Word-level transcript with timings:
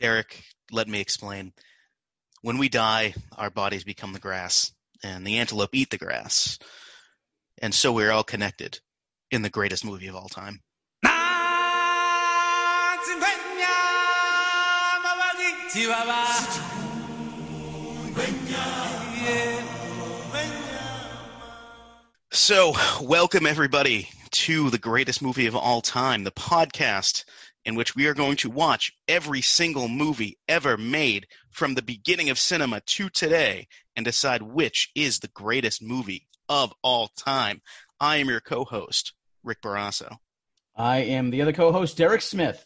Derek, 0.00 0.44
let 0.70 0.86
me 0.86 1.00
explain. 1.00 1.52
When 2.42 2.58
we 2.58 2.68
die, 2.68 3.14
our 3.36 3.50
bodies 3.50 3.82
become 3.82 4.12
the 4.12 4.20
grass, 4.20 4.72
and 5.02 5.26
the 5.26 5.38
antelope 5.38 5.74
eat 5.74 5.90
the 5.90 5.98
grass. 5.98 6.58
And 7.60 7.74
so 7.74 7.92
we're 7.92 8.12
all 8.12 8.22
connected 8.22 8.78
in 9.32 9.42
the 9.42 9.50
greatest 9.50 9.84
movie 9.84 10.06
of 10.06 10.14
all 10.14 10.28
time. 10.28 10.60
So, 22.30 22.72
welcome 23.02 23.46
everybody 23.46 24.08
to 24.30 24.70
the 24.70 24.78
greatest 24.78 25.22
movie 25.22 25.46
of 25.46 25.56
all 25.56 25.80
time, 25.80 26.24
the 26.24 26.30
podcast 26.30 27.24
in 27.68 27.74
which 27.74 27.94
we 27.94 28.06
are 28.06 28.14
going 28.14 28.34
to 28.34 28.48
watch 28.48 28.90
every 29.06 29.42
single 29.42 29.88
movie 29.88 30.38
ever 30.48 30.78
made 30.78 31.26
from 31.50 31.74
the 31.74 31.82
beginning 31.82 32.30
of 32.30 32.38
cinema 32.38 32.80
to 32.86 33.10
today 33.10 33.68
and 33.94 34.06
decide 34.06 34.40
which 34.40 34.90
is 34.94 35.18
the 35.18 35.28
greatest 35.28 35.82
movie 35.82 36.26
of 36.48 36.72
all 36.82 37.08
time. 37.08 37.60
I 38.00 38.16
am 38.16 38.28
your 38.30 38.40
co 38.40 38.64
host, 38.64 39.12
Rick 39.44 39.60
Barrasso. 39.60 40.16
I 40.74 41.00
am 41.00 41.28
the 41.28 41.42
other 41.42 41.52
co 41.52 41.70
host, 41.70 41.98
Derek 41.98 42.22
Smith. 42.22 42.64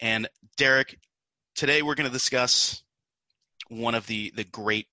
And 0.00 0.26
Derek, 0.56 0.98
today 1.54 1.82
we're 1.82 1.94
going 1.94 2.08
to 2.08 2.12
discuss 2.12 2.82
one 3.68 3.94
of 3.94 4.06
the, 4.06 4.32
the 4.34 4.44
great 4.44 4.86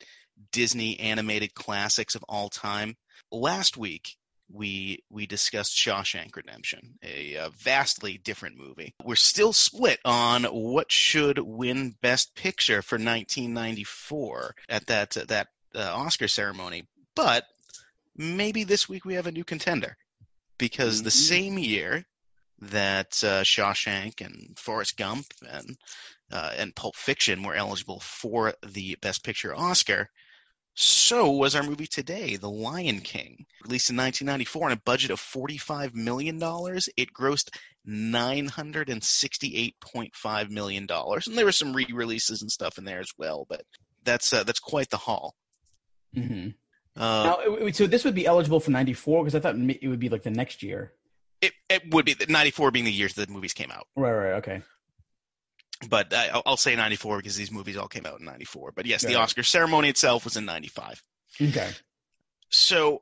Disney 0.52 1.00
animated 1.00 1.54
classics 1.54 2.16
of 2.16 2.26
all 2.28 2.50
time. 2.50 2.98
Last 3.32 3.78
week, 3.78 4.18
we 4.52 5.04
we 5.10 5.26
discussed 5.26 5.76
Shawshank 5.76 6.36
Redemption, 6.36 6.98
a, 7.04 7.36
a, 7.36 7.50
vastly 7.50 8.18
different 8.18 8.58
movie. 8.58 8.94
We're 9.04 9.16
still 9.16 9.54
split 9.54 10.00
on 10.06 10.44
what 10.44 10.92
should 10.92 11.40
win 11.40 11.96
Best 12.02 12.36
Picture 12.36 12.82
for 12.82 12.96
1994 12.96 14.56
at 14.70 14.88
that 14.88 15.12
that 15.28 15.48
uh, 15.76 15.92
Oscar 15.96 16.28
ceremony, 16.28 16.88
but 17.16 17.46
maybe 18.16 18.64
this 18.64 18.88
week 18.88 19.06
we 19.06 19.16
have 19.16 19.28
a 19.28 19.32
new 19.32 19.44
contender 19.44 19.98
because 20.58 20.98
mm-hmm. 20.98 21.06
the 21.06 21.12
same 21.12 21.58
year 21.58 22.06
that 22.62 23.22
uh, 23.24 23.44
Shawshank 23.44 24.22
and 24.22 24.58
Forrest 24.58 24.98
Gump 24.98 25.26
and 25.50 25.78
uh, 26.32 26.52
and 26.58 26.76
Pulp 26.76 26.96
Fiction 26.96 27.44
were 27.44 27.56
eligible 27.56 28.00
for 28.00 28.54
the 28.66 28.96
Best 29.02 29.24
Picture 29.24 29.56
Oscar, 29.56 30.10
so 30.76 31.32
was 31.32 31.56
our 31.56 31.64
movie 31.64 31.88
today, 31.88 32.36
The 32.36 32.50
Lion 32.50 33.00
King. 33.02 33.46
Released 33.64 33.92
in 33.92 33.98
1994 33.98 34.66
on 34.66 34.72
a 34.72 34.78
budget 34.78 35.12
of 35.12 35.20
$45 35.20 35.94
million, 35.94 36.38
it 36.38 37.14
grossed 37.14 37.50
$968.5 37.88 40.50
million. 40.50 40.88
And 40.90 41.38
there 41.38 41.46
were 41.46 41.52
some 41.52 41.74
re 41.74 41.86
releases 41.94 42.42
and 42.42 42.50
stuff 42.52 42.78
in 42.78 42.86
there 42.86 43.00
as 43.00 43.12
well, 43.18 43.46
but 43.48 43.62
that's, 44.04 44.34
uh, 44.34 44.44
that's 44.44 44.60
quite 44.60 44.90
the 44.90 44.98
haul. 44.98 45.36
Mm-hmm. 46.16 46.50
Uh, 46.96 47.24
now, 47.24 47.40
so 47.72 47.88
this 47.88 48.04
would 48.04 48.14
be 48.16 48.26
eligible 48.26 48.60
for 48.60 48.72
94 48.72 49.24
because 49.24 49.36
I 49.36 49.40
thought 49.40 49.56
it 49.56 49.88
would 49.88 50.00
be 50.00 50.10
like 50.10 50.24
the 50.24 50.32
next 50.32 50.64
year. 50.64 50.92
It, 51.42 51.54
it 51.70 51.94
would 51.94 52.06
be 52.06 52.16
94 52.28 52.72
being 52.72 52.86
the 52.86 52.92
years 52.92 53.14
that 53.16 53.28
the 53.28 53.34
movies 53.34 53.54
came 53.54 53.72
out. 53.72 53.88
Right, 53.96 54.12
right, 54.12 54.34
okay 54.34 54.62
but 55.90 56.14
I, 56.14 56.42
will 56.46 56.58
say 56.58 56.76
94 56.76 57.18
because 57.18 57.36
these 57.36 57.52
movies 57.52 57.78
all 57.78 57.88
came 57.88 58.06
out 58.06 58.20
in 58.20 58.26
94. 58.26 58.74
But 58.76 58.86
yes, 58.86 59.04
the 59.04 59.16
Oscar 59.16 59.44
ceremony 59.44 59.90
itself 59.90 60.26
was 60.26 60.38
in 60.38 60.46
95. 60.46 61.02
Okay. 61.42 61.70
So, 62.50 63.02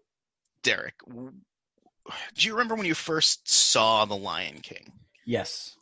Derek, 0.64 0.96
do 1.08 2.48
you 2.48 2.54
remember 2.54 2.76
when 2.76 2.86
you 2.86 2.94
first 2.94 3.50
saw 3.50 4.06
The 4.06 4.16
Lion 4.16 4.60
King? 4.62 4.94
Yes. 5.26 5.76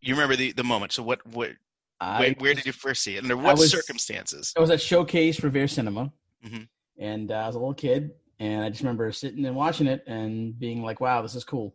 You 0.00 0.14
remember 0.14 0.36
the, 0.36 0.52
the 0.52 0.64
moment. 0.64 0.92
So, 0.92 1.02
what, 1.02 1.24
what, 1.26 1.50
where, 2.00 2.34
where, 2.38 2.54
did 2.54 2.66
you 2.66 2.72
first 2.72 3.02
see 3.02 3.16
it? 3.16 3.22
Under 3.22 3.36
what 3.36 3.58
was, 3.58 3.70
circumstances? 3.70 4.52
I 4.56 4.60
was 4.60 4.70
at 4.70 4.80
Showcase 4.80 5.42
Revere 5.42 5.66
Cinema, 5.66 6.12
mm-hmm. 6.44 6.62
and 6.98 7.30
uh, 7.30 7.34
I 7.34 7.46
was 7.46 7.56
a 7.56 7.58
little 7.58 7.74
kid, 7.74 8.12
and 8.38 8.62
I 8.62 8.68
just 8.68 8.82
remember 8.82 9.10
sitting 9.10 9.44
and 9.46 9.56
watching 9.56 9.88
it 9.88 10.04
and 10.06 10.56
being 10.56 10.82
like, 10.82 11.00
"Wow, 11.00 11.22
this 11.22 11.34
is 11.34 11.42
cool." 11.42 11.74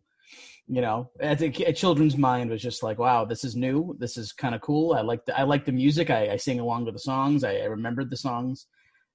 You 0.73 0.81
know, 0.81 1.11
I 1.22 1.35
think 1.35 1.59
a 1.59 1.72
children's 1.72 2.17
mind 2.17 2.50
was 2.50 2.59
just 2.59 2.81
like, 2.81 2.97
wow, 2.97 3.25
this 3.25 3.44
is 3.44 3.56
new. 3.56 3.95
This 4.00 4.17
is 4.17 4.31
kind 4.31 4.56
of 4.56 4.61
cool. 4.61 4.94
I 4.94 5.01
like 5.01 5.23
the, 5.23 5.38
I 5.38 5.44
like 5.44 5.66
the 5.66 5.72
music. 5.72 6.09
I, 6.09 6.29
I 6.29 6.38
sing 6.38 6.59
along 6.59 6.85
with 6.85 6.95
the 6.95 7.00
songs. 7.00 7.44
I, 7.44 7.57
I 7.57 7.66
remembered 7.66 8.09
the 8.09 8.17
songs, 8.17 8.66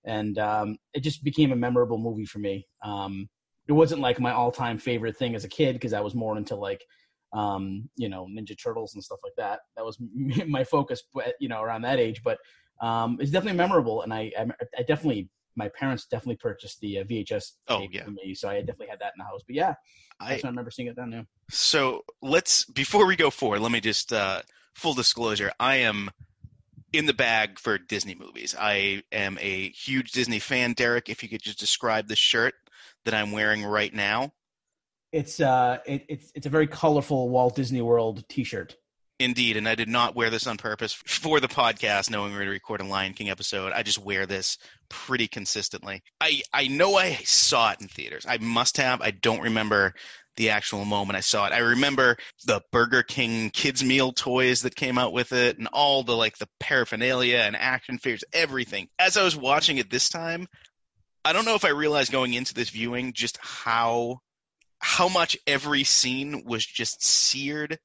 and 0.04 0.38
um, 0.38 0.76
it 0.94 1.00
just 1.00 1.24
became 1.24 1.50
a 1.50 1.56
memorable 1.56 1.98
movie 1.98 2.26
for 2.26 2.38
me. 2.38 2.64
Um, 2.84 3.28
it 3.66 3.72
wasn't 3.72 4.00
like 4.00 4.20
my 4.20 4.30
all 4.30 4.52
time 4.52 4.78
favorite 4.78 5.16
thing 5.16 5.34
as 5.34 5.44
a 5.44 5.48
kid 5.48 5.72
because 5.72 5.92
I 5.92 6.00
was 6.00 6.14
more 6.14 6.36
into 6.36 6.54
like, 6.54 6.80
um, 7.32 7.90
you 7.96 8.08
know, 8.08 8.28
Ninja 8.30 8.56
Turtles 8.56 8.94
and 8.94 9.02
stuff 9.02 9.18
like 9.24 9.34
that. 9.36 9.58
That 9.76 9.84
was 9.84 9.98
my 10.46 10.62
focus, 10.62 11.02
you 11.40 11.48
know, 11.48 11.60
around 11.60 11.82
that 11.82 11.98
age. 11.98 12.22
But 12.22 12.38
um, 12.80 13.18
it's 13.20 13.32
definitely 13.32 13.58
memorable, 13.58 14.02
and 14.02 14.14
I, 14.14 14.30
I 14.78 14.82
definitely 14.82 15.28
my 15.58 15.68
parents 15.68 16.06
definitely 16.06 16.36
purchased 16.36 16.80
the 16.80 17.00
uh, 17.00 17.04
VHS 17.04 17.52
oh, 17.66 17.86
yeah. 17.90 18.04
for 18.04 18.12
me, 18.12 18.32
so 18.34 18.48
I 18.48 18.60
definitely 18.60 18.86
had 18.86 19.00
that 19.00 19.12
in 19.14 19.18
the 19.18 19.24
house. 19.24 19.42
But 19.46 19.56
yeah, 19.56 19.74
I, 20.20 20.34
I 20.34 20.40
remember 20.44 20.70
seeing 20.70 20.88
it 20.88 20.96
then. 20.96 21.12
Yeah. 21.12 21.22
So 21.50 22.04
let's 22.22 22.64
before 22.64 23.04
we 23.06 23.16
go 23.16 23.28
forward, 23.28 23.60
let 23.60 23.72
me 23.72 23.80
just 23.80 24.12
uh, 24.12 24.40
full 24.74 24.94
disclosure: 24.94 25.50
I 25.58 25.76
am 25.76 26.10
in 26.92 27.06
the 27.06 27.12
bag 27.12 27.58
for 27.58 27.76
Disney 27.76 28.14
movies. 28.14 28.54
I 28.58 29.02
am 29.12 29.36
a 29.40 29.70
huge 29.70 30.12
Disney 30.12 30.38
fan. 30.38 30.72
Derek, 30.72 31.08
if 31.08 31.22
you 31.22 31.28
could 31.28 31.42
just 31.42 31.58
describe 31.58 32.08
the 32.08 32.16
shirt 32.16 32.54
that 33.04 33.14
I'm 33.14 33.32
wearing 33.32 33.64
right 33.64 33.92
now. 33.92 34.32
It's 35.12 35.40
uh, 35.40 35.78
it, 35.86 36.04
it's 36.08 36.32
it's 36.34 36.46
a 36.46 36.50
very 36.50 36.68
colorful 36.68 37.28
Walt 37.28 37.56
Disney 37.56 37.82
World 37.82 38.24
T-shirt. 38.28 38.76
Indeed, 39.20 39.56
and 39.56 39.68
I 39.68 39.74
did 39.74 39.88
not 39.88 40.14
wear 40.14 40.30
this 40.30 40.46
on 40.46 40.58
purpose 40.58 40.92
for 41.06 41.40
the 41.40 41.48
podcast, 41.48 42.10
knowing 42.10 42.30
we 42.30 42.36
are 42.36 42.40
going 42.40 42.46
to 42.46 42.52
record 42.52 42.80
a 42.80 42.84
Lion 42.84 43.14
King 43.14 43.30
episode. 43.30 43.72
I 43.72 43.82
just 43.82 43.98
wear 43.98 44.26
this 44.26 44.58
pretty 44.88 45.26
consistently. 45.26 46.02
I 46.20 46.42
I 46.52 46.68
know 46.68 46.96
I 46.96 47.14
saw 47.24 47.72
it 47.72 47.80
in 47.80 47.88
theaters. 47.88 48.26
I 48.28 48.38
must 48.38 48.76
have. 48.76 49.00
I 49.02 49.10
don't 49.10 49.40
remember 49.40 49.94
the 50.36 50.50
actual 50.50 50.84
moment 50.84 51.16
I 51.16 51.20
saw 51.20 51.46
it. 51.46 51.52
I 51.52 51.58
remember 51.58 52.16
the 52.46 52.62
Burger 52.70 53.02
King 53.02 53.50
kids 53.50 53.82
meal 53.82 54.12
toys 54.12 54.62
that 54.62 54.76
came 54.76 54.96
out 54.96 55.12
with 55.12 55.32
it, 55.32 55.58
and 55.58 55.66
all 55.72 56.04
the 56.04 56.16
like 56.16 56.38
the 56.38 56.48
paraphernalia 56.60 57.38
and 57.38 57.56
action 57.56 57.98
figures, 57.98 58.22
everything. 58.32 58.88
As 59.00 59.16
I 59.16 59.24
was 59.24 59.36
watching 59.36 59.78
it 59.78 59.90
this 59.90 60.08
time, 60.08 60.46
I 61.24 61.32
don't 61.32 61.44
know 61.44 61.56
if 61.56 61.64
I 61.64 61.70
realized 61.70 62.12
going 62.12 62.34
into 62.34 62.54
this 62.54 62.70
viewing 62.70 63.12
just 63.14 63.36
how 63.42 64.20
how 64.78 65.08
much 65.08 65.36
every 65.44 65.82
scene 65.82 66.44
was 66.46 66.64
just 66.64 67.04
seared 67.04 67.80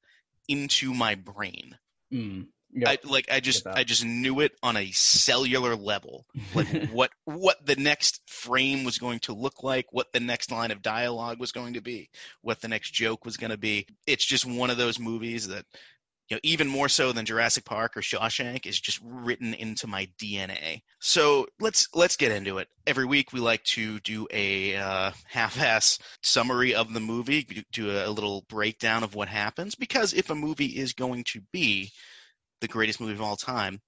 into 0.47 0.93
my 0.93 1.15
brain. 1.15 1.77
Mm, 2.13 2.47
I, 2.85 2.97
like 3.03 3.27
I 3.31 3.39
just 3.39 3.67
I 3.67 3.83
just 3.83 4.03
knew 4.03 4.39
it 4.39 4.53
on 4.63 4.77
a 4.77 4.91
cellular 4.91 5.75
level, 5.75 6.25
like 6.55 6.89
what 6.91 7.11
what 7.25 7.63
the 7.65 7.75
next 7.75 8.21
frame 8.27 8.83
was 8.83 8.97
going 8.97 9.19
to 9.21 9.33
look 9.33 9.63
like, 9.63 9.85
what 9.91 10.11
the 10.11 10.19
next 10.19 10.51
line 10.51 10.71
of 10.71 10.81
dialogue 10.81 11.39
was 11.39 11.51
going 11.51 11.73
to 11.73 11.81
be, 11.81 12.09
what 12.41 12.61
the 12.61 12.67
next 12.67 12.91
joke 12.91 13.25
was 13.25 13.37
going 13.37 13.51
to 13.51 13.57
be. 13.57 13.85
It's 14.07 14.25
just 14.25 14.45
one 14.45 14.69
of 14.69 14.77
those 14.77 14.99
movies 14.99 15.47
that 15.49 15.65
you 16.33 16.37
know, 16.37 16.39
even 16.41 16.67
more 16.67 16.89
so 16.89 17.11
than 17.11 17.27
Jurassic 17.27 17.63
Park 17.63 17.95
or 17.95 18.01
Shawshank, 18.01 18.65
is 18.65 18.81
just 18.81 18.99
written 19.03 19.53
into 19.53 19.85
my 19.85 20.09
DNA. 20.19 20.81
So 20.99 21.45
let's 21.59 21.87
let's 21.93 22.17
get 22.17 22.31
into 22.31 22.57
it. 22.57 22.67
Every 22.87 23.05
week 23.05 23.31
we 23.31 23.39
like 23.39 23.63
to 23.65 23.99
do 23.99 24.27
a 24.31 24.75
uh, 24.75 25.11
half-ass 25.27 25.99
summary 26.23 26.73
of 26.73 26.91
the 26.91 26.99
movie, 26.99 27.63
do 27.71 27.91
a 27.91 28.09
little 28.09 28.45
breakdown 28.49 29.03
of 29.03 29.13
what 29.13 29.27
happens. 29.27 29.75
Because 29.75 30.13
if 30.13 30.31
a 30.31 30.35
movie 30.35 30.65
is 30.65 30.93
going 30.93 31.23
to 31.25 31.41
be 31.51 31.91
the 32.61 32.67
greatest 32.67 32.99
movie 32.99 33.13
of 33.13 33.21
all 33.21 33.35
time, 33.35 33.79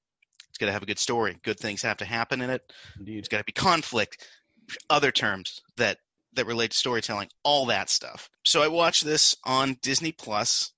it's 0.49 0.59
got 0.59 0.67
to 0.67 0.71
have 0.71 0.83
a 0.83 0.87
good 0.87 0.99
story. 0.99 1.35
Good 1.43 1.59
things 1.59 1.81
have 1.81 1.97
to 1.97 2.05
happen 2.05 2.41
in 2.41 2.51
it. 2.51 2.61
Indeed. 2.99 3.17
It's 3.17 3.27
got 3.27 3.39
to 3.39 3.43
be 3.43 3.53
conflict. 3.53 4.23
Other 4.87 5.11
terms 5.11 5.61
that 5.77 5.97
that 6.33 6.45
relate 6.45 6.71
to 6.71 6.77
storytelling, 6.77 7.29
all 7.43 7.65
that 7.67 7.89
stuff. 7.89 8.29
So 8.43 8.61
I 8.61 8.67
watched 8.67 9.03
this 9.03 9.35
on 9.43 9.77
Disney 9.81 10.11
Plus 10.11 10.73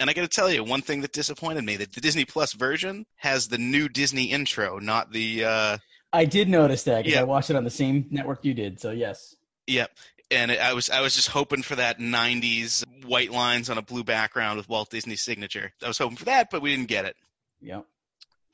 and 0.00 0.08
I 0.08 0.12
got 0.12 0.22
to 0.22 0.28
tell 0.28 0.50
you, 0.50 0.62
one 0.62 0.82
thing 0.82 1.00
that 1.02 1.12
disappointed 1.12 1.64
me 1.64 1.76
that 1.76 1.92
the 1.92 2.00
Disney 2.00 2.24
Plus 2.24 2.52
version 2.52 3.06
has 3.16 3.48
the 3.48 3.58
new 3.58 3.88
Disney 3.88 4.26
intro, 4.26 4.78
not 4.78 5.12
the. 5.12 5.44
Uh, 5.44 5.78
I 6.12 6.24
did 6.24 6.48
notice 6.48 6.84
that 6.84 6.98
because 6.98 7.14
yeah. 7.14 7.20
I 7.20 7.24
watched 7.24 7.50
it 7.50 7.56
on 7.56 7.64
the 7.64 7.70
same 7.70 8.06
network 8.10 8.44
you 8.44 8.54
did. 8.54 8.80
So 8.80 8.90
yes. 8.90 9.34
Yep. 9.66 9.90
And 10.30 10.52
I 10.52 10.74
was 10.74 10.90
I 10.90 11.00
was 11.00 11.14
just 11.14 11.28
hoping 11.28 11.62
for 11.62 11.76
that 11.76 11.98
'90s 11.98 12.84
white 13.04 13.32
lines 13.32 13.70
on 13.70 13.78
a 13.78 13.82
blue 13.82 14.04
background 14.04 14.58
with 14.58 14.68
Walt 14.68 14.90
Disney's 14.90 15.22
signature. 15.22 15.72
I 15.82 15.88
was 15.88 15.98
hoping 15.98 16.16
for 16.16 16.26
that, 16.26 16.48
but 16.50 16.62
we 16.62 16.74
didn't 16.74 16.88
get 16.88 17.04
it. 17.04 17.16
Yep. 17.60 17.84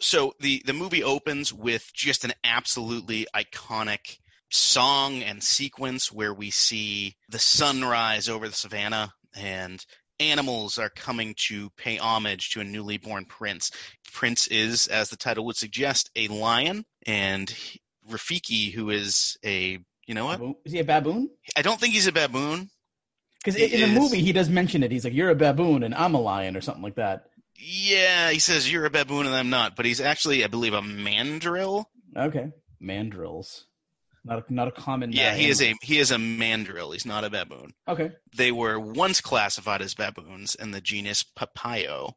So 0.01 0.35
the 0.41 0.63
the 0.65 0.73
movie 0.73 1.03
opens 1.03 1.53
with 1.53 1.91
just 1.93 2.25
an 2.25 2.33
absolutely 2.43 3.27
iconic 3.35 4.19
song 4.51 5.23
and 5.23 5.43
sequence 5.43 6.13
where 6.13 6.33
we 6.33 6.51
see 6.51 7.17
the 7.29 7.39
sunrise 7.39 8.29
over 8.29 8.49
the 8.49 8.55
savannah 8.55 9.13
and 9.37 9.85
animals 10.21 10.79
are 10.79 10.91
coming 10.91 11.35
to 11.49 11.71
pay 11.77 11.99
homage 11.99 12.51
to 12.51 12.61
a 12.61 12.65
newly 12.65 12.99
born 12.99 13.25
prince. 13.25 13.71
Prince 14.13 14.47
is, 14.47 14.87
as 14.87 15.11
the 15.11 15.17
title 15.17 15.47
would 15.47 15.57
suggest, 15.57 16.11
a 16.17 16.29
lion, 16.29 16.85
and 17.07 17.55
Rafiki, 18.11 18.73
who 18.73 18.91
is 18.91 19.37
a 19.45 19.79
you 20.07 20.15
know 20.15 20.27
what? 20.27 20.41
Is 20.65 20.73
he 20.73 20.81
a 20.81 20.85
baboon? 20.85 21.31
I 21.57 21.63
don't 21.63 21.81
think 21.81 21.95
he's 21.95 22.07
a 22.07 22.13
baboon. 22.13 22.69
Because 23.43 23.59
in 23.59 23.71
is... 23.71 23.81
the 23.81 24.01
movie, 24.01 24.21
he 24.21 24.33
does 24.33 24.49
mention 24.49 24.83
it. 24.83 24.91
He's 24.91 25.05
like, 25.05 25.15
"You're 25.15 25.31
a 25.31 25.35
baboon, 25.35 25.83
and 25.83 25.95
I'm 25.95 26.15
a 26.15 26.21
lion," 26.21 26.57
or 26.57 26.61
something 26.61 26.83
like 26.83 26.97
that. 26.97 27.25
Yeah, 27.57 28.31
he 28.31 28.39
says 28.39 28.71
you're 28.71 28.85
a 28.85 28.91
baboon 28.91 29.27
and 29.27 29.35
I'm 29.35 29.51
not, 29.51 29.77
but 29.77 29.87
he's 29.87 30.01
actually, 30.01 30.45
I 30.45 30.49
believe, 30.49 30.75
a 30.75 30.83
mandrill. 30.83 31.89
Okay, 32.17 32.51
mandrills. 32.83 33.63
Not 34.25 34.49
a, 34.49 34.55
not 34.55 34.69
a 34.69 34.71
common. 34.71 35.13
Yeah, 35.13 35.33
uh, 35.33 35.35
he 35.35 35.49
is 35.49 35.61
a 35.61 35.75
he 35.83 35.99
is 35.99 36.11
a 36.11 36.19
mandrill. 36.19 36.93
He's 36.93 37.05
not 37.05 37.25
a 37.25 37.31
baboon. 37.31 37.75
Okay. 37.87 38.13
They 38.35 38.53
were 38.53 38.81
once 38.81 39.21
classified 39.21 39.83
as 39.83 39.95
baboons 39.95 40.55
in 40.55 40.71
the 40.71 40.81
genus 40.81 41.23
Papio, 41.23 42.15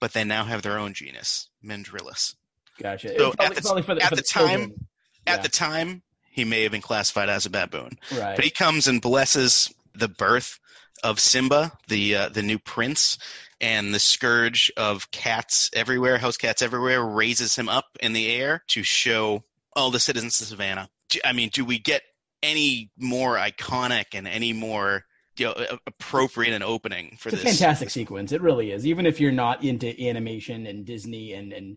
but 0.00 0.12
they 0.12 0.22
now 0.24 0.44
have 0.44 0.62
their 0.62 0.78
own 0.78 0.94
genus, 0.94 1.48
Mandrillus. 1.64 2.36
Gotcha. 2.80 3.08
So 3.18 3.32
Probably- 3.32 3.46
at 3.56 3.62
the- 3.62 3.82
for 3.82 3.92
at 3.92 4.08
for 4.10 4.16
the 4.16 4.22
time- 4.22 4.48
children. 4.60 4.88
At 5.26 5.42
the 5.42 5.48
time, 5.48 6.02
he 6.30 6.44
may 6.44 6.64
have 6.64 6.72
been 6.72 6.82
classified 6.82 7.30
as 7.30 7.46
a 7.46 7.50
baboon, 7.50 7.98
right? 8.12 8.36
but 8.36 8.44
he 8.44 8.50
comes 8.50 8.86
and 8.86 9.00
blesses 9.00 9.72
the 9.94 10.08
birth 10.08 10.60
of 11.02 11.18
Simba, 11.18 11.72
the 11.88 12.14
uh, 12.16 12.28
the 12.28 12.42
new 12.42 12.58
prince, 12.58 13.16
and 13.60 13.94
the 13.94 13.98
scourge 13.98 14.70
of 14.76 15.10
cats 15.10 15.70
everywhere, 15.72 16.18
house 16.18 16.36
cats 16.36 16.60
everywhere, 16.60 17.02
raises 17.02 17.56
him 17.56 17.68
up 17.70 17.86
in 18.00 18.12
the 18.12 18.30
air 18.30 18.62
to 18.68 18.82
show 18.82 19.42
all 19.74 19.90
the 19.90 19.98
citizens 20.00 20.40
of 20.40 20.48
Savannah. 20.48 20.90
I 21.24 21.32
mean, 21.32 21.50
do 21.52 21.64
we 21.64 21.78
get 21.78 22.02
any 22.42 22.90
more 22.98 23.36
iconic 23.36 24.06
and 24.12 24.28
any 24.28 24.52
more 24.52 25.04
you 25.36 25.46
know, 25.46 25.78
appropriate 25.86 26.52
an 26.52 26.62
opening 26.62 27.16
for 27.18 27.30
it's 27.30 27.40
a 27.40 27.44
this? 27.44 27.58
fantastic 27.58 27.90
sequence. 27.90 28.32
It 28.32 28.40
really 28.40 28.70
is. 28.70 28.86
Even 28.86 29.06
if 29.06 29.20
you're 29.20 29.32
not 29.32 29.64
into 29.64 30.00
animation 30.06 30.66
and 30.66 30.84
Disney 30.84 31.32
and 31.32 31.52
and 31.52 31.76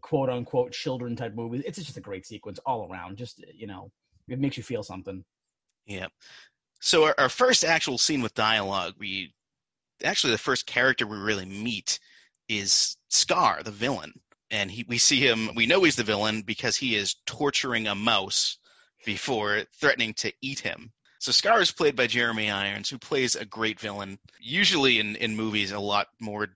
quote 0.00 0.28
unquote 0.28 0.72
children 0.72 1.16
type 1.16 1.34
movies, 1.34 1.62
it's 1.64 1.78
just 1.78 1.96
a 1.96 2.02
great 2.02 2.26
sequence 2.26 2.58
all 2.66 2.90
around. 2.90 3.16
Just 3.16 3.44
you 3.54 3.66
know, 3.66 3.90
it 4.28 4.38
makes 4.38 4.56
you 4.56 4.62
feel 4.62 4.82
something. 4.82 5.24
Yeah. 5.86 6.08
So 6.80 7.04
our, 7.04 7.14
our 7.16 7.28
first 7.28 7.64
actual 7.64 7.96
scene 7.96 8.22
with 8.22 8.34
dialogue, 8.34 8.94
we 8.98 9.32
actually 10.04 10.32
the 10.32 10.38
first 10.38 10.66
character 10.66 11.06
we 11.06 11.16
really 11.16 11.46
meet 11.46 11.98
is 12.48 12.96
Scar, 13.08 13.62
the 13.62 13.70
villain, 13.70 14.12
and 14.52 14.70
he 14.70 14.84
we 14.86 14.98
see 14.98 15.18
him. 15.18 15.50
We 15.56 15.66
know 15.66 15.82
he's 15.82 15.96
the 15.96 16.04
villain 16.04 16.42
because 16.42 16.76
he 16.76 16.94
is 16.94 17.16
torturing 17.26 17.88
a 17.88 17.94
mouse 17.96 18.58
before 19.04 19.62
threatening 19.80 20.14
to 20.18 20.32
eat 20.40 20.60
him. 20.60 20.92
So 21.18 21.32
Scar 21.32 21.60
is 21.60 21.72
played 21.72 21.96
by 21.96 22.06
Jeremy 22.06 22.50
Irons, 22.50 22.88
who 22.88 22.98
plays 22.98 23.34
a 23.34 23.44
great 23.44 23.80
villain. 23.80 24.18
Usually 24.40 25.00
in 25.00 25.16
in 25.16 25.34
movies, 25.36 25.72
a 25.72 25.80
lot 25.80 26.06
more 26.20 26.48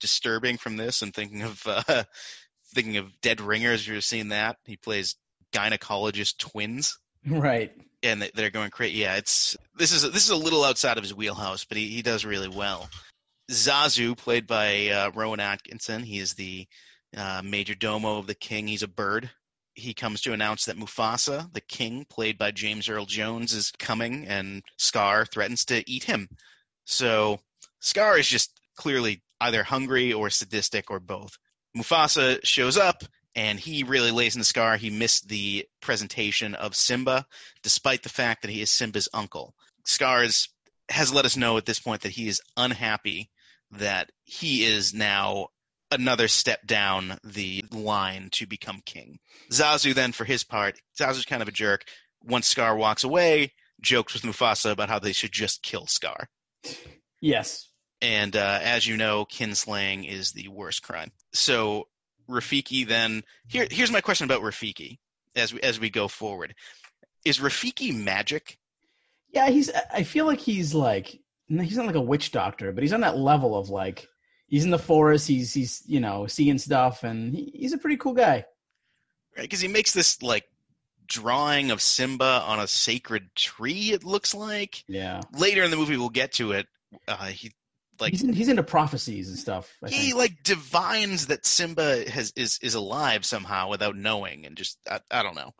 disturbing 0.00 0.56
from 0.56 0.76
this. 0.76 1.02
I'm 1.02 1.12
thinking 1.12 1.42
of 1.42 1.62
uh, 1.66 2.04
thinking 2.74 2.96
of 2.96 3.20
Dead 3.20 3.40
Ringers. 3.40 3.86
You've 3.86 4.02
seen 4.04 4.30
that. 4.30 4.56
He 4.64 4.76
plays 4.76 5.16
gynecologist 5.52 6.38
twins 6.38 6.98
Right. 7.26 7.72
and 8.02 8.20
they- 8.22 8.30
they're 8.34 8.50
going 8.50 8.70
crazy. 8.70 8.98
Yeah, 8.98 9.16
it's 9.16 9.56
this 9.76 9.92
is 9.92 10.02
this 10.02 10.24
is 10.24 10.30
a 10.30 10.36
little 10.36 10.64
outside 10.64 10.96
of 10.96 11.04
his 11.04 11.14
wheelhouse, 11.14 11.64
but 11.64 11.76
he, 11.78 11.88
he 11.88 12.02
does 12.02 12.24
really 12.24 12.48
well. 12.48 12.88
Zazu, 13.50 14.16
played 14.16 14.46
by 14.46 14.88
uh, 14.88 15.10
Rowan 15.14 15.40
Atkinson, 15.40 16.02
he 16.02 16.18
is 16.18 16.34
the 16.34 16.66
uh, 17.16 17.42
major 17.44 17.74
domo 17.74 18.18
of 18.18 18.26
the 18.26 18.34
king. 18.34 18.66
He's 18.66 18.82
a 18.82 18.88
bird. 18.88 19.30
He 19.74 19.94
comes 19.94 20.22
to 20.22 20.32
announce 20.32 20.66
that 20.66 20.76
Mufasa, 20.76 21.52
the 21.52 21.60
king, 21.60 22.06
played 22.08 22.38
by 22.38 22.52
James 22.52 22.88
Earl 22.88 23.06
Jones, 23.06 23.52
is 23.52 23.72
coming, 23.78 24.26
and 24.26 24.62
Scar 24.78 25.26
threatens 25.26 25.64
to 25.66 25.88
eat 25.90 26.04
him. 26.04 26.28
So 26.84 27.40
Scar 27.80 28.18
is 28.18 28.28
just 28.28 28.58
clearly 28.76 29.22
either 29.40 29.62
hungry 29.62 30.12
or 30.12 30.30
sadistic 30.30 30.90
or 30.90 31.00
both. 31.00 31.36
Mufasa 31.76 32.38
shows 32.44 32.76
up, 32.76 33.02
and 33.34 33.58
he 33.58 33.82
really 33.82 34.12
lays 34.12 34.36
into 34.36 34.44
Scar. 34.44 34.76
He 34.76 34.90
missed 34.90 35.28
the 35.28 35.66
presentation 35.80 36.54
of 36.54 36.76
Simba, 36.76 37.26
despite 37.62 38.04
the 38.04 38.08
fact 38.08 38.42
that 38.42 38.50
he 38.50 38.62
is 38.62 38.70
Simba's 38.70 39.08
uncle. 39.12 39.54
Scar 39.84 40.24
has 40.88 41.12
let 41.12 41.24
us 41.24 41.36
know 41.36 41.56
at 41.56 41.66
this 41.66 41.80
point 41.80 42.02
that 42.02 42.12
he 42.12 42.28
is 42.28 42.42
unhappy 42.56 43.30
that 43.78 44.10
he 44.22 44.64
is 44.64 44.94
now 44.94 45.48
another 45.94 46.28
step 46.28 46.66
down 46.66 47.18
the 47.24 47.64
line 47.70 48.28
to 48.32 48.46
become 48.46 48.80
king. 48.84 49.18
Zazu 49.50 49.94
then, 49.94 50.12
for 50.12 50.24
his 50.24 50.44
part, 50.44 50.78
Zazu's 50.98 51.24
kind 51.24 51.42
of 51.42 51.48
a 51.48 51.52
jerk. 51.52 51.84
Once 52.22 52.46
Scar 52.46 52.76
walks 52.76 53.04
away, 53.04 53.52
jokes 53.80 54.14
with 54.14 54.22
Mufasa 54.22 54.70
about 54.70 54.88
how 54.88 54.98
they 54.98 55.12
should 55.12 55.32
just 55.32 55.62
kill 55.62 55.86
Scar. 55.86 56.28
Yes. 57.20 57.68
And 58.00 58.36
uh, 58.36 58.58
as 58.62 58.86
you 58.86 58.96
know, 58.96 59.24
kinslaying 59.24 60.10
is 60.10 60.32
the 60.32 60.48
worst 60.48 60.82
crime. 60.82 61.10
So 61.32 61.88
Rafiki 62.28 62.86
then 62.86 63.22
here 63.48 63.66
here's 63.70 63.90
my 63.90 64.00
question 64.00 64.24
about 64.24 64.42
Rafiki 64.42 64.98
as 65.36 65.52
we 65.52 65.60
as 65.60 65.78
we 65.78 65.90
go 65.90 66.08
forward. 66.08 66.54
Is 67.24 67.38
Rafiki 67.38 67.94
magic? 67.94 68.58
Yeah, 69.30 69.48
he's. 69.48 69.70
I 69.92 70.02
feel 70.02 70.26
like 70.26 70.40
he's 70.40 70.74
like 70.74 71.18
he's 71.48 71.76
not 71.76 71.86
like 71.86 71.94
a 71.94 72.00
witch 72.00 72.32
doctor, 72.32 72.72
but 72.72 72.82
he's 72.82 72.92
on 72.92 73.00
that 73.00 73.16
level 73.16 73.56
of 73.56 73.68
like 73.68 74.06
he's 74.46 74.64
in 74.64 74.70
the 74.70 74.78
forest. 74.78 75.28
He's 75.28 75.52
he's 75.52 75.82
you 75.86 76.00
know 76.00 76.26
seeing 76.26 76.58
stuff, 76.58 77.04
and 77.04 77.34
he, 77.34 77.52
he's 77.54 77.72
a 77.72 77.78
pretty 77.78 77.96
cool 77.96 78.14
guy. 78.14 78.44
Right? 79.36 79.42
Because 79.42 79.60
he 79.60 79.68
makes 79.68 79.92
this 79.92 80.22
like 80.22 80.44
drawing 81.06 81.70
of 81.70 81.82
Simba 81.82 82.42
on 82.46 82.60
a 82.60 82.66
sacred 82.66 83.34
tree. 83.34 83.92
It 83.92 84.04
looks 84.04 84.34
like 84.34 84.84
Yeah, 84.88 85.20
later 85.32 85.62
in 85.62 85.70
the 85.70 85.76
movie 85.76 85.96
we'll 85.96 86.08
get 86.08 86.32
to 86.34 86.52
it. 86.52 86.66
Uh, 87.08 87.26
he 87.26 87.52
like 88.00 88.12
he's 88.12 88.22
in, 88.22 88.32
he's 88.32 88.48
into 88.48 88.62
prophecies 88.62 89.28
and 89.28 89.38
stuff. 89.38 89.72
I 89.82 89.88
he 89.88 89.96
think. 89.96 90.16
like 90.16 90.42
divines 90.42 91.26
that 91.26 91.46
Simba 91.46 92.08
has 92.08 92.32
is 92.36 92.58
is 92.62 92.74
alive 92.74 93.24
somehow 93.24 93.68
without 93.68 93.96
knowing, 93.96 94.46
and 94.46 94.56
just 94.56 94.78
I, 94.90 95.00
I 95.10 95.22
don't 95.22 95.36
know, 95.36 95.52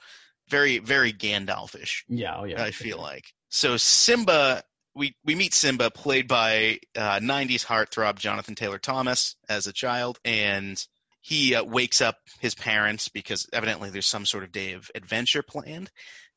very 0.48 0.78
very 0.78 1.12
Gandalfish. 1.12 2.04
Yeah, 2.08 2.36
oh 2.38 2.44
yeah. 2.44 2.62
I 2.62 2.70
feel 2.70 2.96
sure. 2.96 3.06
like. 3.06 3.25
So 3.50 3.76
Simba, 3.76 4.62
we 4.94 5.17
we 5.25 5.35
meet 5.35 5.55
Simba, 5.55 5.91
played 5.91 6.29
by 6.29 6.79
uh, 6.96 7.19
'90s 7.20 7.64
heartthrob 7.64 8.19
Jonathan 8.19 8.55
Taylor 8.55 8.79
Thomas 8.79 9.37
as 9.49 9.67
a 9.67 9.73
child, 9.73 10.19
and 10.25 10.82
he 11.20 11.55
uh, 11.55 11.64
wakes 11.64 12.00
up 12.00 12.17
his 12.41 12.55
parents 12.55 13.08
because 13.08 13.49
evidently 13.52 13.91
there's 13.91 14.06
some 14.06 14.26
sort 14.26 14.44
of 14.44 14.52
day 14.52 14.73
of 14.73 14.91
adventure 14.94 15.43
planned. 15.43 15.91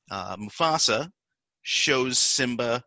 Uh, 0.10 0.38
Mufasa 0.38 1.12
shows 1.62 2.18
Simba 2.18 2.84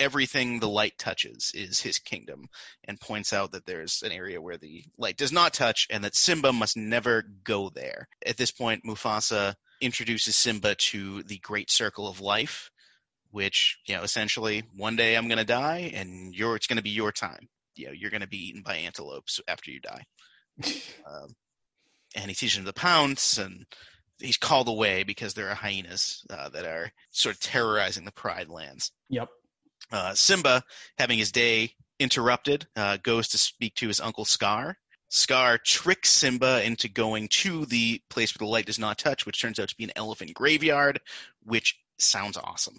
everything 0.00 0.58
the 0.58 0.68
light 0.68 0.96
touches 0.98 1.52
is 1.54 1.80
his 1.80 1.98
kingdom 1.98 2.46
and 2.84 3.00
points 3.00 3.32
out 3.32 3.52
that 3.52 3.66
there's 3.66 4.02
an 4.02 4.12
area 4.12 4.40
where 4.40 4.56
the 4.56 4.84
light 4.98 5.16
does 5.16 5.32
not 5.32 5.54
touch 5.54 5.86
and 5.90 6.04
that 6.04 6.16
Simba 6.16 6.52
must 6.52 6.76
never 6.76 7.24
go 7.44 7.70
there. 7.70 8.08
At 8.24 8.36
this 8.36 8.50
point, 8.50 8.84
Mufasa 8.84 9.54
introduces 9.80 10.36
Simba 10.36 10.74
to 10.76 11.22
the 11.24 11.38
great 11.38 11.70
circle 11.70 12.08
of 12.08 12.20
life, 12.20 12.70
which, 13.34 13.80
you 13.86 13.96
know, 13.96 14.04
essentially 14.04 14.62
one 14.76 14.94
day 14.94 15.16
I'm 15.16 15.26
going 15.26 15.38
to 15.38 15.44
die 15.44 15.90
and 15.92 16.32
you're, 16.32 16.54
it's 16.54 16.68
going 16.68 16.76
to 16.76 16.84
be 16.84 16.90
your 16.90 17.10
time. 17.10 17.48
You 17.74 17.86
know, 17.86 17.92
you're 17.92 18.12
going 18.12 18.20
to 18.20 18.28
be 18.28 18.46
eaten 18.46 18.62
by 18.62 18.76
antelopes 18.76 19.40
after 19.48 19.72
you 19.72 19.80
die. 19.80 20.04
Um, 21.06 21.34
and 22.16 22.30
he 22.30 22.34
teaches 22.34 22.56
him 22.56 22.64
to 22.64 22.72
pounce 22.72 23.38
and 23.38 23.66
he's 24.20 24.36
called 24.36 24.68
away 24.68 25.02
because 25.02 25.34
there 25.34 25.50
are 25.50 25.54
hyenas 25.54 26.24
uh, 26.30 26.48
that 26.50 26.64
are 26.64 26.92
sort 27.10 27.34
of 27.34 27.40
terrorizing 27.40 28.04
the 28.04 28.12
Pride 28.12 28.48
lands. 28.48 28.92
Yep. 29.10 29.28
Uh, 29.92 30.14
Simba, 30.14 30.62
having 30.96 31.18
his 31.18 31.32
day 31.32 31.74
interrupted, 31.98 32.66
uh, 32.76 32.98
goes 33.02 33.28
to 33.28 33.38
speak 33.38 33.74
to 33.74 33.88
his 33.88 34.00
uncle 34.00 34.24
Scar. 34.24 34.78
Scar 35.08 35.58
tricks 35.58 36.10
Simba 36.10 36.64
into 36.64 36.88
going 36.88 37.28
to 37.28 37.66
the 37.66 38.00
place 38.08 38.32
where 38.32 38.46
the 38.46 38.50
light 38.50 38.66
does 38.66 38.78
not 38.78 38.96
touch, 38.96 39.26
which 39.26 39.42
turns 39.42 39.58
out 39.58 39.68
to 39.68 39.76
be 39.76 39.84
an 39.84 39.92
elephant 39.96 40.32
graveyard, 40.32 41.00
which 41.42 41.78
sounds 41.98 42.36
awesome 42.36 42.78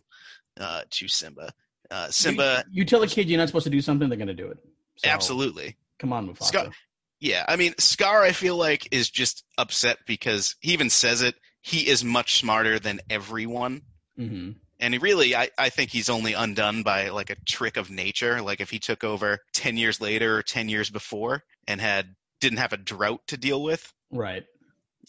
uh, 0.60 0.82
to 0.90 1.08
Simba. 1.08 1.52
Uh, 1.92 2.10
Simba, 2.10 2.64
You, 2.72 2.82
you 2.82 2.86
tell 2.86 3.02
a 3.04 3.08
kid 3.08 3.30
you're 3.30 3.38
not 3.38 3.48
supposed 3.48 3.66
to 3.66 3.70
do 3.70 3.82
something, 3.82 4.10
they're 4.10 4.18
going 4.18 4.28
to 4.28 4.34
do 4.34 4.48
it. 4.48 4.58
So, 4.98 5.10
absolutely. 5.10 5.78
Come 6.00 6.14
on, 6.14 6.28
Mufasa. 6.28 6.44
Scar- 6.46 6.72
Yeah, 7.20 7.46
I 7.48 7.56
mean, 7.58 7.74
Scar, 7.78 8.24
I 8.24 8.32
feel 8.32 8.56
like, 8.58 8.88
is 8.92 9.10
just 9.10 9.44
upset 9.58 9.98
because 10.08 10.56
he 10.62 10.74
even 10.74 10.90
says 10.90 11.22
it. 11.22 11.36
He 11.62 11.88
is 11.88 12.04
much 12.04 12.40
smarter 12.40 12.80
than 12.80 13.00
everyone. 13.10 13.82
hmm 14.18 14.52
And 14.80 14.94
he 14.94 14.98
really, 15.00 15.36
I, 15.36 15.50
I 15.58 15.70
think 15.70 15.90
he's 15.92 16.10
only 16.10 16.34
undone 16.34 16.84
by 16.84 17.10
like 17.10 17.30
a 17.30 17.36
trick 17.46 17.78
of 17.78 17.90
nature. 17.90 18.42
Like 18.42 18.62
if 18.62 18.70
he 18.70 18.80
took 18.80 19.04
over 19.04 19.40
10 19.54 19.78
years 19.78 20.00
later 20.02 20.38
or 20.38 20.44
10 20.44 20.70
years 20.70 20.90
before 20.90 21.44
and 21.68 21.80
had 21.82 22.08
didn't 22.42 22.60
have 22.60 22.74
a 22.74 22.78
drought 22.78 23.22
to 23.28 23.38
deal 23.38 23.64
with, 23.64 23.92
Right. 24.12 24.44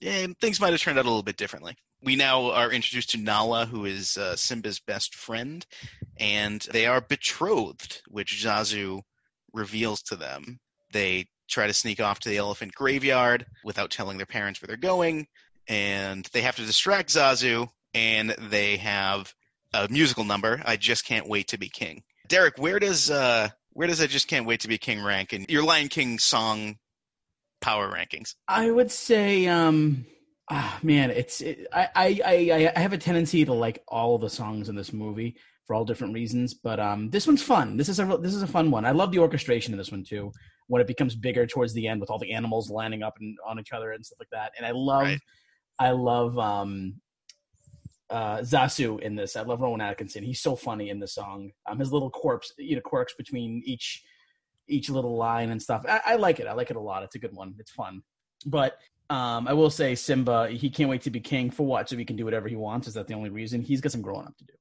yeah, 0.00 0.26
things 0.40 0.60
might 0.60 0.72
have 0.72 0.80
turned 0.80 0.98
out 0.98 1.04
a 1.04 1.08
little 1.08 1.22
bit 1.22 1.36
differently. 1.36 1.76
We 2.06 2.14
now 2.14 2.52
are 2.52 2.70
introduced 2.70 3.10
to 3.10 3.18
Nala, 3.18 3.66
who 3.66 3.84
is 3.84 4.16
uh, 4.16 4.36
Simba's 4.36 4.78
best 4.78 5.16
friend, 5.16 5.66
and 6.18 6.60
they 6.70 6.86
are 6.86 7.00
betrothed, 7.00 8.00
which 8.06 8.44
Zazu 8.44 9.00
reveals 9.52 10.02
to 10.02 10.14
them. 10.14 10.60
They 10.92 11.26
try 11.48 11.66
to 11.66 11.75
sneak 11.75 11.98
off 11.98 12.20
to 12.20 12.28
the 12.28 12.36
elephant 12.36 12.76
graveyard 12.76 13.44
without 13.64 13.90
telling 13.90 14.18
their 14.18 14.26
parents 14.26 14.62
where 14.62 14.68
they're 14.68 14.76
going, 14.76 15.26
and 15.66 16.25
they 16.26 16.42
have 16.42 16.54
to 16.56 16.64
distract 16.64 17.10
Zazu, 17.10 17.68
and 17.92 18.30
they 18.38 18.76
have 18.76 19.34
a 19.75 19.88
musical 19.88 20.22
number. 20.22 20.62
I 20.64 20.76
just 20.76 21.06
can't 21.06 21.28
wait 21.28 21.48
to 21.48 21.58
be 21.58 21.68
king. 21.68 22.04
Derek, 22.28 22.56
where 22.56 22.78
does 22.78 23.10
uh, 23.10 23.48
where 23.72 23.88
does 23.88 24.00
I 24.00 24.06
just 24.06 24.28
can't 24.28 24.46
wait 24.46 24.60
to 24.60 24.68
be 24.68 24.78
king 24.78 25.02
rank 25.02 25.32
in 25.32 25.46
your 25.48 25.64
Lion 25.64 25.88
King 25.88 26.20
song 26.20 26.76
power 27.60 27.92
rankings? 27.92 28.36
I 28.46 28.70
would 28.70 28.92
say, 28.92 29.48
um, 29.48 30.06
ah, 30.50 30.78
man, 30.82 31.10
it's 31.10 31.40
it, 31.40 31.66
I, 31.72 31.88
I 31.94 32.20
I 32.24 32.72
I 32.76 32.78
have 32.78 32.92
a 32.92 32.98
tendency 32.98 33.44
to 33.44 33.52
like 33.52 33.82
all 33.88 34.18
the 34.18 34.30
songs 34.30 34.68
in 34.68 34.74
this 34.76 34.92
movie 34.92 35.36
for 35.66 35.74
all 35.74 35.84
different 35.84 36.14
reasons, 36.14 36.54
but 36.54 36.78
um, 36.78 37.10
this 37.10 37.26
one's 37.26 37.42
fun. 37.42 37.76
This 37.76 37.88
is 37.88 37.98
a 37.98 38.18
this 38.20 38.34
is 38.34 38.42
a 38.42 38.46
fun 38.46 38.70
one. 38.70 38.84
I 38.84 38.92
love 38.92 39.10
the 39.12 39.18
orchestration 39.18 39.74
in 39.74 39.78
this 39.78 39.90
one 39.90 40.04
too. 40.04 40.30
when 40.68 40.80
it 40.82 40.86
becomes 40.86 41.14
bigger 41.14 41.46
towards 41.46 41.72
the 41.74 41.86
end 41.86 42.00
with 42.00 42.10
all 42.10 42.18
the 42.18 42.32
animals 42.32 42.70
lining 42.70 43.02
up 43.02 43.14
and 43.20 43.36
on 43.46 43.58
each 43.58 43.72
other 43.72 43.92
and 43.92 44.04
stuff 44.04 44.18
like 44.18 44.30
that. 44.32 44.52
And 44.56 44.66
I 44.66 44.72
love, 44.72 45.02
Right. 45.02 45.20
I 45.78 45.90
love 45.90 46.38
um, 46.38 47.00
uh, 48.10 48.38
Zazu 48.38 49.00
in 49.00 49.14
this. 49.16 49.36
I 49.36 49.42
love 49.42 49.60
Rowan 49.60 49.80
Atkinson. 49.80 50.24
He's 50.24 50.40
so 50.40 50.56
funny 50.56 50.90
in 50.90 50.98
the 51.00 51.06
song. 51.08 51.50
Um, 51.68 51.78
his 51.78 51.92
little 51.92 52.10
quirks, 52.10 52.52
you 52.58 52.76
know, 52.76 52.82
quirks 52.82 53.14
between 53.14 53.62
each 53.64 54.02
each 54.68 54.90
little 54.90 55.16
line 55.16 55.50
and 55.50 55.62
stuff. 55.62 55.84
I, 55.88 56.00
I 56.04 56.16
like 56.16 56.40
it. 56.40 56.46
I 56.48 56.52
like 56.54 56.70
it 56.70 56.76
a 56.76 56.80
lot. 56.80 57.02
It's 57.04 57.14
a 57.14 57.20
good 57.20 57.34
one. 57.34 57.54
It's 57.58 57.70
fun. 57.70 58.02
But 58.46 58.78
um, 59.10 59.46
I 59.48 59.52
will 59.52 59.70
say 59.70 59.94
Simba, 59.94 60.48
he 60.48 60.70
can't 60.70 60.90
wait 60.90 61.02
to 61.02 61.10
be 61.10 61.20
king 61.20 61.50
for 61.50 61.66
what? 61.66 61.88
So 61.88 61.96
he 61.96 62.04
can 62.04 62.16
do 62.16 62.25
whatever 62.25 62.48
he 62.48 62.56
wants. 62.56 62.88
Is 62.88 62.94
that 62.94 63.06
the 63.06 63.14
only 63.14 63.30
reason? 63.30 63.62
He's 63.62 63.80
got 63.80 63.92
some 63.92 64.02
growing 64.02 64.26
up 64.26 64.36
to 64.38 64.44
do. 64.44 64.52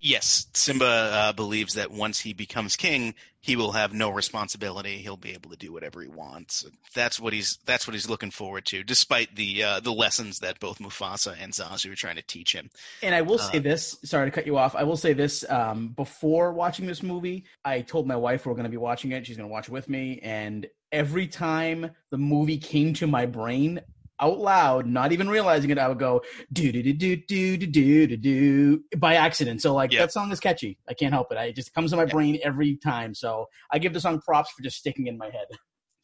Yes, 0.00 0.48
Simba 0.52 0.84
uh, 0.84 1.32
believes 1.32 1.74
that 1.74 1.90
once 1.90 2.20
he 2.20 2.34
becomes 2.34 2.76
king, 2.76 3.14
he 3.40 3.56
will 3.56 3.72
have 3.72 3.94
no 3.94 4.10
responsibility. 4.10 4.98
He'll 4.98 5.16
be 5.16 5.32
able 5.32 5.48
to 5.48 5.56
do 5.56 5.72
whatever 5.72 6.02
he 6.02 6.08
wants. 6.08 6.66
That's 6.94 7.18
what 7.18 7.32
he's 7.32 7.58
that's 7.64 7.86
what 7.86 7.94
he's 7.94 8.06
looking 8.06 8.30
forward 8.30 8.66
to, 8.66 8.84
despite 8.84 9.34
the 9.34 9.62
uh, 9.62 9.80
the 9.80 9.92
lessons 9.92 10.40
that 10.40 10.60
both 10.60 10.78
Mufasa 10.78 11.34
and 11.40 11.54
Zazu 11.54 11.90
are 11.90 11.94
trying 11.94 12.16
to 12.16 12.22
teach 12.22 12.52
him. 12.52 12.68
And 13.02 13.14
I 13.14 13.22
will 13.22 13.38
say 13.38 13.56
Uh, 13.56 13.62
this. 13.62 13.96
Sorry 14.04 14.30
to 14.30 14.34
cut 14.34 14.44
you 14.44 14.58
off. 14.58 14.74
I 14.74 14.82
will 14.82 14.98
say 14.98 15.14
this. 15.14 15.42
Um, 15.48 15.88
before 15.88 16.52
watching 16.52 16.84
this 16.84 17.02
movie, 17.02 17.46
I 17.64 17.80
told 17.80 18.06
my 18.06 18.16
wife 18.16 18.44
we're 18.44 18.52
going 18.52 18.64
to 18.64 18.70
be 18.70 18.76
watching 18.76 19.12
it. 19.12 19.26
She's 19.26 19.38
going 19.38 19.48
to 19.48 19.52
watch 19.52 19.68
it 19.68 19.72
with 19.72 19.88
me. 19.88 20.20
And 20.22 20.66
every 20.92 21.28
time 21.28 21.92
the 22.10 22.18
movie 22.18 22.58
came 22.58 22.92
to 22.94 23.06
my 23.06 23.24
brain 23.24 23.80
out 24.20 24.38
loud, 24.38 24.86
not 24.86 25.12
even 25.12 25.28
realizing 25.28 25.70
it, 25.70 25.78
I 25.78 25.88
would 25.88 25.98
go 25.98 26.22
do 26.52 26.70
do 26.72 26.82
do 26.82 26.92
do 26.92 27.16
do 27.16 27.56
do 27.56 27.66
do 27.66 28.06
do 28.06 28.16
do 28.16 28.84
by 28.96 29.14
accident. 29.14 29.60
So 29.62 29.74
like 29.74 29.92
Yeah. 29.92 30.00
that 30.00 30.12
song 30.12 30.30
is 30.32 30.40
catchy. 30.40 30.78
I 30.88 30.94
can't 30.94 31.12
help 31.12 31.32
it. 31.32 31.38
I, 31.38 31.44
it 31.46 31.56
just 31.56 31.74
comes 31.74 31.90
to 31.90 31.96
my 31.96 32.04
Yeah. 32.04 32.12
brain 32.12 32.38
every 32.42 32.76
time. 32.76 33.14
So 33.14 33.46
I 33.72 33.78
give 33.78 33.92
the 33.92 34.00
song 34.00 34.20
props 34.20 34.50
for 34.52 34.62
just 34.62 34.76
sticking 34.76 35.06
in 35.08 35.18
my 35.18 35.26
head. 35.26 35.46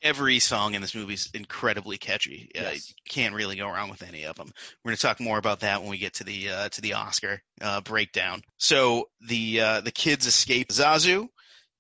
Every 0.02 0.38
song 0.38 0.73
in 0.75 0.81
this 0.81 0.95
movie 0.95 1.12
is 1.12 1.29
incredibly 1.35 1.99
catchy. 1.99 2.50
Uh, 2.57 2.62
Yes. 2.62 2.88
you 2.88 2.95
can't 3.09 3.35
really 3.35 3.57
go 3.57 3.67
wrong 3.67 3.90
with 3.90 4.02
any 4.02 4.25
of 4.25 4.35
them. 4.35 4.50
We're 4.83 4.90
going 4.90 4.97
to 4.97 5.02
talk 5.02 5.21
more 5.21 5.37
about 5.37 5.61
that 5.61 5.83
when 5.83 5.90
we 5.90 5.99
get 5.99 6.14
to 6.14 6.25
the 6.25 6.49
uh, 6.49 6.69
to 6.71 6.81
the 6.81 6.95
Oscar 6.95 7.43
uh, 7.61 7.83
breakdown. 7.83 8.40
So 8.57 9.11
the 9.29 9.61
uh, 9.61 9.81
the 9.83 9.93
kids 9.93 10.26
escape 10.26 10.69
Zazu, 10.69 11.29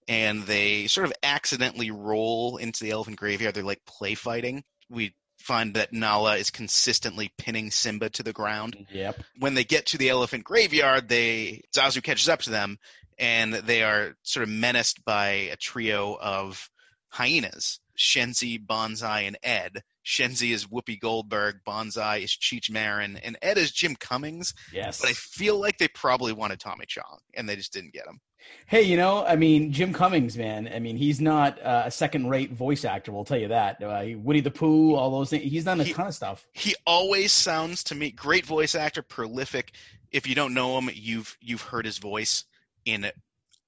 and 0.06 0.42
they 0.42 0.86
sort 0.86 1.06
of 1.06 1.14
accidentally 1.22 1.90
roll 1.90 2.58
into 2.58 2.84
the 2.84 2.90
elephant 2.90 3.16
graveyard. 3.16 3.54
They're 3.54 3.64
like 3.64 3.84
play 3.86 4.14
fighting. 4.14 4.64
We 4.90 5.14
find 5.40 5.74
that 5.74 5.92
Nala 5.92 6.36
is 6.36 6.50
consistently 6.50 7.32
pinning 7.36 7.70
Simba 7.70 8.10
to 8.10 8.22
the 8.22 8.32
ground. 8.32 8.86
Yep. 8.92 9.22
When 9.38 9.54
they 9.54 9.64
get 9.64 9.86
to 9.86 9.98
the 9.98 10.10
elephant 10.10 10.44
graveyard, 10.44 11.08
they 11.08 11.62
Zazu 11.74 12.02
catches 12.02 12.28
up 12.28 12.40
to 12.42 12.50
them, 12.50 12.78
and 13.18 13.52
they 13.52 13.82
are 13.82 14.16
sort 14.22 14.44
of 14.44 14.48
menaced 14.48 15.04
by 15.04 15.28
a 15.28 15.56
trio 15.56 16.16
of 16.20 16.70
hyenas: 17.08 17.80
Shenzi, 18.00 18.58
Banzai, 18.58 19.20
and 19.22 19.36
Ed. 19.42 19.82
Shenzi 20.06 20.52
is 20.52 20.66
Whoopi 20.66 20.98
Goldberg, 20.98 21.56
Banzai 21.66 22.16
is 22.18 22.30
Cheech 22.34 22.70
Marin, 22.70 23.18
and 23.18 23.36
Ed 23.42 23.58
is 23.58 23.70
Jim 23.70 23.94
Cummings. 23.94 24.54
Yes. 24.72 25.02
But 25.02 25.10
I 25.10 25.12
feel 25.12 25.60
like 25.60 25.76
they 25.76 25.88
probably 25.88 26.32
wanted 26.32 26.58
Tommy 26.60 26.86
Chong, 26.88 27.18
and 27.34 27.46
they 27.46 27.56
just 27.56 27.74
didn't 27.74 27.92
get 27.92 28.06
him. 28.06 28.18
Hey, 28.66 28.82
you 28.82 28.96
know, 28.96 29.22
I 29.22 29.36
mean, 29.36 29.70
Jim 29.70 29.92
Cummings, 29.92 30.38
man. 30.38 30.66
I 30.74 30.78
mean, 30.78 30.96
he's 30.96 31.20
not 31.20 31.60
uh, 31.60 31.82
a 31.84 31.90
second-rate 31.90 32.52
voice 32.52 32.86
actor. 32.86 33.12
We'll 33.12 33.26
tell 33.26 33.36
you 33.38 33.48
that. 33.48 33.82
Uh, 33.82 34.16
Winnie 34.16 34.40
the 34.40 34.50
Pooh, 34.50 34.94
all 34.94 35.10
those 35.10 35.28
things. 35.28 35.44
He's 35.44 35.64
done 35.64 35.78
a 35.78 35.84
He- 35.84 35.92
ton 35.92 36.06
of 36.06 36.14
stuff. 36.14 36.46
He 36.54 36.74
always 36.86 37.32
sounds 37.32 37.84
to 37.84 37.94
me 37.94 38.10
great 38.10 38.46
voice 38.46 38.74
actor, 38.74 39.02
prolific. 39.02 39.74
If 40.10 40.26
you 40.26 40.34
don't 40.34 40.54
know 40.54 40.78
him, 40.78 40.88
you've 40.94 41.36
you've 41.42 41.60
heard 41.60 41.84
his 41.84 41.98
voice 41.98 42.44
in 42.86 43.10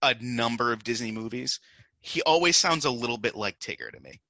a 0.00 0.14
number 0.22 0.72
of 0.72 0.82
Disney 0.82 1.12
movies. 1.12 1.60
He 2.02 2.20
always 2.22 2.56
sounds 2.56 2.84
a 2.84 2.90
little 2.90 3.18
bit 3.18 3.34
like 3.34 3.58
Tigger 3.58 3.90
to 3.90 4.00
me. 4.00 4.20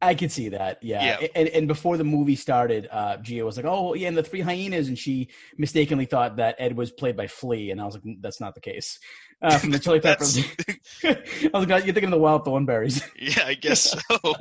I 0.00 0.14
could 0.14 0.30
see 0.30 0.50
that. 0.50 0.78
Yeah. 0.82 1.18
Yeah. 1.20 1.26
And, 1.34 1.48
and 1.48 1.68
before 1.68 1.96
the 1.96 2.04
movie 2.04 2.36
started, 2.36 2.88
uh, 2.92 3.16
Gia 3.18 3.44
was 3.44 3.56
like, 3.56 3.66
"Oh, 3.66 3.94
yeah, 3.94 4.08
and 4.08 4.16
the 4.16 4.22
three 4.22 4.40
hyenas," 4.40 4.88
and 4.88 4.98
she 4.98 5.30
mistakenly 5.58 6.04
thought 6.04 6.36
that 6.36 6.56
Ed 6.58 6.76
was 6.76 6.92
played 6.92 7.16
by 7.16 7.26
Flea, 7.26 7.70
and 7.70 7.80
I 7.80 7.84
was 7.84 7.94
like, 7.94 8.04
"Mm, 8.04 8.20
"That's 8.20 8.40
not 8.40 8.54
the 8.54 8.60
case." 8.60 8.98
Uh, 9.44 9.58
from 9.58 9.70
the 9.72 9.78
Chili 9.78 10.00
Peppers. 10.00 10.38
I 11.04 11.50
was 11.52 11.68
like, 11.68 11.84
"You're 11.84 11.92
thinking 11.92 12.04
of 12.04 12.12
the 12.12 12.18
Wild 12.18 12.46
Thornberrys." 12.46 13.02
Yeah, 13.18 13.44
I 13.44 13.52
guess 13.52 13.90
so. 13.90 14.18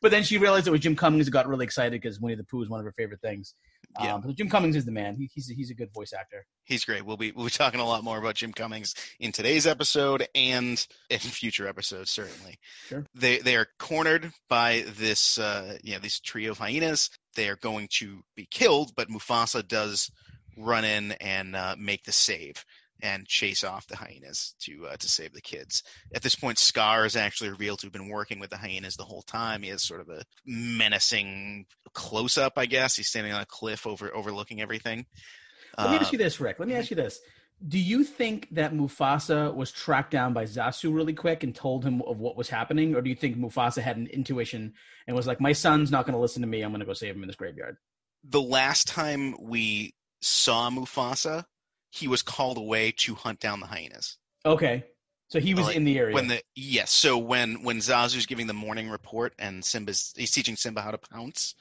but 0.00 0.12
then 0.12 0.22
she 0.22 0.38
realized 0.38 0.68
it 0.68 0.70
was 0.70 0.80
Jim 0.80 0.94
Cummings 0.94 1.26
and 1.26 1.32
got 1.32 1.48
really 1.48 1.64
excited 1.64 2.00
because 2.00 2.20
Winnie 2.20 2.36
the 2.36 2.44
Pooh 2.44 2.62
is 2.62 2.68
one 2.68 2.78
of 2.78 2.84
her 2.84 2.92
favorite 2.92 3.20
things. 3.20 3.54
Yeah. 4.00 4.14
Um, 4.14 4.34
Jim 4.36 4.48
Cummings 4.48 4.76
is 4.76 4.84
the 4.84 4.92
man. 4.92 5.16
He, 5.16 5.28
he's 5.34 5.48
he's 5.48 5.70
a 5.70 5.74
good 5.74 5.92
voice 5.92 6.12
actor. 6.12 6.46
He's 6.62 6.84
great. 6.84 7.04
We'll 7.04 7.16
be 7.16 7.32
we'll 7.32 7.46
be 7.46 7.50
talking 7.50 7.80
a 7.80 7.84
lot 7.84 8.04
more 8.04 8.18
about 8.18 8.36
Jim 8.36 8.52
Cummings 8.52 8.94
in 9.18 9.32
today's 9.32 9.66
episode 9.66 10.28
and 10.32 10.86
in 11.10 11.18
future 11.18 11.66
episodes, 11.66 12.12
certainly. 12.12 12.56
Sure. 12.86 13.04
They 13.16 13.38
they 13.38 13.56
are 13.56 13.66
cornered 13.80 14.30
by 14.48 14.84
this 14.96 15.38
uh 15.38 15.76
you 15.82 15.94
know, 15.94 15.98
this 15.98 16.20
trio 16.20 16.52
of 16.52 16.58
hyenas. 16.58 17.10
They 17.34 17.48
are 17.48 17.56
going 17.56 17.88
to 17.98 18.22
be 18.36 18.46
killed, 18.48 18.92
but 18.96 19.08
Mufasa 19.08 19.66
does 19.66 20.12
run 20.56 20.84
in 20.84 21.12
and 21.12 21.56
uh, 21.56 21.76
make 21.78 22.04
the 22.04 22.12
save 22.12 22.64
and 23.02 23.26
chase 23.26 23.64
off 23.64 23.86
the 23.86 23.96
hyenas 23.96 24.54
to 24.60 24.86
uh, 24.86 24.96
to 24.96 25.08
save 25.08 25.32
the 25.32 25.40
kids. 25.40 25.82
At 26.14 26.22
this 26.22 26.34
point, 26.34 26.58
Scar 26.58 27.04
is 27.06 27.16
actually 27.16 27.50
revealed 27.50 27.80
to 27.80 27.86
have 27.86 27.92
been 27.92 28.08
working 28.08 28.38
with 28.38 28.50
the 28.50 28.56
hyenas 28.56 28.96
the 28.96 29.04
whole 29.04 29.22
time. 29.22 29.62
He 29.62 29.68
has 29.70 29.82
sort 29.82 30.00
of 30.00 30.08
a 30.08 30.22
menacing 30.46 31.66
close 31.92 32.38
up, 32.38 32.54
I 32.56 32.66
guess. 32.66 32.96
He's 32.96 33.08
standing 33.08 33.32
on 33.32 33.40
a 33.40 33.46
cliff 33.46 33.86
over 33.86 34.14
overlooking 34.14 34.60
everything. 34.60 35.06
Let 35.76 35.90
me 35.90 35.96
ask 35.98 36.12
you 36.12 36.18
this, 36.18 36.40
Rick. 36.40 36.58
Let 36.58 36.68
me 36.68 36.74
ask 36.74 36.90
you 36.90 36.96
this. 36.96 37.20
Do 37.66 37.78
you 37.78 38.04
think 38.04 38.48
that 38.52 38.72
Mufasa 38.72 39.54
was 39.54 39.70
tracked 39.70 40.12
down 40.12 40.32
by 40.32 40.44
Zazu 40.44 40.94
really 40.94 41.12
quick 41.12 41.42
and 41.42 41.54
told 41.54 41.84
him 41.84 42.02
of 42.02 42.18
what 42.18 42.36
was 42.36 42.48
happening? 42.48 42.94
Or 42.94 43.02
do 43.02 43.10
you 43.10 43.16
think 43.16 43.36
Mufasa 43.36 43.82
had 43.82 43.96
an 43.96 44.06
intuition 44.06 44.74
and 45.06 45.16
was 45.16 45.26
like, 45.26 45.40
my 45.40 45.52
son's 45.52 45.90
not 45.90 46.04
going 46.04 46.14
to 46.14 46.20
listen 46.20 46.42
to 46.42 46.48
me. 46.48 46.62
I'm 46.62 46.70
going 46.70 46.80
to 46.80 46.86
go 46.86 46.92
save 46.92 47.16
him 47.16 47.22
in 47.22 47.28
this 47.28 47.36
graveyard? 47.36 47.76
the 48.24 48.42
last 48.42 48.86
time 48.86 49.34
we 49.40 49.94
saw 50.20 50.70
Mufasa, 50.70 51.44
he 51.90 52.08
was 52.08 52.22
called 52.22 52.58
away 52.58 52.92
to 52.98 53.14
hunt 53.14 53.40
down 53.40 53.60
the 53.60 53.66
hyenas. 53.66 54.16
Okay. 54.44 54.84
So 55.28 55.40
he 55.40 55.54
was 55.54 55.66
Like, 55.66 55.76
in 55.76 55.84
the 55.84 55.98
area. 55.98 56.14
When 56.14 56.28
the 56.28 56.42
yes, 56.56 56.90
so 56.90 57.18
when 57.18 57.62
when 57.62 57.78
Zazu's 57.78 58.26
giving 58.26 58.46
the 58.46 58.54
morning 58.54 58.88
report 58.88 59.34
and 59.38 59.62
Simba's 59.64 60.14
he's 60.16 60.30
teaching 60.30 60.56
Simba 60.56 60.80
how 60.80 60.90
to 60.90 60.98
pounce, 60.98 61.54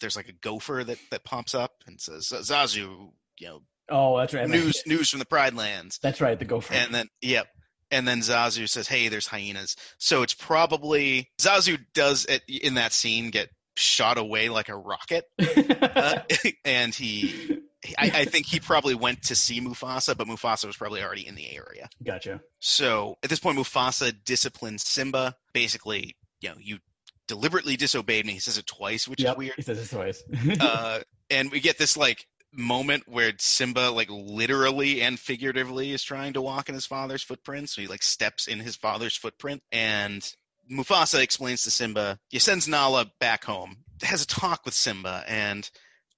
there's 0.00 0.16
like 0.16 0.28
a 0.28 0.32
gopher 0.32 0.82
that 0.84 0.98
that 1.10 1.22
pops 1.24 1.54
up 1.54 1.72
and 1.86 2.00
says 2.00 2.26
Zazu, 2.26 3.12
you 3.38 3.46
know, 3.46 3.62
oh, 3.88 4.18
that's 4.18 4.34
right. 4.34 4.48
news 4.48 4.82
news 4.86 5.10
from 5.10 5.20
the 5.20 5.26
Pride 5.26 5.54
Lands, 5.54 5.98
That's 6.02 6.20
right. 6.20 6.36
The 6.38 6.44
gopher. 6.44 6.74
and 6.74 6.92
then 6.92 7.08
yep. 7.22 7.46
And 7.90 8.08
then 8.08 8.20
Zazu 8.20 8.68
says, 8.68 8.88
"Hey, 8.88 9.06
there's 9.08 9.28
hyenas." 9.28 9.76
So 9.98 10.22
it's 10.22 10.34
probably 10.34 11.30
Zazu 11.40 11.78
does 11.94 12.26
at, 12.26 12.42
in 12.48 12.74
that 12.74 12.92
scene 12.92 13.30
get 13.30 13.50
shot 13.76 14.18
away 14.18 14.48
like 14.48 14.68
a 14.68 14.76
rocket, 14.76 15.26
uh, 15.38 16.20
and 16.64 16.92
he 16.92 17.60
I, 17.98 18.10
I 18.14 18.24
think 18.24 18.46
he 18.46 18.60
probably 18.60 18.94
went 18.94 19.22
to 19.24 19.34
see 19.34 19.60
Mufasa, 19.60 20.16
but 20.16 20.26
Mufasa 20.26 20.66
was 20.66 20.76
probably 20.76 21.02
already 21.02 21.26
in 21.26 21.34
the 21.34 21.50
area. 21.54 21.88
gotcha. 22.02 22.40
So 22.60 23.16
at 23.22 23.30
this 23.30 23.40
point, 23.40 23.58
Mufasa 23.58 24.12
disciplines 24.24 24.82
Simba. 24.86 25.36
Basically, 25.52 26.16
you 26.40 26.48
know, 26.50 26.56
you 26.58 26.78
deliberately 27.26 27.76
disobeyed 27.76 28.26
me. 28.26 28.32
He 28.34 28.38
says 28.40 28.58
it 28.58 28.66
twice, 28.66 29.08
which 29.08 29.22
Yep. 29.22 29.32
is 29.32 29.38
weird. 29.38 29.54
He 29.56 29.62
says 29.62 29.78
it 29.80 29.94
twice. 29.94 30.22
Uh, 30.60 31.00
and 31.30 31.50
we 31.50 31.60
get 31.60 31.78
this 31.78 31.96
like 31.96 32.26
moment 32.52 33.02
where 33.06 33.32
Simba, 33.38 33.90
like 33.90 34.08
literally 34.10 35.02
and 35.02 35.18
figuratively, 35.18 35.92
is 35.92 36.02
trying 36.02 36.34
to 36.34 36.42
walk 36.42 36.68
in 36.68 36.74
his 36.74 36.86
father's 36.86 37.22
footprints. 37.22 37.74
So 37.74 37.80
he 37.82 37.88
like 37.88 38.02
steps 38.02 38.46
in 38.46 38.60
his 38.60 38.76
father's 38.76 39.16
footprint, 39.16 39.62
and 39.72 40.22
Mufasa 40.70 41.20
explains 41.22 41.62
to 41.62 41.70
Simba, 41.70 42.18
he 42.28 42.38
sends 42.38 42.68
Nala 42.68 43.06
back 43.20 43.44
home, 43.44 43.78
has 44.02 44.22
a 44.22 44.26
talk 44.26 44.64
with 44.64 44.74
Simba, 44.74 45.24
and 45.26 45.68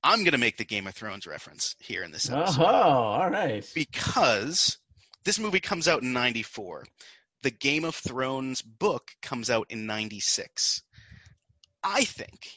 I'm 0.06 0.20
going 0.20 0.32
to 0.32 0.38
make 0.38 0.56
the 0.56 0.64
Game 0.64 0.86
of 0.86 0.94
Thrones 0.94 1.26
reference 1.26 1.74
here 1.80 2.04
in 2.04 2.12
this 2.12 2.30
uh-huh, 2.30 2.42
episode. 2.42 2.62
oh, 2.62 2.64
all 2.64 3.30
right. 3.30 3.68
because 3.74 4.78
this 5.24 5.40
movie 5.40 5.58
comes 5.58 5.88
out 5.88 6.02
in 6.02 6.12
94. 6.12 6.86
The 7.42 7.50
Game 7.50 7.84
of 7.84 7.94
Thrones 7.94 8.62
book 8.62 9.10
comes 9.20 9.50
out 9.50 9.66
in 9.70 9.86
96. 9.86 10.82
I 11.82 12.04
think 12.04 12.48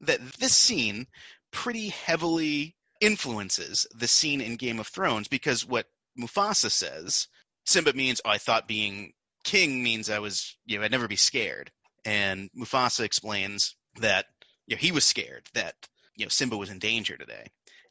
that 0.00 0.20
this 0.38 0.54
scene 0.54 1.06
pretty 1.52 1.88
heavily 1.90 2.74
influences 3.00 3.86
the 3.94 4.08
scene 4.08 4.40
in 4.40 4.56
Game 4.56 4.80
of 4.80 4.88
Thrones 4.88 5.28
because 5.28 5.64
what 5.64 5.86
Mufasa 6.18 6.70
says, 6.70 7.28
Simba 7.66 7.92
means, 7.92 8.20
oh, 8.24 8.30
I 8.30 8.38
thought 8.38 8.66
being 8.66 9.12
king 9.44 9.82
means 9.82 10.10
I 10.10 10.18
was, 10.18 10.56
you 10.66 10.78
know, 10.78 10.84
I'd 10.84 10.90
never 10.90 11.08
be 11.08 11.16
scared. 11.16 11.70
And 12.04 12.50
Mufasa 12.56 13.04
explains 13.04 13.76
that, 14.00 14.26
you 14.66 14.74
know, 14.74 14.80
he 14.80 14.92
was 14.92 15.04
scared 15.04 15.48
that, 15.54 15.74
you 16.16 16.24
know, 16.24 16.30
Simba 16.30 16.56
was 16.56 16.70
in 16.70 16.78
danger 16.78 17.16
today 17.16 17.46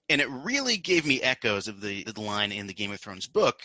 and 0.09 0.21
it 0.21 0.29
really 0.29 0.77
gave 0.77 1.05
me 1.05 1.21
echoes 1.21 1.67
of 1.67 1.81
the, 1.81 2.03
the 2.03 2.21
line 2.21 2.51
in 2.51 2.67
the 2.67 2.73
Game 2.73 2.91
of 2.91 2.99
Thrones 2.99 3.27
book 3.27 3.61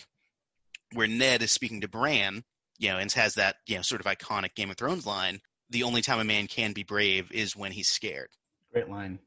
where 0.95 1.07
Ned 1.07 1.43
is 1.43 1.53
speaking 1.53 1.83
to 1.83 1.89
Bran, 1.89 2.43
you 2.79 2.91
know, 2.91 2.99
and 2.99 3.11
has 3.13 3.35
that 3.35 3.57
you 3.67 3.77
know 3.77 3.83
sort 3.83 4.01
of 4.01 4.07
iconic 4.07 4.55
Game 4.55 4.71
of 4.71 4.77
Thrones 4.77 5.07
line. 5.07 5.41
The 5.71 5.85
only 5.85 6.03
time 6.03 6.19
a 6.19 6.25
man 6.25 6.47
can 6.49 6.73
be 6.73 6.83
brave 6.83 7.31
is 7.31 7.57
when 7.57 7.71
he's 7.73 7.89
scared. 7.89 8.29
Great 8.73 8.89
line. 8.89 9.19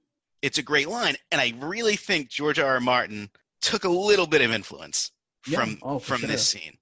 It's 0.41 0.57
a 0.57 0.63
great 0.63 0.89
line, 0.89 1.15
and 1.31 1.39
I 1.39 1.53
really 1.59 1.95
think 1.95 2.29
George 2.29 2.59
R. 2.59 2.67
R. 2.67 2.79
Martin 2.81 3.29
took 3.61 3.85
a 3.85 3.89
little 3.89 4.27
bit 4.27 4.41
of 4.41 4.51
influence 4.51 5.11
Yeah. 5.47 5.59
from 5.59 5.79
Oh, 5.81 5.99
from 5.99 6.21
this 6.21 6.45
scene. 6.45 6.73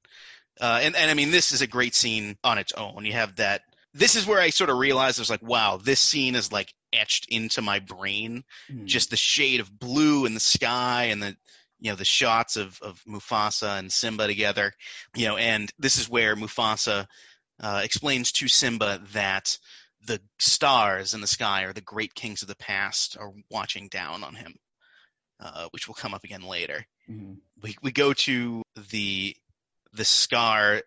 Uh, 0.59 0.79
and 0.81 0.95
and 0.95 1.11
I 1.11 1.13
mean, 1.13 1.29
this 1.29 1.51
is 1.51 1.61
a 1.61 1.67
great 1.67 1.93
scene 1.93 2.37
on 2.43 2.57
its 2.57 2.73
own. 2.73 3.05
You 3.05 3.13
have 3.13 3.35
that 3.35 3.61
this 3.93 4.15
is 4.15 4.25
where 4.25 4.39
I 4.39 4.49
sort 4.49 4.71
of 4.71 4.77
realized 4.77 5.19
I 5.19 5.21
was 5.21 5.29
like, 5.29 5.43
wow, 5.43 5.77
this 5.77 5.99
scene 5.99 6.33
is 6.35 6.51
like 6.51 6.73
etched 6.93 7.27
into 7.29 7.61
my 7.61 7.79
brain. 7.79 8.43
Mm. 8.71 8.85
Just 8.85 9.09
the 9.09 9.17
shade 9.17 9.59
of 9.59 9.79
blue 9.79 10.25
in 10.25 10.33
the 10.33 10.39
sky 10.39 11.05
and 11.05 11.21
the 11.21 11.35
you 11.79 11.89
know 11.89 11.95
the 11.95 12.05
shots 12.05 12.57
of 12.57 12.79
of 12.81 13.01
Mufasa 13.07 13.79
and 13.79 13.91
Simba 13.91 14.27
together. 14.27 14.73
You 15.15 15.27
know, 15.27 15.37
and 15.37 15.71
this 15.79 15.97
is 15.97 16.09
where 16.09 16.35
Mufasa 16.35 17.07
uh, 17.59 17.81
explains 17.83 18.31
to 18.33 18.47
Simba 18.47 19.01
that 19.13 19.57
the 20.05 20.19
stars 20.39 21.13
in 21.13 21.21
the 21.21 21.27
sky 21.27 21.63
are 21.63 21.73
the 21.73 21.81
great 21.81 22.13
kings 22.15 22.41
of 22.41 22.47
the 22.47 22.55
past 22.55 23.17
are 23.19 23.31
watching 23.51 23.87
down 23.87 24.23
on 24.23 24.35
him, 24.35 24.55
uh, 25.39 25.67
which 25.71 25.87
will 25.87 25.95
come 25.95 26.13
up 26.13 26.23
again 26.23 26.43
later. 26.43 26.85
Mhm. 27.09 27.37
We 27.61 27.75
we 27.81 27.91
go 27.91 28.13
to 28.13 28.63
the 28.89 29.35
the 29.93 30.05
Scar 30.05 30.81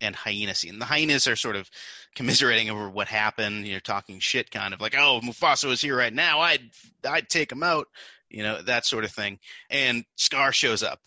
and 0.00 0.14
hyena 0.14 0.54
scene. 0.54 0.78
The 0.78 0.84
hyenas 0.84 1.26
are 1.28 1.36
sort 1.36 1.56
of 1.56 1.70
commiserating 2.14 2.70
over 2.70 2.88
what 2.88 3.08
happened, 3.08 3.66
you 3.66 3.74
know, 3.74 3.80
talking 3.80 4.18
shit, 4.20 4.50
kind 4.50 4.74
of 4.74 4.80
like, 4.80 4.94
"Oh, 4.96 5.20
Mufasa 5.22 5.68
was 5.68 5.80
here 5.80 5.96
right 5.96 6.12
now. 6.12 6.40
I'd 6.40 6.70
I'd 7.08 7.28
take 7.28 7.50
him 7.52 7.62
out," 7.62 7.88
you 8.30 8.42
know, 8.42 8.62
that 8.62 8.86
sort 8.86 9.04
of 9.04 9.12
thing. 9.12 9.38
And 9.70 10.04
Scar 10.16 10.52
shows 10.52 10.82
up, 10.82 11.00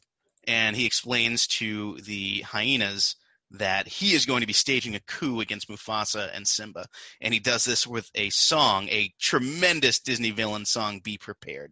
and 0.48 0.75
he 0.75 0.86
explains 0.86 1.48
to 1.48 1.98
the 2.01 2.41
hyenas 2.41 3.15
that 3.51 3.88
he 3.88 4.13
is 4.13 4.25
going 4.25 4.41
to 4.41 4.48
be 4.48 4.53
staging 4.53 4.96
a 4.96 5.00
coup 5.00 5.39
against 5.39 5.70
Mufasa 5.70 6.29
and 6.34 6.46
Simba, 6.48 6.86
and 7.22 7.34
he 7.34 7.39
does 7.39 7.63
this 7.63 7.88
with 7.88 8.10
a 8.15 8.29
song, 8.29 8.89
a 8.89 9.13
tremendous 9.20 10.00
Disney 10.00 10.32
villain 10.32 10.65
song, 10.65 11.00
"Be 11.00 11.17
Prepared." 11.17 11.72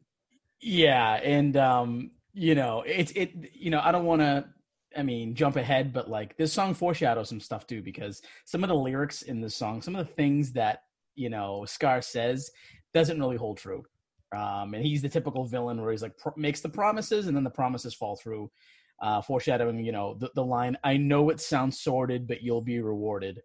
Yeah, 0.62 1.14
and 1.16 1.56
um, 1.58 2.12
you 2.34 2.56
know, 2.56 2.84
it's 2.86 3.12
it. 3.12 3.32
You 3.54 3.72
know, 3.72 3.82
I 3.84 3.92
don't 3.92 4.06
want 4.06 4.22
to. 4.22 4.46
I 4.96 5.04
mean, 5.04 5.36
jump 5.36 5.56
ahead, 5.56 5.94
but 5.94 6.10
like 6.10 6.38
this 6.38 6.54
song 6.54 6.74
foreshadows 6.74 7.30
some 7.30 7.40
stuff 7.40 7.68
too, 7.68 7.82
because 7.82 8.22
some 8.46 8.64
of 8.64 8.70
the 8.70 8.76
lyrics 8.76 9.24
in 9.24 9.42
this 9.42 9.56
song, 9.56 9.82
some 9.82 9.96
of 9.96 10.08
the 10.08 10.14
things 10.14 10.54
that 10.54 10.84
you 11.16 11.30
know 11.30 11.66
Scar 11.66 12.02
says, 12.02 12.50
doesn't 12.94 13.20
really 13.20 13.38
hold 13.38 13.58
true. 13.58 13.84
Um, 14.36 14.74
and 14.74 14.84
he's 14.84 15.02
the 15.02 15.10
typical 15.10 15.46
villain 15.46 15.82
where 15.82 15.92
he's 15.92 16.02
like 16.02 16.14
makes 16.36 16.62
the 16.62 16.70
promises 16.70 17.28
and 17.28 17.36
then 17.36 17.44
the 17.44 17.50
promises 17.50 17.94
fall 17.94 18.16
through. 18.16 18.52
Uh, 19.02 19.22
foreshadowing, 19.22 19.78
you 19.84 19.92
know, 19.92 20.16
the, 20.18 20.32
the 20.36 20.44
line, 20.44 20.78
"I 20.84 20.96
know 20.96 21.30
it 21.30 21.42
sounds 21.42 21.82
sordid, 21.82 22.28
but 22.28 22.42
you'll 22.42 22.62
be 22.62 22.80
rewarded." 22.80 23.42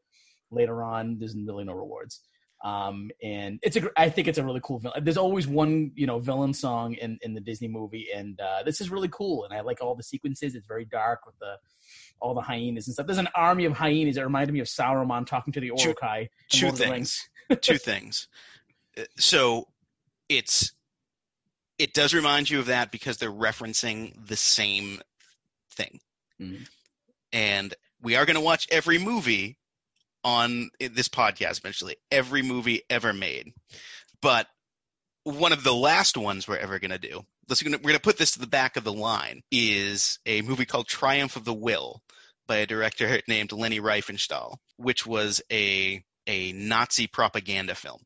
Later 0.53 0.85
on, 0.85 1.19
there's 1.19 1.37
really 1.37 1.65
no 1.65 1.73
rewards 1.73 2.21
um 2.63 3.11
and 3.23 3.59
it's 3.63 3.77
a, 3.77 3.89
I 3.97 4.11
think 4.11 4.29
it's 4.29 4.37
a 4.39 4.45
really 4.45 4.61
cool 4.63 4.79
villain 4.79 5.03
there's 5.03 5.17
always 5.17 5.47
one 5.47 5.93
you 5.95 6.07
know 6.07 6.19
villain 6.19 6.53
song 6.53 6.95
in 6.95 7.19
in 7.23 7.33
the 7.33 7.41
disney 7.41 7.69
movie 7.69 8.09
and 8.15 8.39
uh 8.41 8.63
this 8.65 8.81
is 8.83 8.91
really 8.91 9.09
cool 9.09 9.45
and 9.45 9.55
i 9.55 9.61
like 9.63 9.81
all 9.81 9.95
the 9.95 10.03
sequences 10.03 10.55
it's 10.55 10.67
very 10.67 10.85
dark 10.85 11.25
with 11.25 11.39
the 11.39 11.55
all 12.21 12.35
the 12.35 12.41
hyenas 12.43 12.87
and 12.87 12.93
stuff 12.95 13.07
there's 13.07 13.19
an 13.19 13.29
army 13.35 13.65
of 13.65 13.73
hyenas 13.73 14.17
that 14.17 14.25
reminded 14.25 14.53
me 14.53 14.61
of 14.61 14.67
sauron 14.67 15.27
talking 15.27 15.53
to 15.55 15.61
the 15.61 15.71
Two- 15.71 15.95
two 16.51 16.71
the 16.71 16.77
things. 16.77 17.29
two 17.63 17.79
things. 17.91 18.29
Uh, 18.99 19.05
So 19.17 19.69
it's 20.29 20.73
it 21.79 21.95
does 21.95 22.13
remind 22.13 22.51
you 22.51 22.59
of 22.59 22.67
that 22.67 22.91
because 22.93 23.17
they're 23.17 23.33
referencing 23.33 24.15
the 24.27 24.37
same 24.37 25.01
thing. 25.75 26.01
Mhm. 26.41 26.69
And 27.33 27.75
we 28.03 28.17
are 28.17 28.27
going 28.27 28.35
to 28.35 28.41
watch 28.43 28.67
every 28.71 28.99
movie 28.99 29.57
on 30.25 30.71
this 30.79 31.09
podcast 31.09 31.59
eventually, 31.59 31.97
every 32.11 32.43
movie 32.43 32.83
ever 32.91 33.13
made. 33.13 33.53
But 34.23 34.47
one 35.25 35.53
of 35.53 35.65
the 35.65 35.75
last 35.75 36.17
ones 36.17 36.47
we're 36.47 36.57
ever 36.57 36.79
going 36.79 36.91
to 36.91 36.99
do, 36.99 37.23
we're 37.49 37.79
going 37.79 37.95
to 37.95 38.01
put 38.01 38.19
this 38.19 38.33
to 38.33 38.41
the 38.41 38.47
back 38.47 38.77
of 38.77 38.85
the 38.85 38.93
line, 38.93 39.43
is 39.51 40.19
a 40.27 40.43
movie 40.43 40.67
called 40.67 40.87
Triumph 40.87 41.37
of 41.37 41.45
the 41.45 41.55
Will 41.55 42.03
by 42.47 42.57
a 42.57 42.67
director 42.67 43.21
named 43.29 43.53
Leni 43.53 43.81
Riefenstahl, 43.81 44.57
which 44.77 45.07
was 45.07 45.41
a 45.53 46.03
a 46.27 46.53
Nazi 46.53 47.07
propaganda 47.07 47.75
film, 47.75 48.01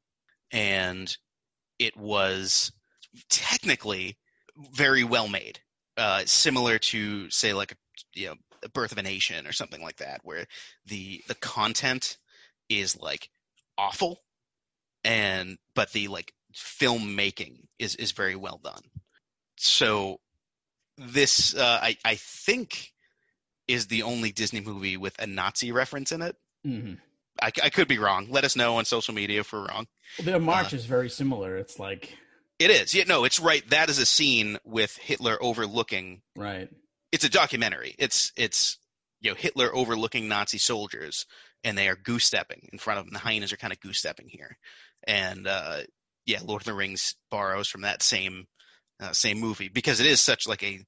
and 0.50 1.14
it 1.78 1.96
was 1.96 2.72
technically 3.28 4.16
very 4.72 5.04
well 5.04 5.28
made, 5.28 5.60
uh, 5.96 6.22
similar 6.26 6.78
to 6.78 7.28
say 7.30 7.52
like 7.52 7.76
you 8.14 8.28
know 8.28 8.34
Birth 8.72 8.92
of 8.92 8.98
a 8.98 9.02
Nation 9.02 9.46
or 9.46 9.52
something 9.52 9.82
like 9.82 9.96
that, 9.96 10.20
where 10.24 10.46
the 10.86 11.22
the 11.28 11.34
content 11.36 12.18
is 12.68 12.96
like 13.00 13.28
awful, 13.76 14.20
and 15.04 15.58
but 15.74 15.92
the 15.92 16.08
like 16.08 16.32
filmmaking 16.54 17.58
is 17.78 17.94
is 17.96 18.12
very 18.12 18.36
well 18.36 18.60
done. 18.62 18.82
So 19.56 20.20
this 20.98 21.54
uh, 21.54 21.78
I 21.82 21.96
I 22.04 22.14
think 22.16 22.92
is 23.66 23.86
the 23.86 24.02
only 24.02 24.30
Disney 24.32 24.60
movie 24.60 24.96
with 24.96 25.18
a 25.20 25.26
Nazi 25.26 25.72
reference 25.72 26.12
in 26.12 26.22
it. 26.22 26.36
Mhm. 26.66 26.98
I, 27.42 27.46
I 27.64 27.70
could 27.70 27.88
be 27.88 27.98
wrong. 27.98 28.28
Let 28.30 28.44
us 28.44 28.54
know 28.54 28.76
on 28.76 28.84
social 28.84 29.12
media 29.14 29.40
if 29.40 29.52
we're 29.52 29.66
wrong. 29.66 29.86
Well, 30.18 30.26
their 30.26 30.38
march 30.38 30.72
is 30.72 30.84
very 30.84 31.10
similar 31.10 31.56
it's 31.56 31.78
like 31.80 32.14
It 32.60 32.70
is. 32.70 32.94
Yeah, 32.94 33.04
no, 33.08 33.24
it's 33.24 33.40
right. 33.40 33.68
That 33.70 33.88
is 33.90 33.98
a 33.98 34.06
scene 34.06 34.58
with 34.64 34.96
Hitler 34.98 35.36
overlooking. 35.42 36.22
right 36.36 36.68
It's 37.14 37.24
a 37.24 37.30
documentary. 37.30 37.94
It's 37.96 38.32
it's 38.36 38.76
you 39.20 39.30
know 39.30 39.36
Hitler 39.36 39.72
overlooking 39.72 40.26
Nazi 40.26 40.58
soldiers, 40.58 41.26
and 41.62 41.78
they 41.78 41.86
are 41.88 41.94
goose 41.94 42.24
stepping 42.24 42.68
in 42.72 42.78
front 42.80 42.98
of 42.98 43.04
them. 43.04 43.12
The 43.12 43.20
hyenas 43.20 43.52
are 43.52 43.56
kind 43.56 43.72
of 43.72 43.78
goose 43.78 43.98
stepping 44.00 44.28
here, 44.28 44.58
and 45.06 45.46
uh, 45.46 45.82
yeah, 46.26 46.40
Lord 46.44 46.62
of 46.62 46.66
the 46.66 46.74
Rings 46.74 47.14
borrows 47.30 47.68
from 47.68 47.82
that 47.82 48.02
same 48.02 48.48
uh, 49.00 49.12
same 49.12 49.38
movie 49.38 49.68
because 49.68 50.00
it 50.00 50.06
is 50.06 50.20
such 50.20 50.48
like 50.48 50.64
a 50.64 50.84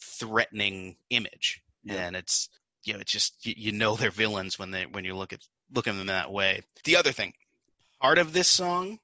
threatening 0.00 0.96
image, 1.10 1.62
Yeah. 1.82 2.06
and 2.06 2.14
it's 2.14 2.48
you 2.84 2.92
know 2.92 3.00
it's 3.00 3.10
just 3.10 3.44
you, 3.44 3.54
you 3.56 3.72
know 3.72 3.96
they're 3.96 4.12
villains 4.12 4.60
when 4.60 4.70
they 4.70 4.86
when 4.86 5.04
you 5.04 5.16
look 5.16 5.32
at 5.32 5.40
look 5.74 5.88
at 5.88 5.96
them 5.96 6.06
that 6.06 6.30
way. 6.30 6.62
The 6.84 6.94
other 6.94 7.10
thing, 7.10 7.32
part 8.00 8.18
of 8.18 8.32
this 8.32 8.46
song, 8.46 9.00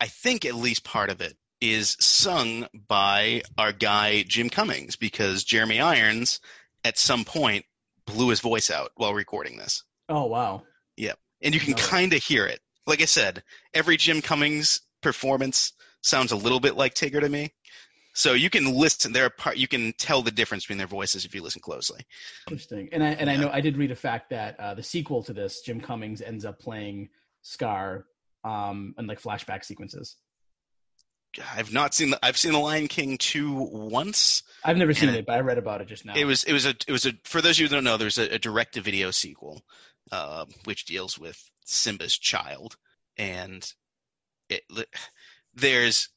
I 0.00 0.08
think 0.08 0.44
at 0.44 0.56
least 0.56 0.82
part 0.82 1.10
of 1.10 1.20
it 1.20 1.36
is 1.60 1.96
sung 2.00 2.66
by 2.88 3.42
our 3.58 3.72
guy 3.72 4.22
Jim 4.22 4.48
Cummings 4.50 4.96
because 4.96 5.44
Jeremy 5.44 5.80
Irons 5.80 6.40
at 6.84 6.98
some 6.98 7.24
point 7.24 7.64
blew 8.06 8.30
his 8.30 8.40
voice 8.40 8.70
out 8.70 8.92
while 8.96 9.14
recording 9.14 9.56
this. 9.58 9.84
oh 10.08 10.26
wow 10.26 10.62
Yep. 10.96 11.18
And 11.42 11.54
you 11.54 11.60
can 11.60 11.70
No. 11.72 11.76
kind 11.78 12.12
of 12.12 12.22
hear 12.22 12.46
it. 12.46 12.60
Like 12.86 13.00
I 13.00 13.06
said, 13.06 13.42
every 13.72 13.96
Jim 13.96 14.20
Cummings 14.20 14.80
performance 15.00 15.72
sounds 16.02 16.32
a 16.32 16.36
little 16.36 16.60
bit 16.60 16.76
like 16.76 16.94
Tigger 16.94 17.20
to 17.20 17.28
me. 17.28 17.52
So 18.12 18.32
you 18.34 18.50
can 18.50 18.74
listen 18.74 19.12
there 19.12 19.24
are 19.26 19.30
part 19.30 19.56
you 19.56 19.68
can 19.68 19.92
tell 19.98 20.20
the 20.22 20.30
difference 20.30 20.64
between 20.64 20.78
their 20.78 20.86
voices 20.86 21.24
if 21.24 21.34
you 21.34 21.42
listen 21.42 21.60
closely. 21.62 22.00
interesting 22.48 22.88
and 22.92 23.02
i 23.04 23.10
and 23.10 23.30
i 23.30 23.36
know 23.36 23.48
i 23.52 23.60
did 23.60 23.76
read 23.76 23.90
a 23.92 23.96
fact 23.96 24.30
that 24.30 24.58
uh 24.58 24.74
the 24.74 24.82
sequel 24.82 25.22
to 25.22 25.32
this 25.32 25.60
jim 25.62 25.80
cummings 25.80 26.20
ends 26.20 26.44
up 26.44 26.58
playing 26.58 27.08
scar 27.42 28.06
um 28.44 28.94
and 28.98 29.06
like 29.06 29.20
flashback 29.22 29.64
sequences 29.64 30.16
I've 31.54 31.72
not 31.72 31.94
seen 31.94 32.10
the 32.10 32.18
I've 32.24 32.36
seen 32.36 32.52
The 32.52 32.58
Lion 32.58 32.88
King 32.88 33.16
2 33.18 33.52
once. 33.72 34.42
i've 34.64 34.76
never 34.76 34.92
seen 34.92 35.10
Yeah. 35.10 35.16
it 35.16 35.26
but 35.26 35.36
i 35.36 35.40
read 35.40 35.58
about 35.58 35.80
it 35.80 35.88
just 35.88 36.04
now 36.04 36.14
It 36.16 36.24
was 36.24 36.44
it 36.44 36.52
was 36.52 36.66
a 36.66 36.70
it 36.70 36.90
was 36.90 37.06
a 37.06 37.12
for 37.24 37.40
those 37.40 37.56
of 37.56 37.60
you 37.60 37.68
who 37.68 37.74
don't 37.74 37.84
know, 37.84 37.96
there's 37.96 38.18
a, 38.18 38.34
a 38.34 38.38
direct 38.38 38.74
to 38.74 38.80
video 38.80 39.10
sequel, 39.10 39.62
uh, 40.12 40.44
which 40.64 40.84
deals 40.86 41.18
with 41.18 41.40
Simba's 41.64 42.16
child, 42.18 42.76
and 43.16 43.70
it 44.48 44.62
there's 45.54 46.08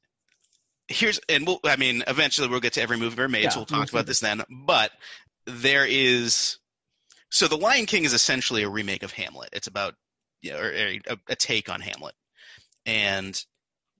here's 0.88 1.20
and 1.30 1.46
we'll 1.46 1.60
I 1.64 1.76
mean 1.76 2.04
eventually 2.08 2.48
we'll 2.48 2.60
get 2.60 2.74
to 2.74 2.82
every 2.82 2.98
movie 2.98 3.14
ever 3.14 3.30
made, 3.30 3.44
Yeah, 3.44 3.50
so 3.50 3.60
we'll 3.60 3.66
talk 3.68 3.90
about 3.90 4.06
this 4.08 4.20
then. 4.20 4.42
But 4.66 4.92
there 5.46 5.86
is 5.88 6.58
so 7.30 7.48
the 7.48 7.58
Lion 7.58 7.86
King 7.86 8.04
is 8.06 8.14
essentially 8.14 8.64
a 8.64 8.70
remake 8.70 9.04
of 9.04 9.12
Hamlet. 9.12 9.50
It's 9.54 9.68
about 9.68 9.94
you 10.42 10.52
know, 10.54 10.60
or 10.60 10.72
a, 10.72 11.00
a 11.30 11.36
take 11.36 11.70
on 11.70 11.82
Hamlet, 11.82 12.16
and 12.86 13.40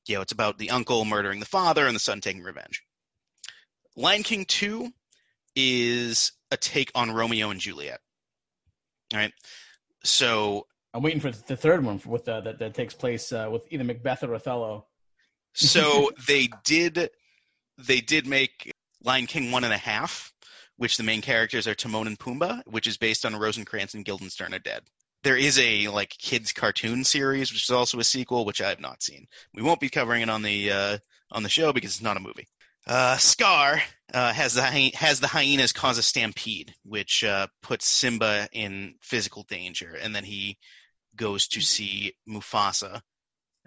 you 0.08 0.16
know 0.16 0.22
it's 0.22 0.32
about 0.32 0.58
the 0.58 0.70
uncle 0.72 1.06
murdering 1.06 1.40
the 1.40 1.46
father 1.46 1.86
and 1.86 1.96
the 1.96 2.00
son 2.00 2.22
taking 2.22 2.44
revenge. 2.44 2.84
Lion 3.96 4.24
King 4.24 4.46
two 4.46 4.92
is 5.56 6.32
a 6.52 6.58
take 6.58 6.92
on 6.96 7.12
Romeo 7.12 7.50
and 7.50 7.60
Juliet. 7.60 8.00
All 9.14 9.20
right, 9.20 9.34
so 10.04 10.68
i'm 10.94 11.02
waiting 11.02 11.20
for 11.20 11.32
the 11.32 11.58
third 11.58 11.84
one 11.84 12.00
with 12.06 12.28
uh, 12.28 12.42
that 12.42 12.60
that 12.60 12.74
takes 12.74 12.94
place 12.94 13.32
uh, 13.32 13.50
with 13.52 13.64
either 13.72 13.84
macbeth 13.84 14.24
or 14.24 14.36
othello 14.36 14.86
so 15.56 16.12
they 16.28 16.50
did 16.64 17.10
they 17.78 18.02
did 18.02 18.28
make 18.28 18.72
Lion 19.04 19.28
King 19.28 19.52
one 19.52 19.64
and 19.64 19.74
a 19.74 19.78
half, 19.78 20.34
which 20.78 20.98
the 20.98 21.04
main 21.04 21.22
characters 21.22 21.68
are 21.68 21.76
Timon 21.76 22.08
and 22.08 22.18
Pumbaa, 22.18 22.64
which 22.66 22.88
is 22.88 22.98
based 22.98 23.26
on 23.26 23.36
Rosencrantz 23.36 23.94
and 23.94 24.06
Guildenstern 24.06 24.54
are 24.54 24.60
dead. 24.60 24.84
There 25.24 25.38
is 25.38 25.58
a 25.60 25.88
like 25.88 26.10
kids 26.10 26.52
cartoon 26.52 27.04
series, 27.04 27.52
which 27.52 27.64
is 27.64 27.70
also 27.70 28.00
a 28.00 28.04
sequel, 28.04 28.46
which 28.46 28.62
I 28.62 28.70
have 28.70 28.80
not 28.80 29.02
seen. 29.02 29.28
We 29.54 29.64
won't 29.64 29.80
be 29.80 29.90
covering 29.90 30.22
it 30.22 30.30
on 30.30 30.42
the 30.42 30.72
uh, 30.72 30.98
on 31.32 31.44
the 31.44 31.50
show 31.50 31.74
because 31.74 31.92
it's 31.92 32.02
not 32.02 32.18
a 32.18 32.22
movie. 32.22 32.48
Uh, 32.86 33.16
Scar 33.18 33.82
uh, 34.14 34.34
has 34.34 34.54
the 34.54 34.92
has 34.96 35.20
the 35.20 35.28
hyenas 35.28 35.72
cause 35.72 35.98
a 35.98 36.04
stampede, 36.04 36.74
which 36.84 37.24
uh, 37.24 37.48
puts 37.62 37.88
Simba 37.88 38.48
in 38.52 38.96
physical 39.02 39.44
danger, 39.44 39.98
and 40.02 40.14
then 40.14 40.26
he 40.26 40.58
goes 41.16 41.48
to 41.48 41.62
see 41.62 42.14
Mufasa, 42.28 43.02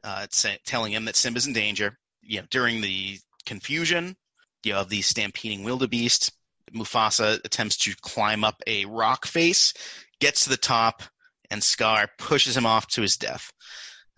uh, 0.05 0.27
telling 0.65 0.93
him 0.93 1.07
that 1.07 1.17
Simba's 1.17 1.47
in 1.47 1.55
danger. 1.55 1.97
You 2.23 2.41
know, 2.41 2.47
during 2.51 2.81
the 2.83 3.19
confusion, 3.47 4.17
you 4.65 4.73
know, 4.73 4.81
of 4.81 4.89
these 4.91 5.07
stampeding 5.07 5.65
wildebeest, 5.65 6.33
Mufasa 6.75 7.41
attempts 7.45 7.77
to 7.79 7.95
climb 8.03 8.45
up 8.45 8.61
a 8.67 8.85
rock 8.85 9.27
face, 9.27 9.73
gets 10.21 10.45
to 10.45 10.51
the 10.51 10.57
top, 10.57 11.03
and 11.51 11.63
Scar 11.63 12.09
pushes 12.19 12.57
him 12.57 12.67
off 12.67 12.87
to 12.89 13.03
his 13.03 13.17
death, 13.17 13.53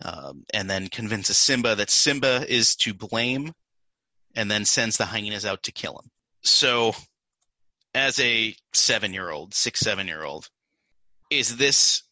um, 0.03 0.45
and 0.53 0.69
then 0.69 0.87
convinces 0.87 1.37
Simba 1.37 1.75
that 1.75 1.89
Simba 1.89 2.45
is 2.47 2.75
to 2.77 2.93
blame, 2.93 3.53
and 4.35 4.49
then 4.49 4.65
sends 4.65 4.97
the 4.97 5.05
hyenas 5.05 5.45
out 5.45 5.63
to 5.63 5.71
kill 5.71 5.99
him. 5.99 6.09
So, 6.41 6.93
as 7.93 8.19
a 8.19 8.55
seven-year-old, 8.73 9.53
six, 9.53 9.79
seven-year-old, 9.79 10.47
is 11.29 11.57
this 11.57 12.03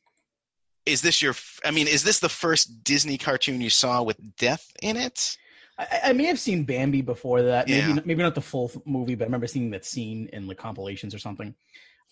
is 0.85 1.01
this 1.01 1.21
your? 1.21 1.35
I 1.65 1.71
mean, 1.71 1.87
is 1.87 2.03
this 2.03 2.19
the 2.19 2.29
first 2.29 2.83
Disney 2.83 3.17
cartoon 3.17 3.61
you 3.61 3.69
saw 3.69 4.03
with 4.03 4.17
death 4.37 4.65
in 4.81 4.97
it? 4.97 5.37
I, 5.77 5.99
I 6.05 6.13
may 6.13 6.25
have 6.25 6.39
seen 6.39 6.63
Bambi 6.63 7.01
before 7.01 7.43
that. 7.43 7.67
Maybe 7.67 7.93
Yeah. 7.93 7.99
maybe 8.05 8.23
not 8.23 8.35
the 8.35 8.41
full 8.41 8.71
movie, 8.85 9.15
but 9.15 9.25
I 9.25 9.27
remember 9.27 9.47
seeing 9.47 9.71
that 9.71 9.85
scene 9.85 10.29
in 10.33 10.47
the 10.47 10.55
compilations 10.55 11.13
or 11.13 11.19
something. 11.19 11.53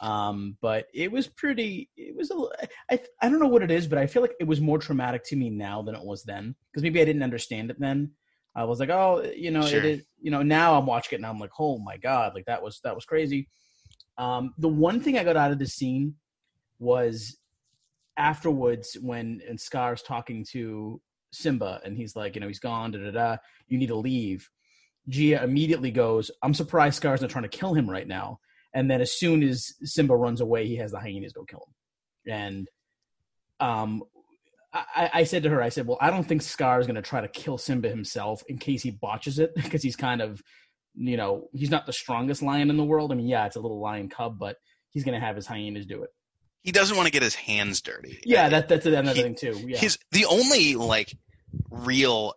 Um, 0.01 0.58
but 0.62 0.88
it 0.93 1.12
was 1.12 1.27
pretty. 1.27 1.89
It 1.95 2.15
was 2.15 2.31
a. 2.31 2.36
I 2.91 2.99
I 3.21 3.29
don't 3.29 3.39
know 3.39 3.47
what 3.47 3.63
it 3.63 3.71
is, 3.71 3.88
but 3.88 3.97
I 3.97 4.08
feel 4.08 4.21
like 4.21 4.36
it 4.39 4.47
was 4.47 4.60
more 4.60 4.77
traumatic 4.77 5.23
to 5.25 5.36
me 5.36 5.49
now 5.49 5.81
than 5.81 5.95
it 5.95 6.03
was 6.03 6.23
then 6.23 6.55
because 6.71 6.84
maybe 6.84 7.01
I 7.01 7.05
didn't 7.05 7.23
understand 7.23 7.71
it 7.71 7.79
then. 7.79 8.12
I 8.58 8.63
was 8.63 8.79
like, 8.79 8.89
oh, 8.89 9.21
you 9.36 9.51
know, 9.51 9.65
Sure. 9.65 9.79
it 9.79 9.86
is. 9.86 10.03
You 10.21 10.31
know, 10.31 10.41
now 10.41 10.77
I'm 10.77 10.86
watching 10.86 11.13
it 11.17 11.19
and 11.21 11.25
I'm 11.25 11.39
like, 11.39 11.51
oh 11.60 11.77
my 11.79 11.97
god, 11.97 12.34
like 12.36 12.45
that 12.45 12.62
was 12.62 12.79
that 12.84 12.95
was 12.95 13.05
crazy. 13.05 13.47
Um, 14.17 14.53
the 14.58 14.69
one 14.69 15.01
thing 15.01 15.17
I 15.17 15.23
got 15.23 15.38
out 15.38 15.51
of 15.51 15.60
the 15.60 15.67
scene 15.67 16.15
was 16.79 17.38
afterwards 18.17 18.97
when 19.01 19.41
and 19.47 19.60
Scar's 19.60 20.01
talking 20.01 20.45
to 20.51 21.01
Simba 21.31 21.81
and 21.84 21.97
he's 21.97 22.15
like, 22.15 22.36
you 22.36 22.41
know, 22.41 22.47
he's 22.47 22.60
gone, 22.60 22.91
da 22.91 22.99
da 22.99 23.12
da. 23.12 23.38
You 23.67 23.77
need 23.77 23.88
to 23.88 23.95
leave. 23.95 24.49
Gia 25.10 25.43
immediately 25.43 25.91
goes, 25.91 26.31
I'm 26.41 26.53
surprised 26.53 26.95
Scar's 26.95 27.21
not 27.21 27.29
trying 27.29 27.43
to 27.43 27.49
kill 27.49 27.73
him 27.73 27.89
right 27.89 28.08
now. 28.08 28.39
And 28.76 28.92
then 28.92 29.02
as 29.02 29.18
soon 29.18 29.42
as 29.42 29.74
Simba 29.84 30.16
runs 30.16 30.42
away, 30.42 30.68
he 30.68 30.76
has 30.76 30.92
the 30.92 31.00
hyenas 31.00 31.34
go 31.34 31.44
kill 31.46 31.64
him. 32.26 32.34
And 32.34 32.68
um 33.60 34.04
I, 34.74 35.10
I 35.14 35.24
said 35.24 35.44
to 35.44 35.50
her, 35.50 35.62
I 35.62 35.70
said, 35.70 35.88
Well, 35.88 35.98
I 36.02 36.10
don't 36.10 36.26
think 36.28 36.42
Scar 36.42 36.80
is 36.82 36.86
gonna 36.86 37.02
try 37.02 37.22
to 37.22 37.30
kill 37.30 37.58
Simba 37.58 37.88
himself 37.90 38.44
in 38.50 38.58
case 38.58 38.84
he 38.84 38.92
botches 38.92 39.40
it, 39.40 39.56
because 39.56 39.82
he's 39.82 39.96
kind 39.96 40.22
of 40.22 40.42
you 40.98 41.18
know, 41.18 41.50
he's 41.54 41.70
not 41.72 41.86
the 41.86 41.94
strongest 41.94 42.42
lion 42.42 42.70
in 42.70 42.78
the 42.78 42.84
world. 42.84 43.12
I 43.12 43.16
mean, 43.16 43.28
yeah, 43.28 43.46
it's 43.46 43.58
a 43.58 43.60
little 43.60 43.82
lion 43.82 44.08
cub, 44.10 44.38
but 44.40 44.58
he's 44.92 45.04
gonna 45.04 45.20
have 45.20 45.36
his 45.36 45.48
hyenas 45.48 45.86
do 45.86 46.04
it. 46.04 46.10
He 46.64 46.72
doesn't 46.72 46.98
want 46.98 47.06
to 47.08 47.12
get 47.12 47.22
his 47.22 47.36
hands 47.36 47.82
dirty. 47.82 48.20
Yeah, 48.26 48.50
that 48.50 48.68
that's 48.68 48.86
another 48.86 49.14
He- 49.14 49.22
thing 49.22 49.36
too. 49.36 49.64
Yeah. 49.68 49.78
His 49.78 49.98
the 50.12 50.26
only 50.26 50.76
like 50.76 51.14
real 51.70 52.34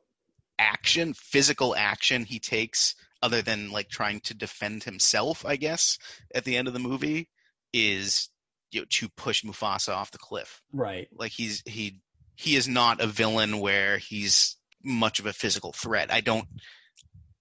action, 0.59 1.14
physical 1.14 1.74
action 1.77 2.24
he 2.24 2.38
takes, 2.38 2.94
other 3.22 3.42
than 3.42 3.70
like 3.70 3.88
trying 3.88 4.20
to 4.20 4.35
defend 4.35 4.85
himself, 4.85 5.44
I 5.44 5.57
guess, 5.57 5.98
at 6.35 6.44
the 6.44 6.57
end 6.57 6.68
of 6.68 6.74
the 6.74 6.81
movie, 6.81 7.28
is 7.72 8.31
you 8.70 8.81
know, 8.81 8.87
to 8.90 9.09
push 9.11 9.42
Mufasa 9.44 9.94
off 9.94 10.11
the 10.11 10.18
cliff. 10.18 10.61
Right. 10.72 11.09
Like 11.12 11.33
he's 11.33 11.62
he 11.66 12.00
he 12.37 12.57
is 12.57 12.68
not 12.68 13.00
a 13.00 13.07
villain 13.07 13.61
where 13.61 13.98
he's 13.98 14.57
much 14.85 15.18
of 15.18 15.26
a 15.26 15.33
physical 15.33 15.72
threat. 15.72 16.12
I 16.12 16.20
don't 16.20 16.46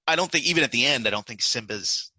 I 0.08 0.16
don't 0.16 0.32
think 0.32 0.46
even 0.46 0.63
at 0.63 0.72
the 0.72 0.86
end 0.86 1.08
I 1.08 1.12
don't 1.12 1.26
think 1.26 1.42
Simba's 1.42 2.12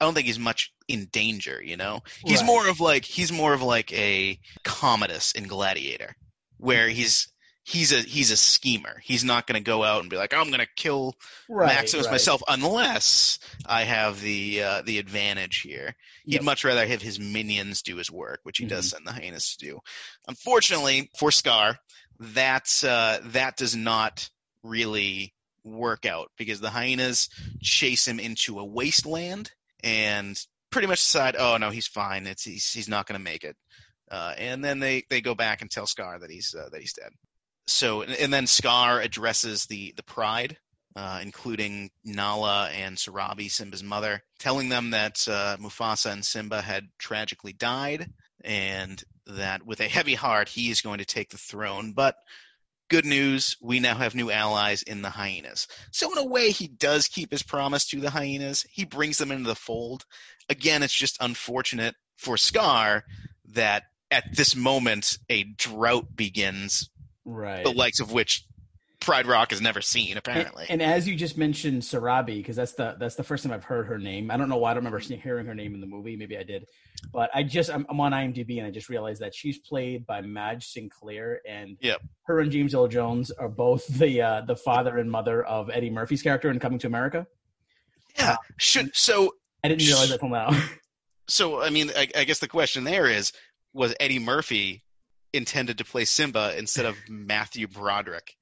I 0.00 0.04
don't 0.04 0.14
think 0.14 0.26
he's 0.26 0.38
much 0.38 0.72
in 0.88 1.06
danger, 1.12 1.60
you 1.62 1.76
know. 1.76 2.00
He's 2.24 2.40
Right. 2.40 2.46
more 2.46 2.68
of 2.68 2.80
like 2.80 3.04
he's 3.04 3.32
more 3.32 3.52
of 3.52 3.62
like 3.62 3.92
a 3.92 4.38
Commodus 4.64 5.32
in 5.32 5.46
Gladiator 5.46 6.14
where 6.56 6.88
he's 6.88 7.28
he's 7.70 7.92
a 7.92 8.00
he's 8.00 8.30
a 8.30 8.36
schemer. 8.36 9.00
He's 9.02 9.24
not 9.24 9.46
going 9.46 9.62
to 9.62 9.64
go 9.64 9.82
out 9.84 10.00
and 10.00 10.10
be 10.10 10.16
like 10.16 10.34
I'm 10.34 10.48
going 10.48 10.60
to 10.60 10.68
kill 10.76 11.14
Right. 11.48 11.66
Maximus 11.66 12.06
right. 12.06 12.12
myself 12.12 12.42
unless 12.48 13.38
I 13.66 13.84
have 13.84 14.20
the 14.20 14.62
uh, 14.62 14.82
the 14.82 14.98
advantage 14.98 15.60
here. 15.60 15.94
He'd 16.24 16.34
Yep. 16.34 16.42
much 16.42 16.64
rather 16.64 16.86
have 16.86 17.02
his 17.02 17.18
minions 17.18 17.82
do 17.82 17.96
his 17.96 18.10
work, 18.10 18.40
which 18.42 18.58
he 18.58 18.66
does 18.66 18.86
Mm-hmm. 18.86 19.04
send 19.04 19.06
the 19.06 19.12
hyenas 19.12 19.56
to 19.56 19.66
do. 19.66 19.78
Unfortunately 20.28 21.10
for 21.18 21.30
Scar, 21.30 21.78
that 22.20 22.82
uh, 22.86 23.18
that 23.26 23.56
does 23.56 23.74
not 23.76 24.28
really 24.62 25.34
work 25.64 26.06
out 26.06 26.30
because 26.38 26.60
the 26.60 26.70
hyenas 26.70 27.28
chase 27.62 28.06
him 28.08 28.18
into 28.20 28.58
a 28.58 28.64
wasteland 28.64 29.50
and 29.82 30.38
pretty 30.70 30.86
much 30.88 30.98
decide, 30.98 31.36
oh 31.38 31.56
no, 31.58 31.70
he's 31.70 31.86
fine. 31.86 32.26
It's 32.26 32.44
he's 32.44 32.70
he's 32.72 32.88
not 32.88 33.06
going 33.06 33.18
to 33.18 33.24
make 33.24 33.44
it. 33.44 33.56
Uh, 34.10 34.34
and 34.38 34.64
then 34.64 34.80
they, 34.80 35.04
they 35.08 35.20
go 35.20 35.34
back 35.36 35.62
and 35.62 35.70
tell 35.70 35.86
Scar 35.86 36.18
that 36.18 36.30
he's 36.30 36.54
uh, 36.58 36.68
that 36.72 36.80
he's 36.80 36.92
dead. 36.94 37.10
So 37.66 38.02
and, 38.02 38.12
and 38.12 38.32
then 38.32 38.46
Scar 38.46 39.00
addresses 39.00 39.66
the 39.66 39.92
the 39.96 40.02
pride 40.02 40.56
uh, 40.96 41.20
including 41.22 41.90
Nala 42.04 42.68
and 42.70 42.96
Sarabi, 42.96 43.50
Simba's 43.50 43.82
mother, 43.82 44.22
telling 44.38 44.68
them 44.68 44.90
that 44.90 45.26
uh, 45.28 45.56
Mufasa 45.58 46.12
and 46.12 46.24
Simba 46.24 46.60
had 46.60 46.88
tragically 46.98 47.52
died, 47.52 48.10
and 48.42 49.02
that 49.26 49.64
with 49.64 49.80
a 49.80 49.88
heavy 49.88 50.14
heart 50.14 50.48
he 50.48 50.70
is 50.70 50.80
going 50.80 50.98
to 50.98 51.04
take 51.04 51.30
the 51.30 51.38
throne. 51.38 51.92
But 51.92 52.16
good 52.88 53.04
news, 53.04 53.56
we 53.60 53.78
now 53.78 53.94
have 53.94 54.16
new 54.16 54.30
allies 54.30 54.82
in 54.82 55.02
the 55.02 55.10
hyenas. 55.10 55.68
So 55.92 56.10
in 56.10 56.18
a 56.18 56.24
way, 56.24 56.50
he 56.50 56.66
does 56.66 57.06
keep 57.06 57.30
his 57.30 57.42
promise 57.42 57.86
to 57.88 58.00
the 58.00 58.10
hyenas. 58.10 58.66
He 58.68 58.84
brings 58.84 59.18
them 59.18 59.30
into 59.30 59.48
the 59.48 59.54
fold. 59.54 60.04
Again, 60.48 60.82
it's 60.82 60.94
just 60.94 61.18
unfortunate 61.20 61.94
for 62.16 62.36
Scar 62.36 63.04
that 63.50 63.84
at 64.10 64.24
this 64.34 64.56
moment 64.56 65.18
a 65.28 65.44
drought 65.44 66.16
begins, 66.16 66.90
Right. 67.24 67.64
the 67.64 67.72
likes 67.72 68.00
of 68.00 68.12
which 68.12 68.44
Pride 69.00 69.26
Rock 69.26 69.50
has 69.50 69.62
never 69.62 69.80
seen, 69.80 70.18
apparently. 70.18 70.66
and 70.68 70.82
as 70.82 71.08
you 71.08 71.16
just 71.16 71.38
mentioned, 71.38 71.80
Sarabi, 71.82 72.36
because 72.36 72.54
that's 72.56 72.72
the 72.72 72.96
that's 72.98 73.14
the 73.14 73.22
first 73.22 73.42
time 73.44 73.52
I've 73.52 73.64
heard 73.64 73.86
her 73.86 73.98
name. 73.98 74.30
I 74.30 74.36
don't 74.36 74.50
know 74.50 74.58
why 74.58 74.70
I 74.72 74.74
don't 74.74 74.84
remember 74.84 74.98
hearing 74.98 75.46
her 75.46 75.54
name 75.54 75.74
in 75.74 75.80
the 75.80 75.86
movie. 75.86 76.16
Maybe 76.16 76.36
I 76.36 76.42
did, 76.42 76.66
but 77.10 77.30
I 77.34 77.42
just 77.42 77.70
I'm, 77.70 77.86
I'm 77.88 77.98
on 77.98 78.12
IMDb 78.12 78.58
and 78.58 78.66
I 78.66 78.70
just 78.70 78.90
realized 78.90 79.22
that 79.22 79.34
she's 79.34 79.58
played 79.58 80.06
by 80.06 80.20
Madge 80.20 80.66
Sinclair, 80.66 81.40
and 81.48 81.78
Yep. 81.80 82.02
her 82.24 82.40
and 82.40 82.50
James 82.52 82.74
Earl 82.74 82.88
Jones 82.88 83.30
are 83.30 83.48
both 83.48 83.86
the 83.86 84.20
uh, 84.20 84.40
the 84.42 84.56
father 84.56 84.98
and 84.98 85.10
mother 85.10 85.44
of 85.44 85.70
Eddie 85.70 85.90
Murphy's 85.90 86.22
character 86.22 86.50
in 86.50 86.58
Coming 86.58 86.78
to 86.80 86.86
America. 86.86 87.26
Yeah. 88.18 88.36
Should 88.58 88.94
so 88.94 89.32
I 89.64 89.68
didn't 89.68 89.86
realize 89.86 90.10
that 90.10 90.20
till 90.20 90.28
now. 90.28 90.50
so 91.28 91.62
I 91.62 91.70
mean 91.70 91.90
I, 91.96 92.08
I 92.14 92.24
guess 92.24 92.40
the 92.40 92.48
question 92.48 92.84
there 92.84 93.06
is 93.06 93.32
was 93.72 93.94
Eddie 93.98 94.18
Murphy 94.18 94.82
intended 95.32 95.78
to 95.78 95.84
play 95.84 96.04
Simba 96.04 96.56
instead 96.56 96.86
of 96.86 96.96
Matthew 97.08 97.66
Broderick? 97.68 98.36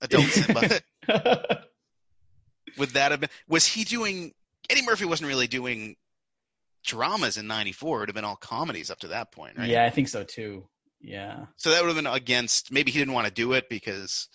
Adult 0.00 0.24
Simba. 0.28 0.80
Would 2.78 2.90
that 2.90 3.10
have 3.12 3.20
been 3.20 3.30
was 3.48 3.66
he 3.66 3.84
doing 3.84 4.32
Eddie 4.68 4.84
Murphy 4.84 5.04
wasn't 5.04 5.28
really 5.28 5.46
doing 5.46 5.96
dramas 6.84 7.36
in 7.36 7.46
ninety 7.46 7.72
four, 7.72 7.98
it 7.98 8.00
would 8.00 8.08
have 8.08 8.14
been 8.14 8.24
all 8.24 8.36
comedies 8.36 8.90
up 8.90 8.98
to 9.00 9.08
that 9.08 9.32
point, 9.32 9.56
right? 9.56 9.68
Yeah, 9.68 9.84
I 9.84 9.90
think 9.90 10.08
so 10.08 10.24
too. 10.24 10.66
Yeah. 11.00 11.46
So 11.56 11.70
that 11.70 11.82
would 11.82 11.94
have 11.94 12.02
been 12.02 12.12
against 12.12 12.72
maybe 12.72 12.90
he 12.90 12.98
didn't 12.98 13.14
want 13.14 13.26
to 13.26 13.32
do 13.32 13.52
it 13.52 13.68
because 13.68 14.28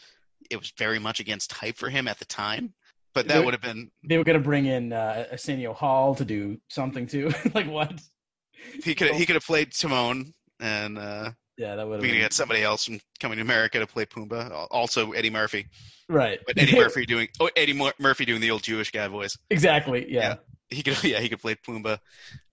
it 0.50 0.58
was 0.58 0.72
very 0.78 1.00
much 1.00 1.20
against 1.20 1.52
hype 1.52 1.78
for 1.78 1.90
him 1.90 2.08
at 2.08 2.20
the 2.20 2.26
time. 2.26 2.74
But 3.14 3.28
that 3.28 3.44
would 3.44 3.54
have 3.54 3.62
been 3.62 3.90
They 4.08 4.18
were 4.18 4.24
gonna 4.24 4.40
bring 4.40 4.66
in 4.66 4.94
uh, 4.94 5.26
Arsenio 5.32 5.74
Hall 5.74 6.16
to 6.16 6.26
do 6.26 6.58
something 6.70 7.08
too. 7.08 7.32
like 7.54 7.68
what? 7.68 8.00
he 8.84 8.96
could 8.96 9.16
he 9.16 9.26
could 9.26 9.36
have 9.36 9.46
played 9.46 9.74
Timon 9.74 10.34
and 10.60 10.98
uh 10.98 11.32
Yeah, 11.60 11.76
that 11.76 11.86
would 11.86 11.96
have 11.96 12.02
we 12.02 12.12
could 12.12 12.20
get 12.20 12.32
somebody 12.32 12.64
else 12.64 12.86
from 12.86 13.02
coming 13.20 13.36
to 13.36 13.42
America 13.42 13.80
to 13.80 13.86
play 13.86 14.06
Pumbaa. 14.06 14.68
Also 14.72 15.12
Eddie 15.12 15.30
Murphy. 15.30 15.68
right. 16.08 16.40
But 16.48 16.58
Eddie 16.58 16.76
Murphy 16.80 17.06
doing 17.06 17.28
oh 17.42 17.50
Eddie 17.54 17.74
Mur- 17.74 17.92
Murphy 18.00 18.24
doing 18.24 18.40
the 18.40 18.52
old 18.52 18.64
Jewish 18.64 18.92
guy 18.92 19.10
voice. 19.10 19.38
exactly. 19.50 20.10
Yeah. 20.10 20.36
He 20.70 20.84
could 20.84 21.04
yeah, 21.04 21.20
he 21.20 21.28
could 21.28 21.42
play 21.42 21.56
Pumbaa. 21.56 22.00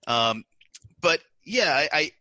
Um 0.07 0.43
but 0.99 1.21
yeah, 1.45 1.73
I, 1.73 1.89
I 1.93 2.11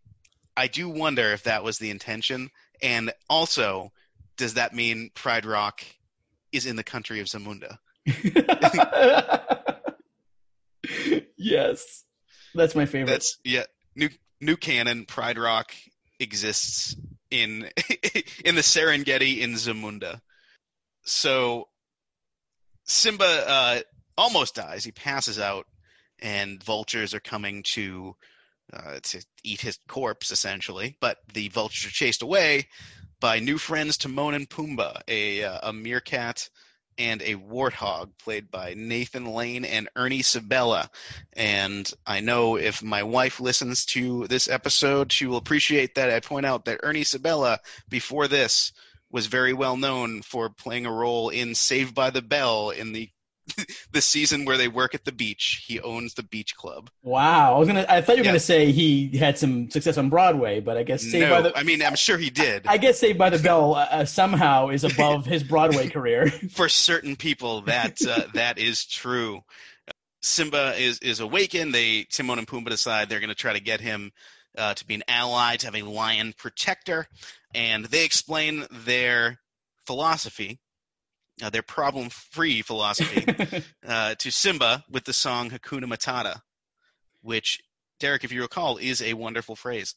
I 0.56 0.66
do 0.68 0.88
wonder 0.88 1.32
if 1.32 1.42
that 1.42 1.64
was 1.64 1.78
the 1.78 1.90
intention. 1.90 2.50
And 2.80 3.12
also, 3.28 3.90
does 4.36 4.54
that 4.54 4.72
mean 4.72 5.10
Pride 5.12 5.44
Rock 5.44 5.84
is 6.52 6.66
in 6.66 6.76
the 6.76 6.84
country 6.84 7.18
of 7.18 7.26
Zamunda? 7.26 7.78
yes, 11.36 12.04
that's 12.54 12.76
my 12.76 12.86
favorite. 12.86 13.10
That's 13.10 13.38
yeah. 13.44 13.64
New 13.96 14.10
new 14.40 14.56
canon. 14.56 15.06
Pride 15.06 15.38
Rock 15.38 15.72
exists 16.18 16.96
in 17.30 17.70
in 18.44 18.54
the 18.54 18.62
Serengeti 18.62 19.40
in 19.40 19.54
Zamunda. 19.54 20.20
So 21.04 21.68
Simba 22.84 23.48
uh, 23.48 23.80
almost 24.16 24.54
dies. 24.54 24.84
He 24.84 24.92
passes 24.92 25.38
out, 25.38 25.66
and 26.20 26.62
vultures 26.62 27.14
are 27.14 27.20
coming 27.20 27.62
to 27.74 28.16
uh, 28.72 28.98
to 29.02 29.24
eat 29.44 29.60
his 29.60 29.78
corpse, 29.88 30.30
essentially. 30.30 30.96
But 31.00 31.18
the 31.32 31.48
vultures 31.48 31.86
are 31.86 31.94
chased 31.94 32.22
away 32.22 32.68
by 33.20 33.38
new 33.38 33.58
friends 33.58 33.96
Timon 33.96 34.34
and 34.34 34.48
Pumbaa, 34.48 35.00
a 35.08 35.44
uh, 35.44 35.70
a 35.70 35.72
meerkat 35.72 36.48
and 36.98 37.22
a 37.22 37.34
warthog, 37.34 38.10
played 38.18 38.50
by 38.50 38.74
Nathan 38.74 39.26
Lane 39.26 39.64
and 39.64 39.88
Ernie 39.96 40.22
Sabella. 40.22 40.90
And 41.32 41.90
I 42.06 42.20
know 42.20 42.56
if 42.56 42.82
my 42.82 43.02
wife 43.02 43.40
listens 43.40 43.84
to 43.86 44.26
this 44.26 44.48
episode, 44.48 45.12
she 45.12 45.26
will 45.26 45.36
appreciate 45.36 45.94
that 45.94 46.10
I 46.10 46.20
point 46.20 46.46
out 46.46 46.64
that 46.64 46.80
Ernie 46.82 47.04
Sabella, 47.04 47.60
before 47.88 48.28
this, 48.28 48.72
was 49.10 49.26
very 49.26 49.52
well 49.52 49.76
known 49.76 50.22
for 50.22 50.50
playing 50.50 50.86
a 50.86 50.92
role 50.92 51.28
in 51.28 51.54
Saved 51.54 51.94
by 51.94 52.10
the 52.10 52.22
Bell 52.22 52.70
in 52.70 52.92
the 52.92 53.08
the 53.92 54.00
season 54.00 54.44
where 54.44 54.56
they 54.56 54.68
work 54.68 54.94
at 54.94 55.04
the 55.04 55.12
beach. 55.12 55.64
He 55.66 55.80
owns 55.80 56.14
the 56.14 56.22
beach 56.22 56.56
club. 56.56 56.90
Wow, 57.02 57.54
I 57.54 57.58
was 57.58 57.68
gonna. 57.68 57.86
I 57.88 58.00
thought 58.00 58.16
you 58.16 58.22
were 58.22 58.26
Yeah. 58.26 58.30
gonna 58.32 58.40
say 58.40 58.72
he 58.72 59.16
had 59.16 59.38
some 59.38 59.70
success 59.70 59.98
on 59.98 60.08
Broadway, 60.10 60.60
but 60.60 60.76
I 60.76 60.82
guess 60.82 61.02
Saved 61.02 61.28
no, 61.28 61.30
by 61.30 61.40
the. 61.42 61.56
I 61.56 61.62
mean 61.62 61.82
I'm 61.82 61.96
sure 61.96 62.18
he 62.18 62.30
did. 62.30 62.66
I 62.66 62.78
guess 62.78 62.98
Saved 62.98 63.18
by 63.18 63.30
the 63.30 63.38
Bell 63.38 63.74
uh, 63.74 63.86
uh, 63.90 64.04
somehow 64.04 64.70
is 64.70 64.84
above 64.84 65.26
his 65.26 65.44
Broadway 65.44 65.88
career. 65.90 66.28
For 66.30 66.68
certain 66.68 67.16
people, 67.16 67.62
that 67.62 68.04
uh, 68.06 68.24
that 68.34 68.58
is 68.58 68.84
true. 68.84 69.42
Simba 70.22 70.74
is 70.76 70.98
is 70.98 71.20
awakened. 71.20 71.72
They 71.72 72.04
Timon 72.04 72.38
and 72.38 72.48
Pumbaa 72.48 72.70
decide 72.70 73.08
they're 73.08 73.20
going 73.20 73.28
to 73.28 73.34
try 73.36 73.52
to 73.52 73.60
get 73.60 73.80
him 73.80 74.10
uh, 74.58 74.74
to 74.74 74.86
be 74.86 74.94
an 74.94 75.04
ally, 75.06 75.56
to 75.56 75.66
have 75.66 75.76
a 75.76 75.82
lion 75.82 76.34
protector, 76.36 77.06
and 77.54 77.84
they 77.84 78.04
explain 78.04 78.66
their 78.70 79.38
philosophy, 79.86 80.58
uh, 81.42 81.50
their 81.50 81.62
problem-free 81.62 82.62
philosophy, 82.62 83.62
uh, 83.86 84.14
to 84.16 84.30
Simba 84.30 84.84
with 84.90 85.04
the 85.04 85.12
song 85.12 85.50
Hakuna 85.50 85.84
Matata, 85.84 86.40
which 87.22 87.60
Derek, 88.00 88.24
if 88.24 88.32
you 88.32 88.42
recall, 88.42 88.76
is 88.76 89.02
a 89.02 89.14
wonderful 89.14 89.56
phrase. 89.56 89.94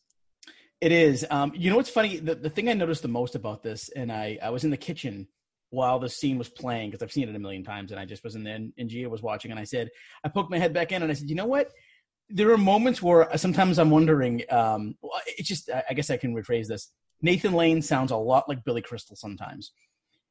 It 0.81 0.91
is. 0.91 1.25
Um, 1.29 1.51
you 1.55 1.69
know 1.69 1.75
what's 1.75 1.89
funny? 1.89 2.17
The, 2.17 2.35
the 2.35 2.49
thing 2.49 2.69
I 2.69 2.73
noticed 2.73 3.01
the 3.01 3.09
most 3.09 3.35
about 3.35 3.63
this, 3.63 3.89
and 3.89 4.11
I, 4.11 4.39
I 4.41 4.49
was 4.49 4.63
in 4.63 4.69
the 4.69 4.77
kitchen 4.77 5.27
while 5.71 5.99
the 5.99 6.09
scene 6.09 6.37
was 6.37 6.49
playing 6.49 6.89
because 6.89 7.03
I've 7.03 7.11
seen 7.11 7.27
it 7.27 7.35
a 7.35 7.39
million 7.39 7.63
times, 7.63 7.91
and 7.91 7.99
I 7.99 8.05
just 8.05 8.23
was 8.23 8.35
in 8.35 8.43
there, 8.43 8.55
and, 8.55 8.71
and 8.77 8.89
Gia 8.89 9.09
was 9.09 9.21
watching, 9.21 9.51
and 9.51 9.59
I 9.59 9.65
said, 9.65 9.89
I 10.23 10.29
poked 10.29 10.49
my 10.49 10.57
head 10.57 10.73
back 10.73 10.91
in, 10.91 11.03
and 11.03 11.11
I 11.11 11.15
said, 11.15 11.29
you 11.29 11.35
know 11.35 11.45
what? 11.45 11.69
There 12.29 12.51
are 12.51 12.57
moments 12.57 13.01
where 13.01 13.29
sometimes 13.37 13.77
I'm 13.77 13.89
wondering. 13.89 14.43
Um, 14.49 14.95
it's 15.25 15.47
just, 15.47 15.69
I 15.69 15.93
guess 15.93 16.09
I 16.09 16.17
can 16.17 16.33
rephrase 16.33 16.67
this. 16.67 16.91
Nathan 17.21 17.53
Lane 17.53 17.81
sounds 17.81 18.11
a 18.11 18.15
lot 18.15 18.47
like 18.47 18.63
Billy 18.63 18.81
Crystal 18.81 19.15
sometimes, 19.15 19.73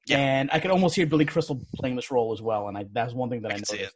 Yeah. 0.09 0.19
and 0.19 0.51
I 0.53 0.61
could 0.61 0.71
almost 0.71 0.97
hear 0.97 1.07
Billy 1.07 1.25
Crystal 1.25 1.61
playing 1.77 1.97
this 1.97 2.11
role 2.11 2.33
as 2.33 2.41
well, 2.43 2.69
and 2.69 2.77
I, 2.77 2.87
that's 2.93 3.13
one 3.13 3.31
thing 3.31 3.43
that 3.43 3.53
I 3.53 3.55
I, 3.55 3.59
noticed. 3.59 3.95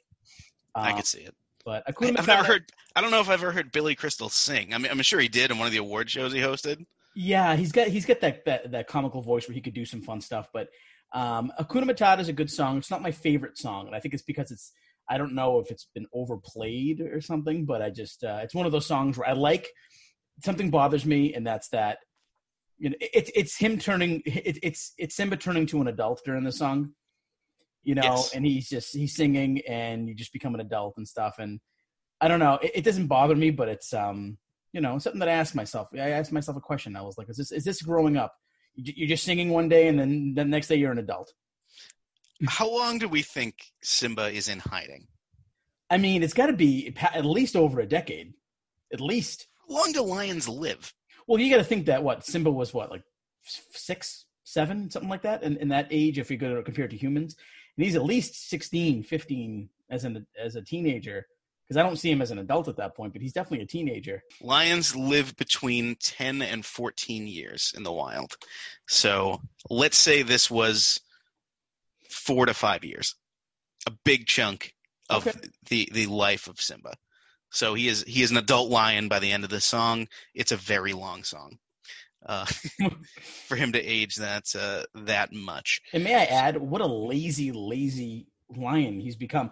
I 0.75 0.91
Um, 0.91 0.97
could 0.97 1.07
see 1.07 1.21
it. 1.21 1.35
But 1.65 1.85
I, 1.87 1.93
I've 2.19 2.27
never 2.27 2.45
heard. 2.45 2.71
I 2.97 3.01
don't 3.01 3.11
know 3.11 3.21
if 3.21 3.29
I've 3.29 3.43
ever 3.43 3.53
heard 3.53 3.71
Billy 3.71 3.95
Crystal 3.95 4.29
sing. 4.29 4.75
I 4.75 4.79
mean, 4.79 4.91
I'm 4.91 5.01
sure 5.03 5.21
he 5.21 5.29
did 5.29 5.51
in 5.51 5.59
one 5.59 5.67
of 5.67 5.73
the 5.73 5.79
award 5.79 6.11
shows 6.11 6.33
he 6.33 6.41
hosted. 6.41 6.85
Yeah, 7.15 7.55
he's 7.57 7.73
got 7.73 7.89
he's 7.89 8.05
got 8.07 8.21
that, 8.23 8.45
that 8.47 8.73
that 8.73 8.87
comical 8.89 9.23
voice 9.23 9.47
where 9.47 9.55
he 9.55 9.61
could 9.61 9.75
do 9.75 9.85
some 9.85 10.03
fun 10.03 10.21
stuff. 10.21 10.49
But 10.53 10.69
um, 11.13 11.53
Hakuna 11.61 11.85
Matata 11.85 12.21
is 12.21 12.29
a 12.29 12.33
good 12.33 12.51
song. 12.51 12.79
It's 12.79 12.91
not 12.91 13.03
my 13.03 13.13
favorite 13.13 13.59
song, 13.59 13.87
and 13.87 13.95
I 13.95 14.01
think 14.01 14.15
it's 14.15 14.23
because 14.25 14.51
it's 14.51 14.73
I 15.09 15.19
don't 15.19 15.35
know 15.35 15.61
if 15.61 15.71
it's 15.71 15.87
been 15.95 16.07
overplayed 16.13 17.01
or 17.01 17.21
something, 17.21 17.65
but 17.65 17.81
I 17.83 17.91
just 17.91 18.25
uh, 18.25 18.41
it's 18.43 18.55
one 18.55 18.67
of 18.67 18.73
those 18.73 18.87
songs 18.87 19.17
where 19.19 19.29
I 19.29 19.33
like 19.33 19.69
something 20.43 20.71
bothers 20.71 21.05
me, 21.07 21.35
and 21.35 21.47
that's 21.47 21.69
that. 21.69 21.99
You 22.83 22.91
know, 22.91 22.97
it's 23.01 23.31
it's 23.41 23.57
him 23.57 23.79
turning 23.79 24.23
it, 24.27 24.59
it's 24.61 24.93
it's 24.99 25.15
Simba 25.15 25.37
turning 25.37 25.67
to 25.67 25.81
an 25.81 25.87
adult 25.87 26.21
during 26.25 26.43
the 26.43 26.51
song. 26.51 26.95
You 27.85 27.95
know, 27.95 28.03
Yes. 28.03 28.35
and 28.35 28.45
he's 28.45 28.69
just 28.69 28.93
he's 28.93 29.15
singing, 29.15 29.61
and 29.69 30.09
you 30.09 30.17
just 30.17 30.33
become 30.33 30.53
an 30.57 30.61
adult 30.61 30.95
and 30.97 31.07
stuff. 31.07 31.37
And 31.39 31.61
I 32.21 32.27
don't 32.27 32.41
know, 32.41 32.59
it, 32.61 32.73
it 32.75 32.85
doesn't 32.85 33.07
bother 33.07 33.37
me, 33.37 33.51
but 33.51 33.69
it's 33.69 33.93
um 33.95 34.37
you 34.73 34.81
know 34.81 34.99
something 34.99 35.21
that 35.21 35.29
I 35.29 35.33
asked 35.43 35.55
myself. 35.55 35.89
I 35.95 36.11
asked 36.11 36.33
myself 36.33 36.57
a 36.57 36.61
question. 36.61 36.97
I 36.97 37.03
was 37.03 37.17
like, 37.17 37.29
is 37.31 37.37
this 37.37 37.53
is 37.53 37.63
this 37.63 37.83
growing 37.83 38.17
up? 38.17 38.35
You- 38.75 38.95
You're 38.97 39.09
just 39.15 39.23
singing 39.25 39.51
one 39.51 39.69
day, 39.69 39.87
and 39.87 39.97
then 39.97 40.35
the 40.35 40.45
next 40.45 40.67
day 40.67 40.75
you're 40.75 40.91
an 40.91 40.99
adult. 40.99 41.33
How 42.49 42.69
long 42.69 42.99
do 42.99 43.07
we 43.07 43.23
think 43.23 43.55
Simba 43.83 44.29
is 44.29 44.49
in 44.49 44.59
hiding? 44.59 45.07
I 45.89 45.99
mean, 45.99 46.25
it's 46.25 46.35
got 46.35 46.47
to 46.47 46.53
be 46.53 46.93
at 47.01 47.25
least 47.25 47.55
over 47.55 47.79
a 47.79 47.87
decade, 47.87 48.33
at 48.93 49.01
least. 49.01 49.47
How 49.69 49.75
long 49.77 49.93
do 49.93 50.03
lions 50.03 50.49
live? 50.49 50.93
Well, 51.27 51.41
you 51.41 51.51
got 51.51 51.59
to 51.59 51.65
think 51.65 51.87
that 51.87 52.03
what 52.03 52.25
Simba 52.25 52.51
was 52.51 52.75
what 52.75 52.91
like 52.91 53.03
six, 53.45 54.27
seven, 54.45 54.91
something 54.91 55.11
like 55.11 55.23
that, 55.23 55.43
in, 55.43 55.57
in 55.59 55.69
that 55.69 55.89
age. 55.91 56.19
If 56.19 56.31
you're 56.31 56.39
going 56.39 56.55
to 56.57 56.63
compare 56.63 56.85
it 56.87 56.91
to 56.91 56.97
humans, 56.97 57.37
and 57.77 57.85
he's 57.85 57.97
at 57.97 58.05
least 58.05 58.49
16, 58.51 59.03
15 59.05 59.69
as 59.91 60.05
an 60.05 60.27
as 60.39 60.57
a 60.57 60.63
teenager. 60.63 61.27
Because 61.69 61.77
I 61.79 61.85
don't 61.89 61.97
see 61.97 62.11
him 62.11 62.21
as 62.21 62.33
an 62.33 62.39
adult 62.39 62.67
at 62.69 62.77
that 62.79 62.95
point, 62.97 63.13
but 63.13 63.23
he's 63.23 63.33
definitely 63.33 63.63
a 63.65 63.67
teenager. 63.67 64.23
Lions 64.43 64.97
live 64.97 65.35
between 65.37 65.95
10 66.01 66.43
and 66.43 66.67
14 66.67 67.27
years 67.29 67.73
in 67.77 67.83
the 67.85 67.93
wild. 67.93 68.37
So 68.89 69.41
let's 69.71 69.97
say 69.97 70.23
this 70.23 70.51
was 70.51 71.01
four 72.11 72.47
to 72.47 72.53
five 72.53 72.85
years, 72.85 73.15
a 73.87 73.93
big 74.05 74.27
chunk 74.27 74.75
of 75.09 75.27
Okay. 75.27 75.39
the, 75.69 75.89
the 75.93 76.07
life 76.07 76.49
of 76.49 76.61
Simba. 76.61 76.95
So 77.53 77.75
he 77.75 77.89
is 77.89 78.03
he 78.07 78.23
is 78.23 78.31
an 78.31 78.37
adult 78.39 78.71
lion 78.71 79.09
by 79.09 79.19
the 79.19 79.31
end 79.31 79.45
of 79.45 79.51
the 79.51 79.61
song. 79.61 80.09
It's 80.35 80.53
a 80.53 80.57
very 80.57 80.93
long 80.93 81.23
song. 81.25 81.59
Uh, 82.25 82.47
for 83.49 83.57
him 83.57 83.73
to 83.73 83.83
age 83.83 84.17
that 84.17 84.45
uh, 84.59 84.85
that 84.95 85.33
much. 85.33 85.81
And 85.93 86.05
may 86.05 86.15
I 86.15 86.25
add, 86.25 86.57
what 86.57 86.81
a 86.81 86.87
lazy, 86.87 87.51
lazy 87.53 88.27
lion 88.57 89.01
he's 89.01 89.17
become. 89.17 89.51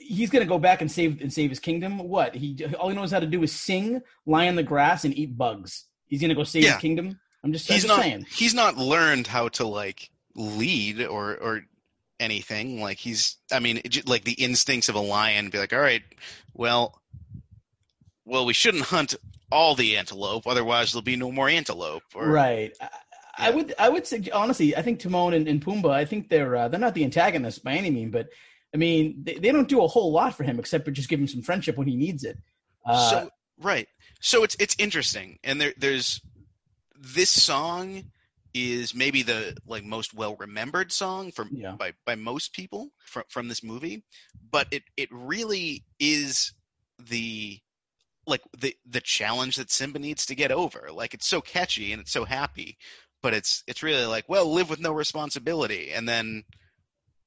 He's 0.00 0.30
going 0.30 0.42
to 0.44 0.48
go 0.48 0.58
back 0.58 0.80
and 0.80 0.90
save 0.90 1.20
and 1.20 1.32
save 1.32 1.50
his 1.50 1.60
kingdom. 1.60 1.98
What 1.98 2.34
he 2.34 2.56
all 2.78 2.88
he 2.88 2.94
knows 2.96 3.10
how 3.10 3.20
to 3.20 3.26
do 3.26 3.42
is 3.42 3.52
sing, 3.52 4.00
lie 4.26 4.44
in 4.44 4.56
the 4.56 4.62
grass, 4.62 5.04
and 5.04 5.16
eat 5.16 5.36
bugs. 5.36 5.84
He's 6.06 6.20
going 6.20 6.30
to 6.30 6.34
go 6.34 6.44
save 6.44 6.62
Yeah. 6.64 6.72
his 6.72 6.80
kingdom. 6.80 7.20
I'm 7.44 7.52
just, 7.52 7.70
I'm 7.70 7.74
he's 7.74 7.84
just 7.84 7.94
not 7.96 8.02
saying. 8.02 8.26
he's 8.30 8.54
not 8.54 8.76
learned 8.78 9.26
how 9.26 9.48
to 9.50 9.66
like 9.66 10.10
lead 10.34 11.02
or 11.04 11.36
or 11.36 11.62
anything 12.20 12.80
like 12.82 12.98
he's 12.98 13.36
i 13.52 13.60
mean 13.60 13.80
like 14.06 14.24
the 14.24 14.32
instincts 14.32 14.88
of 14.88 14.96
a 14.96 15.00
lion 15.00 15.50
be 15.50 15.58
like 15.58 15.72
all 15.72 15.78
right 15.78 16.02
well 16.52 17.00
well 18.28 18.44
we 18.46 18.52
shouldn't 18.52 18.84
hunt 18.84 19.14
all 19.50 19.74
the 19.74 19.96
antelope 19.96 20.46
otherwise 20.46 20.92
there'll 20.92 21.02
be 21.02 21.16
no 21.16 21.32
more 21.32 21.48
antelope 21.48 22.02
or 22.14 22.28
right. 22.28 22.72
I, 22.80 22.88
I 23.40 23.50
would, 23.50 23.72
I 23.78 23.88
would 23.88 24.04
say 24.04 24.20
honestly, 24.32 24.74
I 24.74 24.82
think 24.82 24.98
Timon 24.98 25.32
and, 25.32 25.46
and 25.46 25.64
Pumbaa. 25.64 25.92
I 25.92 26.04
think 26.04 26.28
they're 26.28 26.56
uh, 26.56 26.66
they're 26.68 26.80
not 26.80 26.94
the 26.94 27.04
antagonists 27.04 27.60
by 27.60 27.74
any 27.74 27.88
mean, 27.88 28.10
but 28.10 28.28
I 28.74 28.78
mean 28.78 29.22
they, 29.22 29.34
they 29.34 29.52
don't 29.52 29.68
do 29.68 29.82
a 29.82 29.86
whole 29.86 30.10
lot 30.10 30.34
for 30.36 30.42
him 30.42 30.58
except 30.58 30.84
for 30.84 30.90
just 30.90 31.08
give 31.08 31.20
him 31.20 31.28
some 31.28 31.42
friendship 31.42 31.76
when 31.76 31.86
he 31.86 31.94
needs 31.94 32.24
it. 32.24 32.36
Uh, 32.84 33.10
so 33.10 33.30
right 33.60 33.86
so 34.20 34.42
it's 34.44 34.56
it's 34.58 34.74
interesting 34.78 35.38
and 35.44 35.60
there 35.60 35.72
there's 35.78 36.20
this 36.98 37.30
song 37.30 38.02
is 38.54 38.94
maybe 38.94 39.22
the 39.22 39.56
like 39.66 39.84
most 39.84 40.14
well 40.14 40.36
remembered 40.36 40.90
song 40.90 41.30
from 41.30 41.48
Yeah. 41.52 41.72
by 41.72 41.92
by 42.04 42.14
most 42.14 42.52
people 42.52 42.90
from 43.04 43.24
from 43.28 43.48
this 43.48 43.62
movie 43.62 44.02
but 44.50 44.66
it 44.70 44.82
it 44.96 45.08
really 45.12 45.84
is 46.00 46.52
the 46.98 47.60
like 48.28 48.42
the 48.58 48.74
the 48.88 49.00
challenge 49.00 49.56
that 49.56 49.70
Simba 49.70 49.98
needs 49.98 50.26
to 50.26 50.34
get 50.34 50.52
over 50.52 50.88
like 50.92 51.14
it's 51.14 51.26
so 51.26 51.40
catchy 51.40 51.92
and 51.92 52.00
it's 52.00 52.12
so 52.12 52.24
happy 52.24 52.76
but 53.22 53.34
it's 53.34 53.64
it's 53.66 53.82
really 53.82 54.06
like 54.06 54.28
well 54.28 54.52
live 54.52 54.70
with 54.70 54.80
no 54.80 54.92
responsibility 54.92 55.90
and 55.92 56.08
then 56.08 56.44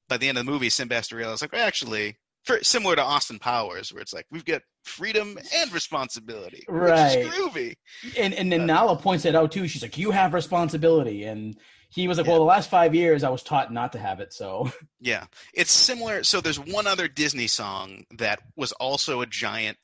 by 0.08 0.16
the 0.16 0.28
end 0.28 0.38
of 0.38 0.46
the 0.46 0.50
movie 0.50 0.70
Simba 0.70 0.94
has 0.94 1.08
to 1.08 1.16
realize 1.16 1.42
like 1.42 1.52
well, 1.52 1.66
actually 1.66 2.16
for, 2.44 2.58
similar 2.62 2.96
to 2.96 3.02
Austin 3.02 3.38
Powers 3.38 3.92
where 3.92 4.02
it's 4.02 4.12
like 4.12 4.26
we've 4.30 4.44
got 4.44 4.62
freedom 4.84 5.38
and 5.56 5.72
responsibility 5.72 6.64
Right. 6.68 7.18
which 7.18 7.26
is 7.26 7.34
groovy 7.34 7.74
and 8.18 8.34
and 8.34 8.50
then 8.50 8.62
Uh, 8.62 8.66
Nala 8.66 8.96
points 8.96 9.24
that 9.24 9.34
out 9.34 9.52
too. 9.52 9.68
She's 9.68 9.82
like, 9.82 9.96
"You 9.96 10.10
have 10.10 10.34
responsibility," 10.34 11.24
and 11.24 11.56
he 11.88 12.08
was 12.08 12.18
like, 12.18 12.26
Yeah. 12.26 12.32
"Well, 12.32 12.40
the 12.40 12.46
last 12.46 12.68
five 12.68 12.94
years 12.94 13.22
I 13.22 13.28
was 13.28 13.42
taught 13.44 13.72
not 13.72 13.92
to 13.92 13.98
have 13.98 14.18
it." 14.20 14.32
So 14.32 14.72
Yeah, 15.00 15.26
it's 15.54 15.70
similar. 15.70 16.24
So 16.24 16.40
there's 16.40 16.58
one 16.58 16.86
other 16.88 17.06
Disney 17.06 17.46
song 17.46 18.04
that 18.18 18.40
was 18.56 18.72
also 18.72 19.20
a 19.20 19.26
giant 19.26 19.78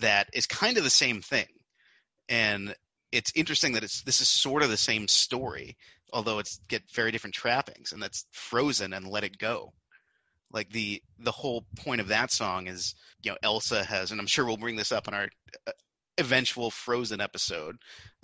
that 0.00 0.28
is 0.32 0.46
kind 0.46 0.76
of 0.78 0.84
the 0.84 0.90
same 0.90 1.22
thing, 1.22 1.48
and 2.28 2.74
it's 3.12 3.32
interesting 3.34 3.72
that 3.72 3.84
it's 3.84 4.02
this 4.02 4.20
is 4.20 4.28
sort 4.28 4.62
of 4.62 4.70
the 4.70 4.76
same 4.76 5.08
story, 5.08 5.76
although 6.12 6.38
it's 6.38 6.58
get 6.68 6.82
very 6.92 7.10
different 7.10 7.34
trappings, 7.34 7.92
and 7.92 8.02
that's 8.02 8.26
Frozen 8.32 8.92
and 8.92 9.06
Let 9.06 9.24
It 9.24 9.38
Go. 9.38 9.72
Like 10.52 10.70
the 10.70 11.02
the 11.18 11.32
whole 11.32 11.66
point 11.76 12.00
of 12.00 12.08
that 12.08 12.30
song 12.30 12.66
is, 12.66 12.94
you 13.22 13.30
know, 13.30 13.38
Elsa 13.42 13.84
has, 13.84 14.10
and 14.12 14.20
I'm 14.20 14.26
sure 14.26 14.44
we'll 14.44 14.56
bring 14.56 14.76
this 14.76 14.92
up 14.92 15.08
in 15.08 15.14
our 15.14 15.28
uh, 15.66 15.72
eventual 16.18 16.70
Frozen 16.70 17.20
episode, 17.20 17.76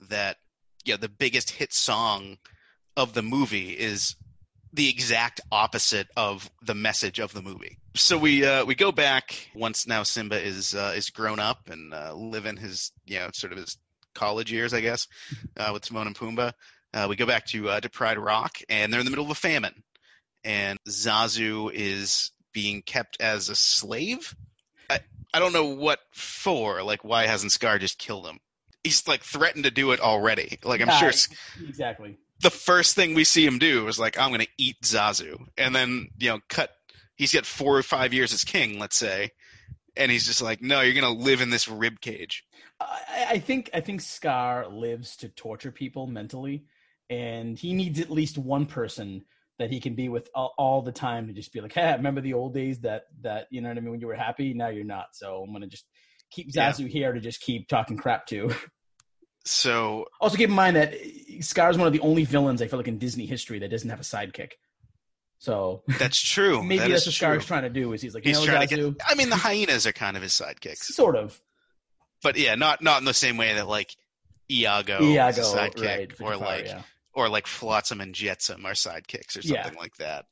that 0.08 0.36
you 0.84 0.94
know 0.94 0.98
the 0.98 1.08
biggest 1.08 1.50
hit 1.50 1.72
song 1.72 2.38
of 2.96 3.14
the 3.14 3.22
movie 3.22 3.70
is 3.70 4.14
the 4.72 4.88
exact 4.88 5.40
opposite 5.50 6.08
of 6.16 6.50
the 6.62 6.74
message 6.74 7.18
of 7.18 7.32
the 7.32 7.42
movie. 7.42 7.78
So 7.94 8.16
we 8.16 8.44
uh, 8.44 8.64
we 8.64 8.74
go 8.74 8.92
back 8.92 9.48
once 9.54 9.86
now 9.86 10.02
Simba 10.02 10.40
is 10.40 10.74
uh, 10.74 10.94
is 10.96 11.10
grown 11.10 11.38
up 11.38 11.68
and 11.68 11.92
uh, 11.92 12.14
living 12.14 12.56
his 12.56 12.92
you 13.06 13.18
know 13.18 13.28
sort 13.32 13.52
of 13.52 13.58
his 13.58 13.76
college 14.14 14.52
years, 14.52 14.74
I 14.74 14.80
guess, 14.80 15.08
uh, 15.56 15.70
with 15.72 15.82
Timon 15.82 16.06
and 16.06 16.16
Pumbaa. 16.16 16.52
Uh, 16.94 17.06
we 17.08 17.16
go 17.16 17.26
back 17.26 17.46
to 17.46 17.68
uh, 17.68 17.80
to 17.80 17.90
Pride 17.90 18.18
Rock, 18.18 18.58
and 18.68 18.92
they're 18.92 19.00
in 19.00 19.06
the 19.06 19.10
middle 19.10 19.24
of 19.24 19.30
a 19.30 19.34
famine, 19.34 19.82
and 20.44 20.78
Zazu 20.88 21.70
is 21.72 22.32
being 22.52 22.82
kept 22.82 23.20
as 23.20 23.48
a 23.48 23.54
slave. 23.54 24.34
I 24.90 25.00
I 25.32 25.38
don't 25.38 25.52
know 25.52 25.74
what 25.74 26.00
for. 26.12 26.82
Like, 26.82 27.04
why 27.04 27.26
hasn't 27.26 27.52
Scar 27.52 27.78
just 27.78 27.98
killed 27.98 28.26
him? 28.26 28.40
He's 28.84 29.06
like 29.06 29.22
threatened 29.22 29.64
to 29.64 29.70
do 29.70 29.92
it 29.92 30.00
already. 30.00 30.58
Like, 30.64 30.80
I'm 30.80 30.88
Yeah, 30.88 31.10
sure 31.10 31.68
exactly. 31.68 32.18
The 32.42 32.50
first 32.50 32.94
thing 32.94 33.14
we 33.14 33.24
see 33.24 33.46
him 33.46 33.58
do 33.58 33.88
is 33.88 33.98
like, 33.98 34.18
I'm 34.18 34.30
going 34.30 34.40
to 34.40 34.48
eat 34.58 34.76
Zazu. 34.82 35.46
And 35.56 35.74
then, 35.74 36.08
you 36.18 36.30
know, 36.30 36.40
cut, 36.48 36.70
he's 37.16 37.32
got 37.32 37.46
four 37.46 37.76
or 37.76 37.82
five 37.82 38.12
years 38.12 38.32
as 38.32 38.44
king, 38.44 38.78
let's 38.78 38.96
say. 38.96 39.30
And 39.96 40.10
he's 40.10 40.26
just 40.26 40.42
like, 40.42 40.60
no, 40.62 40.80
you're 40.80 41.00
going 41.00 41.16
to 41.16 41.22
live 41.22 41.40
in 41.40 41.50
this 41.50 41.68
rib 41.68 42.00
cage. 42.00 42.44
I, 42.80 43.26
I 43.30 43.38
think 43.38 43.70
I 43.74 43.80
think 43.80 44.00
Scar 44.00 44.68
lives 44.68 45.16
to 45.18 45.28
torture 45.28 45.70
people 45.70 46.06
mentally, 46.06 46.64
and 47.10 47.58
he 47.58 47.74
needs 47.74 48.00
at 48.00 48.10
least 48.10 48.38
one 48.38 48.66
person 48.66 49.24
that 49.58 49.70
he 49.70 49.80
can 49.80 49.94
be 49.94 50.08
with 50.08 50.28
all, 50.34 50.54
all 50.58 50.82
the 50.82 50.92
time 50.92 51.26
to 51.26 51.32
just 51.32 51.52
be 51.52 51.60
like, 51.60 51.74
hey, 51.74 51.92
remember 51.92 52.20
the 52.20 52.32
old 52.32 52.54
days 52.54 52.80
that 52.80 53.02
that 53.20 53.46
you 53.50 53.60
know 53.60 53.68
what 53.68 53.76
I 53.76 53.80
mean 53.80 53.90
when 53.90 54.00
you 54.00 54.06
were 54.06 54.14
happy? 54.14 54.54
Now 54.54 54.68
you're 54.68 54.84
not. 54.84 55.08
So 55.12 55.44
I'm 55.46 55.52
gonna 55.52 55.66
just 55.66 55.84
keep 56.30 56.50
Zazu 56.50 56.80
yeah. 56.80 56.88
here 56.88 57.12
to 57.12 57.20
just 57.20 57.40
keep 57.42 57.68
talking 57.68 57.96
crap 57.96 58.26
to. 58.28 58.50
So 59.44 60.06
also 60.20 60.36
keep 60.36 60.48
in 60.48 60.54
mind 60.54 60.76
that 60.76 60.94
Scar 61.40 61.70
is 61.70 61.78
one 61.78 61.86
of 61.86 61.92
the 61.92 62.00
only 62.00 62.24
villains 62.24 62.62
I 62.62 62.68
feel 62.68 62.78
like 62.78 62.88
in 62.88 62.98
Disney 62.98 63.26
history 63.26 63.58
that 63.60 63.70
doesn't 63.70 63.90
have 63.90 64.00
a 64.00 64.04
sidekick. 64.04 64.52
So 65.38 65.82
that's 65.98 66.20
true. 66.20 66.62
maybe 66.62 66.78
that 66.78 66.90
that's 66.90 67.06
what 67.06 67.14
Scar's 67.16 67.44
trying 67.44 67.62
to 67.64 67.68
do. 67.68 67.92
Is 67.92 68.00
he's 68.00 68.14
like, 68.14 68.24
he's 68.24 68.40
you 68.40 68.46
know, 68.46 68.52
trying 68.52 68.68
to 68.68 68.76
get. 68.76 69.02
I 69.04 69.16
mean, 69.16 69.28
the 69.28 69.36
hyenas 69.36 69.88
are 69.88 69.92
kind 69.92 70.16
of 70.16 70.22
his 70.22 70.32
sidekicks, 70.32 70.76
sort 70.84 71.16
of. 71.16 71.40
But 72.22 72.36
yeah, 72.36 72.54
not 72.54 72.80
not 72.80 73.00
in 73.00 73.04
the 73.04 73.14
same 73.14 73.36
way 73.36 73.54
that 73.54 73.66
like 73.66 73.96
Iago, 74.48 75.02
Iago 75.02 75.42
sidekick, 75.42 75.84
right, 75.84 76.20
or 76.20 76.36
like 76.36 76.66
yeah. 76.66 76.82
or 77.12 77.28
like 77.28 77.48
Flotsam 77.48 78.00
and 78.00 78.14
Jetsam 78.14 78.64
are 78.64 78.74
sidekicks 78.74 79.36
or 79.36 79.42
something 79.42 79.72
yeah. 79.74 79.80
like 79.80 79.96
that. 79.96 80.26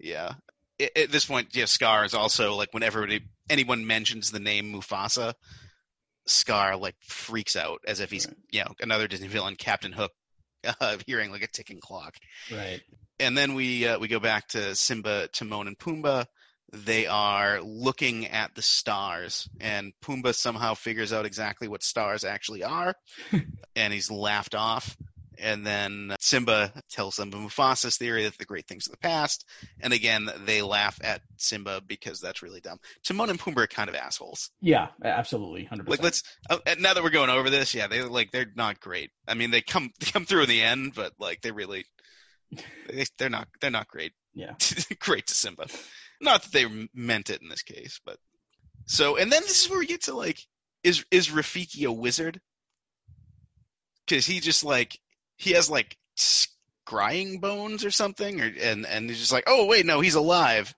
Yeah. 0.00 0.32
At 0.80 1.10
this 1.10 1.24
point, 1.24 1.54
yeah, 1.54 1.66
Scar 1.66 2.04
is 2.04 2.12
also 2.12 2.54
like 2.54 2.74
whenever 2.74 3.08
anyone 3.48 3.86
mentions 3.86 4.30
the 4.30 4.40
name 4.40 4.74
Mufasa, 4.74 5.34
Scar 6.26 6.76
like 6.76 6.96
freaks 7.00 7.56
out 7.56 7.80
as 7.86 8.00
if 8.00 8.10
he's 8.10 8.26
right. 8.26 8.36
you 8.50 8.60
know 8.60 8.74
another 8.80 9.08
Disney 9.08 9.28
villain, 9.28 9.56
Captain 9.56 9.92
Hook, 9.92 10.12
uh, 10.80 10.96
hearing 11.06 11.30
like 11.30 11.42
a 11.42 11.48
ticking 11.48 11.80
clock. 11.80 12.14
Right. 12.52 12.80
And 13.18 13.36
then 13.36 13.54
we 13.54 13.86
uh, 13.86 13.98
we 13.98 14.08
go 14.08 14.20
back 14.20 14.48
to 14.48 14.74
Simba, 14.74 15.28
Timon, 15.28 15.68
and 15.68 15.78
Pumbaa. 15.78 16.26
They 16.72 17.06
are 17.06 17.60
looking 17.62 18.26
at 18.26 18.54
the 18.54 18.62
stars, 18.62 19.48
and 19.60 19.92
Pumbaa 20.04 20.34
somehow 20.34 20.74
figures 20.74 21.12
out 21.12 21.24
exactly 21.24 21.68
what 21.68 21.82
stars 21.82 22.24
actually 22.24 22.64
are, 22.64 22.94
and 23.76 23.92
he's 23.92 24.10
laughed 24.10 24.54
off. 24.54 24.96
And 25.38 25.66
then 25.66 26.14
Simba 26.20 26.72
tells 26.90 27.16
them 27.16 27.30
Mufasa's 27.30 27.96
theory 27.96 28.24
that 28.24 28.38
the 28.38 28.44
great 28.44 28.66
things 28.66 28.86
of 28.86 28.92
the 28.92 28.98
past. 28.98 29.44
And 29.80 29.92
again, 29.92 30.28
they 30.44 30.62
laugh 30.62 30.98
at 31.02 31.22
Simba 31.36 31.82
because 31.86 32.20
that's 32.20 32.42
really 32.42 32.60
dumb. 32.60 32.78
Timon 33.04 33.30
and 33.30 33.38
Pumbaa 33.38 33.64
are 33.64 33.66
kind 33.66 33.88
of 33.88 33.94
assholes. 33.94 34.50
Yeah, 34.60 34.88
absolutely, 35.04 35.64
hundred 35.64 35.88
Like 35.88 36.02
let's 36.02 36.22
uh, 36.48 36.58
now 36.78 36.94
that 36.94 37.02
we're 37.02 37.10
going 37.10 37.30
over 37.30 37.50
this, 37.50 37.74
yeah, 37.74 37.86
they 37.86 38.02
like 38.02 38.30
they're 38.30 38.50
not 38.54 38.80
great. 38.80 39.10
I 39.26 39.34
mean, 39.34 39.50
they 39.50 39.62
come 39.62 39.90
they 40.00 40.06
come 40.06 40.24
through 40.24 40.42
in 40.42 40.48
the 40.48 40.62
end, 40.62 40.94
but 40.94 41.12
like 41.18 41.42
they 41.42 41.52
really 41.52 41.84
they, 42.88 43.04
they're 43.18 43.30
not 43.30 43.48
they're 43.60 43.70
not 43.70 43.88
great. 43.88 44.12
Yeah, 44.34 44.54
great 45.00 45.26
to 45.28 45.34
Simba. 45.34 45.66
Not 46.20 46.42
that 46.42 46.52
they 46.52 46.88
meant 46.94 47.30
it 47.30 47.42
in 47.42 47.48
this 47.48 47.62
case, 47.62 48.00
but 48.04 48.18
so 48.86 49.16
and 49.16 49.30
then 49.30 49.42
this 49.42 49.64
is 49.64 49.70
where 49.70 49.78
we 49.78 49.86
get 49.86 50.04
to 50.04 50.14
like 50.14 50.40
is 50.86 51.04
is 51.10 51.28
Rafiki 51.28 51.86
a 51.86 51.92
wizard? 51.92 52.40
Because 54.06 54.24
he 54.24 54.38
just 54.38 54.64
like 54.64 54.98
he 55.36 55.52
has 55.52 55.70
like 55.70 55.96
scrying 56.16 57.40
bones 57.40 57.84
or 57.84 57.90
something, 57.90 58.40
or 58.40 58.50
and 58.60 58.86
and 58.86 59.08
he's 59.08 59.18
just 59.18 59.32
like, 59.32 59.44
oh 59.46 59.66
wait, 59.66 59.86
no, 59.86 60.00
he's 60.00 60.14
alive. 60.14 60.74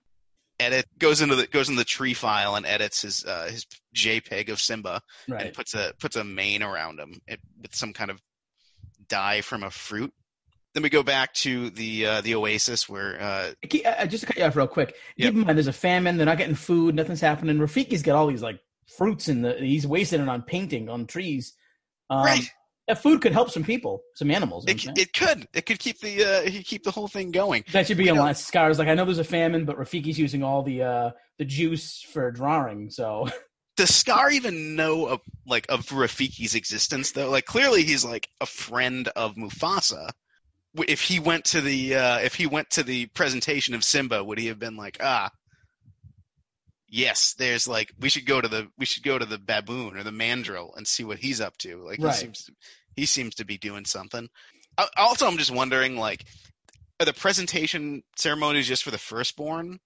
Edit 0.59 0.85
goes 0.97 1.21
into 1.21 1.35
the 1.35 1.47
goes 1.47 1.69
into 1.69 1.79
the 1.79 1.85
tree 1.85 2.13
file 2.13 2.55
and 2.55 2.65
edits 2.65 3.01
his 3.01 3.23
uh, 3.23 3.49
his 3.49 3.65
JPEG 3.95 4.49
of 4.49 4.59
Simba 4.59 5.01
right. 5.29 5.45
and 5.45 5.53
puts 5.53 5.73
a 5.73 5.93
puts 5.99 6.17
a 6.17 6.23
mane 6.23 6.63
around 6.63 6.99
him 6.99 7.21
it, 7.27 7.39
with 7.61 7.73
some 7.73 7.93
kind 7.93 8.11
of 8.11 8.19
dye 9.07 9.41
from 9.41 9.63
a 9.63 9.71
fruit. 9.71 10.13
Then 10.73 10.83
we 10.83 10.89
go 10.89 11.01
back 11.01 11.33
to 11.35 11.69
the 11.69 12.05
uh, 12.05 12.21
the 12.21 12.35
oasis 12.35 12.89
where 12.89 13.19
uh, 13.21 13.51
uh, 13.85 14.05
just 14.05 14.21
to 14.21 14.27
cut 14.27 14.37
you 14.37 14.43
off 14.43 14.55
real 14.55 14.67
quick. 14.67 14.95
Yep. 15.15 15.27
Keep 15.27 15.33
in 15.35 15.45
mind, 15.45 15.57
there's 15.57 15.67
a 15.67 15.73
famine. 15.73 16.17
They're 16.17 16.25
not 16.25 16.37
getting 16.37 16.55
food. 16.55 16.93
Nothing's 16.93 17.21
happening. 17.21 17.57
Rafiki's 17.57 18.03
got 18.03 18.17
all 18.17 18.27
these 18.27 18.43
like 18.43 18.59
fruits 18.97 19.29
in 19.29 19.41
the. 19.41 19.53
He's 19.53 19.87
wasting 19.87 20.21
it 20.21 20.27
on 20.27 20.41
painting 20.41 20.89
on 20.89 21.07
trees. 21.07 21.53
Um, 22.09 22.25
right 22.25 22.51
that 22.89 23.03
food 23.03 23.21
could 23.21 23.33
help 23.33 23.51
some 23.51 23.63
people, 23.63 24.01
some 24.15 24.31
animals. 24.31 24.65
It, 24.67 24.83
it 24.97 25.13
could. 25.13 25.47
It 25.53 25.67
could 25.67 25.77
keep 25.77 25.99
the 25.99 26.25
uh, 26.25 26.49
keep 26.65 26.83
the 26.83 26.89
whole 26.89 27.07
thing 27.07 27.29
going. 27.29 27.63
That 27.71 27.85
should 27.85 27.97
be 27.97 28.07
a 28.07 28.15
line. 28.15 28.33
Scars 28.33 28.79
like 28.79 28.87
I 28.87 28.95
know 28.95 29.05
there's 29.05 29.19
a 29.19 29.23
famine, 29.23 29.65
but 29.65 29.77
Rafiki's 29.77 30.17
using 30.17 30.41
all 30.41 30.63
the 30.63 30.81
uh, 30.81 31.11
the 31.37 31.45
juice 31.45 32.01
for 32.01 32.31
drawing. 32.31 32.89
So 32.89 33.29
does 33.77 33.93
Scar 33.93 34.31
even 34.31 34.75
know 34.75 35.05
of 35.05 35.21
like 35.45 35.67
of 35.69 35.85
Rafiki's 35.89 36.55
existence 36.55 37.11
though? 37.11 37.29
Like 37.29 37.45
clearly 37.45 37.83
he's 37.83 38.03
like 38.03 38.27
a 38.41 38.47
friend 38.47 39.07
of 39.09 39.35
Mufasa. 39.35 40.09
If 40.87 41.01
he 41.01 41.19
went 41.19 41.45
to 41.45 41.61
the 41.61 41.93
uh, 41.93 42.19
if 42.19 42.33
he 42.33 42.47
went 42.47 42.71
to 42.71 42.81
the 42.81 43.05
presentation 43.05 43.75
of 43.75 43.83
Simba, 43.83 44.23
would 44.23 44.39
he 44.39 44.47
have 44.47 44.59
been 44.59 44.77
like 44.77 44.97
ah? 44.99 45.29
Yes, 46.89 47.33
there's 47.33 47.67
like 47.67 47.91
we 47.99 48.09
should 48.09 48.25
go 48.25 48.41
to 48.41 48.47
the 48.47 48.67
we 48.77 48.85
should 48.85 49.03
go 49.03 49.17
to 49.17 49.25
the 49.25 49.37
baboon 49.37 49.95
or 49.97 50.03
the 50.03 50.11
mandrill 50.11 50.73
and 50.75 50.87
see 50.87 51.03
what 51.03 51.19
he's 51.19 51.41
up 51.41 51.57
to. 51.59 51.83
Like 51.83 51.99
right. 52.01 52.13
he 52.13 52.19
seems 52.19 52.49
he 52.95 53.05
seems 53.05 53.35
to 53.35 53.45
be 53.45 53.57
doing 53.57 53.85
something. 53.85 54.27
Also, 54.97 55.27
I'm 55.27 55.37
just 55.37 55.51
wondering, 55.51 55.97
like, 55.97 56.25
are 56.99 57.05
the 57.05 57.13
presentation 57.13 58.03
ceremonies 58.15 58.67
just 58.67 58.83
for 58.83 58.91
the 58.91 58.97
firstborn, 58.97 59.79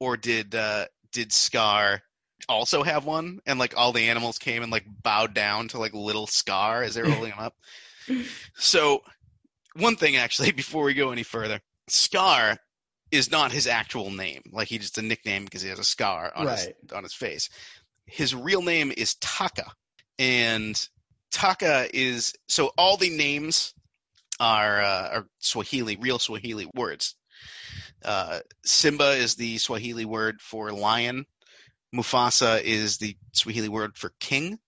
or 0.00 0.16
did 0.16 0.54
uh, 0.54 0.86
did 1.12 1.32
Scar 1.32 2.02
also 2.48 2.82
have 2.82 3.04
one, 3.04 3.40
and 3.46 3.58
like 3.58 3.74
all 3.76 3.92
the 3.92 4.08
animals 4.08 4.38
came 4.38 4.62
and 4.62 4.72
like 4.72 4.84
bowed 5.02 5.34
down 5.34 5.68
to 5.68 5.78
like 5.78 5.94
little 5.94 6.26
Scar 6.26 6.82
as 6.82 6.94
they're 6.94 7.08
holding 7.08 7.32
him 7.32 7.40
up? 7.40 7.54
So, 8.54 9.02
one 9.74 9.96
thing 9.96 10.14
actually, 10.14 10.52
before 10.52 10.84
we 10.84 10.94
go 10.94 11.10
any 11.10 11.24
further, 11.24 11.60
Scar 11.88 12.56
is 13.10 13.30
not 13.30 13.52
his 13.52 13.66
actual 13.66 14.10
name. 14.10 14.42
Like 14.52 14.68
he's 14.68 14.80
just 14.80 14.98
a 14.98 15.02
nickname 15.02 15.44
because 15.44 15.62
he 15.62 15.68
has 15.68 15.78
a 15.78 15.84
scar 15.84 16.32
on 16.34 16.46
right. 16.46 16.58
his 16.58 16.92
on 16.92 17.02
his 17.02 17.14
face. 17.14 17.48
His 18.06 18.34
real 18.34 18.62
name 18.62 18.92
is 18.96 19.14
Taka, 19.16 19.72
and 20.18 20.88
Taka 21.30 21.88
is 21.92 22.34
so 22.48 22.72
all 22.78 22.96
the 22.96 23.10
names 23.10 23.74
are 24.40 24.80
uh, 24.80 25.08
are 25.12 25.26
Swahili, 25.38 25.96
real 25.96 26.18
Swahili 26.18 26.68
words. 26.74 27.14
Uh, 28.04 28.40
Simba 28.64 29.12
is 29.12 29.34
the 29.34 29.58
Swahili 29.58 30.04
word 30.04 30.40
for 30.40 30.70
lion. 30.72 31.26
Mufasa 31.94 32.62
is 32.62 32.98
the 32.98 33.16
Swahili 33.32 33.68
word 33.68 33.96
for 33.96 34.12
king. 34.20 34.58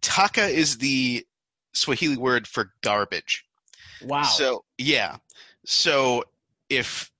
Taka 0.00 0.46
is 0.46 0.78
the 0.78 1.24
Swahili 1.72 2.16
word 2.16 2.46
for 2.46 2.72
garbage. 2.82 3.44
Wow. 4.02 4.22
So 4.24 4.64
yeah. 4.76 5.16
So 5.64 6.24
if 6.68 7.11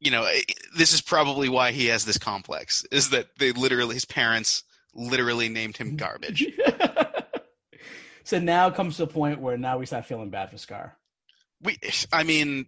you 0.00 0.10
know, 0.10 0.28
this 0.76 0.92
is 0.92 1.00
probably 1.00 1.48
why 1.48 1.72
he 1.72 1.86
has 1.86 2.04
this 2.04 2.18
complex 2.18 2.84
is 2.92 3.10
that 3.10 3.26
they 3.38 3.52
literally 3.52 3.94
his 3.94 4.04
parents 4.04 4.62
literally 4.94 5.48
named 5.48 5.76
him 5.76 5.96
garbage. 5.96 6.46
So 8.28 8.38
now 8.38 8.68
comes 8.68 8.98
to 8.98 9.06
the 9.06 9.10
point 9.10 9.40
where 9.40 9.56
now 9.56 9.78
we 9.78 9.86
start 9.86 10.04
feeling 10.04 10.28
bad 10.28 10.50
for 10.50 10.58
Scar. 10.58 10.94
We, 11.62 11.78
I 12.12 12.24
mean, 12.24 12.66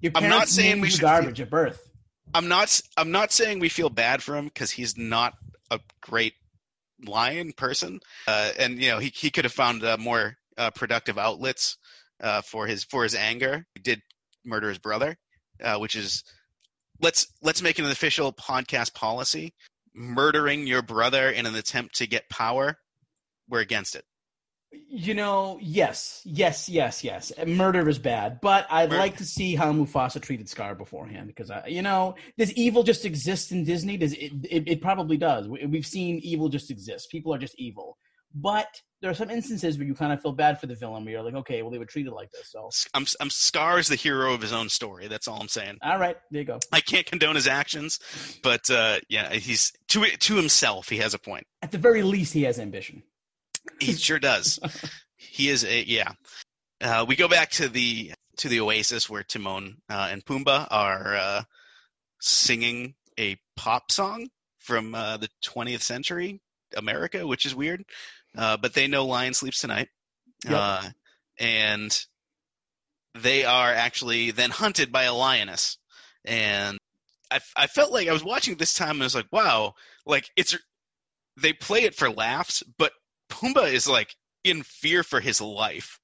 Your 0.00 0.12
I'm 0.14 0.28
not 0.28 0.48
saying 0.48 0.82
we 0.82 0.90
should 0.90 1.00
garbage 1.00 1.38
feel, 1.38 1.44
at 1.44 1.50
birth. 1.50 1.90
I'm 2.34 2.48
not. 2.48 2.78
I'm 2.94 3.10
not 3.10 3.32
saying 3.32 3.58
we 3.58 3.70
feel 3.70 3.88
bad 3.88 4.22
for 4.22 4.36
him 4.36 4.44
because 4.44 4.70
he's 4.70 4.98
not 4.98 5.32
a 5.70 5.80
great 6.02 6.34
lion 7.06 7.52
person, 7.52 8.00
uh, 8.26 8.50
and 8.58 8.82
you 8.82 8.90
know 8.90 8.98
he 8.98 9.08
he 9.08 9.30
could 9.30 9.46
have 9.46 9.52
found 9.54 9.82
uh, 9.82 9.96
more 9.98 10.36
uh, 10.58 10.72
productive 10.72 11.16
outlets 11.16 11.78
uh, 12.22 12.42
for 12.42 12.66
his 12.66 12.84
for 12.84 13.02
his 13.02 13.14
anger. 13.14 13.64
He 13.74 13.80
did 13.80 14.02
murder 14.44 14.68
his 14.68 14.78
brother, 14.78 15.16
uh, 15.64 15.78
which 15.78 15.96
is 15.96 16.22
let's 17.00 17.26
let's 17.42 17.62
make 17.62 17.78
an 17.78 17.86
official 17.86 18.32
podcast 18.32 18.94
policy. 18.94 19.54
Murdering 19.94 20.66
your 20.66 20.82
brother 20.82 21.28
in 21.30 21.44
an 21.46 21.56
attempt 21.56 21.96
to 21.96 22.06
get 22.06 22.28
power, 22.30 22.78
we're 23.48 23.60
against 23.60 23.96
it. 23.96 24.04
You 24.70 25.14
know, 25.14 25.58
yes, 25.62 26.20
yes, 26.26 26.68
yes, 26.68 27.02
yes. 27.02 27.32
Murder 27.46 27.88
is 27.88 27.98
bad, 27.98 28.38
but 28.42 28.66
I'd 28.70 28.90
Murder. 28.90 28.98
like 29.00 29.16
to 29.16 29.24
see 29.24 29.54
how 29.54 29.72
Mufasa 29.72 30.20
treated 30.20 30.48
Scar 30.48 30.74
beforehand 30.74 31.26
because, 31.26 31.50
I, 31.50 31.66
you 31.68 31.80
know, 31.80 32.16
does 32.36 32.52
evil 32.52 32.82
just 32.82 33.06
exist 33.06 33.50
in 33.50 33.64
Disney? 33.64 33.96
Does 33.96 34.12
it, 34.12 34.32
it? 34.44 34.68
It 34.68 34.82
probably 34.82 35.16
does. 35.16 35.48
We've 35.48 35.86
seen 35.86 36.20
evil 36.22 36.50
just 36.50 36.70
exist. 36.70 37.10
People 37.10 37.34
are 37.34 37.38
just 37.38 37.58
evil, 37.58 37.96
but 38.34 38.68
there 39.00 39.10
are 39.10 39.14
some 39.14 39.30
instances 39.30 39.78
where 39.78 39.86
you 39.86 39.94
kind 39.94 40.12
of 40.12 40.20
feel 40.20 40.32
bad 40.32 40.60
for 40.60 40.66
the 40.66 40.74
villain. 40.74 41.04
Where 41.04 41.12
you're 41.12 41.22
like, 41.22 41.34
okay, 41.34 41.62
well, 41.62 41.70
they 41.70 41.78
were 41.78 41.84
treated 41.84 42.12
like 42.12 42.30
this. 42.30 42.50
So 42.50 42.70
I'm, 42.94 43.06
I'm 43.20 43.30
Scar 43.30 43.78
is 43.78 43.88
the 43.88 43.96
hero 43.96 44.34
of 44.34 44.42
his 44.42 44.52
own 44.52 44.68
story. 44.68 45.08
That's 45.08 45.28
all 45.28 45.40
I'm 45.40 45.48
saying. 45.48 45.78
All 45.82 45.98
right, 45.98 46.16
there 46.30 46.40
you 46.40 46.46
go. 46.46 46.58
I 46.72 46.80
can't 46.80 47.06
condone 47.06 47.36
his 47.36 47.46
actions, 47.46 48.00
but 48.42 48.68
uh, 48.70 48.98
yeah, 49.08 49.32
he's 49.32 49.72
to 49.88 50.04
to 50.04 50.36
himself. 50.36 50.88
He 50.88 50.98
has 50.98 51.14
a 51.14 51.18
point. 51.18 51.46
At 51.62 51.70
the 51.70 51.78
very 51.78 52.02
least, 52.02 52.32
he 52.32 52.42
has 52.42 52.58
ambition. 52.58 53.02
He 53.80 53.92
sure 53.94 54.18
does. 54.18 54.58
he 55.16 55.48
is 55.48 55.64
a 55.64 55.84
yeah. 55.84 56.12
Uh, 56.80 57.04
we 57.06 57.16
go 57.16 57.28
back 57.28 57.50
to 57.52 57.68
the 57.68 58.12
to 58.38 58.48
the 58.48 58.60
oasis 58.60 59.08
where 59.08 59.22
Timon 59.22 59.76
uh, 59.88 60.08
and 60.10 60.24
Pumbaa 60.24 60.66
are 60.70 61.16
uh, 61.16 61.42
singing 62.20 62.94
a 63.18 63.36
pop 63.56 63.90
song 63.90 64.28
from 64.58 64.94
uh, 64.94 65.16
the 65.16 65.28
20th 65.44 65.82
century 65.82 66.40
America, 66.76 67.26
which 67.26 67.46
is 67.46 67.54
weird. 67.54 67.84
Uh, 68.38 68.56
but 68.56 68.72
they 68.72 68.86
know 68.86 69.04
Lion 69.04 69.34
sleeps 69.34 69.60
tonight, 69.60 69.88
yep. 70.44 70.54
Uh, 70.54 70.82
and 71.40 72.06
they 73.14 73.44
are 73.44 73.72
actually 73.72 74.30
then 74.30 74.50
hunted 74.50 74.92
by 74.92 75.04
a 75.04 75.14
lioness. 75.14 75.76
And 76.24 76.78
I, 77.30 77.40
I 77.56 77.66
felt 77.66 77.92
like 77.92 78.08
I 78.08 78.12
was 78.12 78.24
watching 78.24 78.54
this 78.56 78.74
time 78.74 78.92
and 78.92 79.02
I 79.02 79.06
was 79.06 79.14
like, 79.14 79.32
wow, 79.32 79.74
like 80.06 80.30
it's 80.36 80.56
they 81.36 81.52
play 81.52 81.82
it 81.82 81.94
for 81.94 82.10
laughs, 82.10 82.62
but 82.78 82.92
Pumbaa 83.28 83.72
is 83.72 83.88
like 83.88 84.14
in 84.44 84.62
fear 84.62 85.02
for 85.02 85.20
his 85.20 85.40
life. 85.40 85.98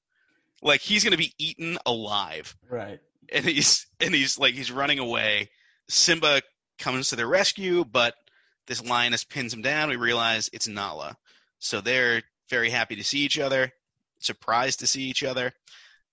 Like 0.61 0.81
he's 0.81 1.05
going 1.05 1.13
to 1.13 1.19
be 1.19 1.35
eaten 1.39 1.79
alive. 1.87 2.57
Right. 2.69 2.99
and 3.33 3.45
he's 3.45 3.87
and 4.01 4.15
he's 4.15 4.39
like 4.39 4.55
he's 4.55 4.73
running 4.73 4.99
away. 4.99 5.51
Simba 5.89 6.43
comes 6.79 7.11
to 7.11 7.17
their 7.17 7.27
rescue, 7.27 7.85
but 7.85 8.15
this 8.67 8.85
lioness 8.85 9.25
pins 9.25 9.53
him 9.53 9.63
down. 9.63 9.91
We 9.91 9.97
realize 9.97 10.51
it's 10.53 10.67
Nala, 10.69 11.17
so 11.65 11.81
they're 11.81 12.23
very 12.51 12.69
happy 12.69 12.97
to 12.97 13.05
see 13.05 13.21
each 13.21 13.39
other, 13.39 13.73
surprised 14.19 14.81
to 14.81 14.87
see 14.87 15.05
each 15.05 15.25
other. 15.25 15.53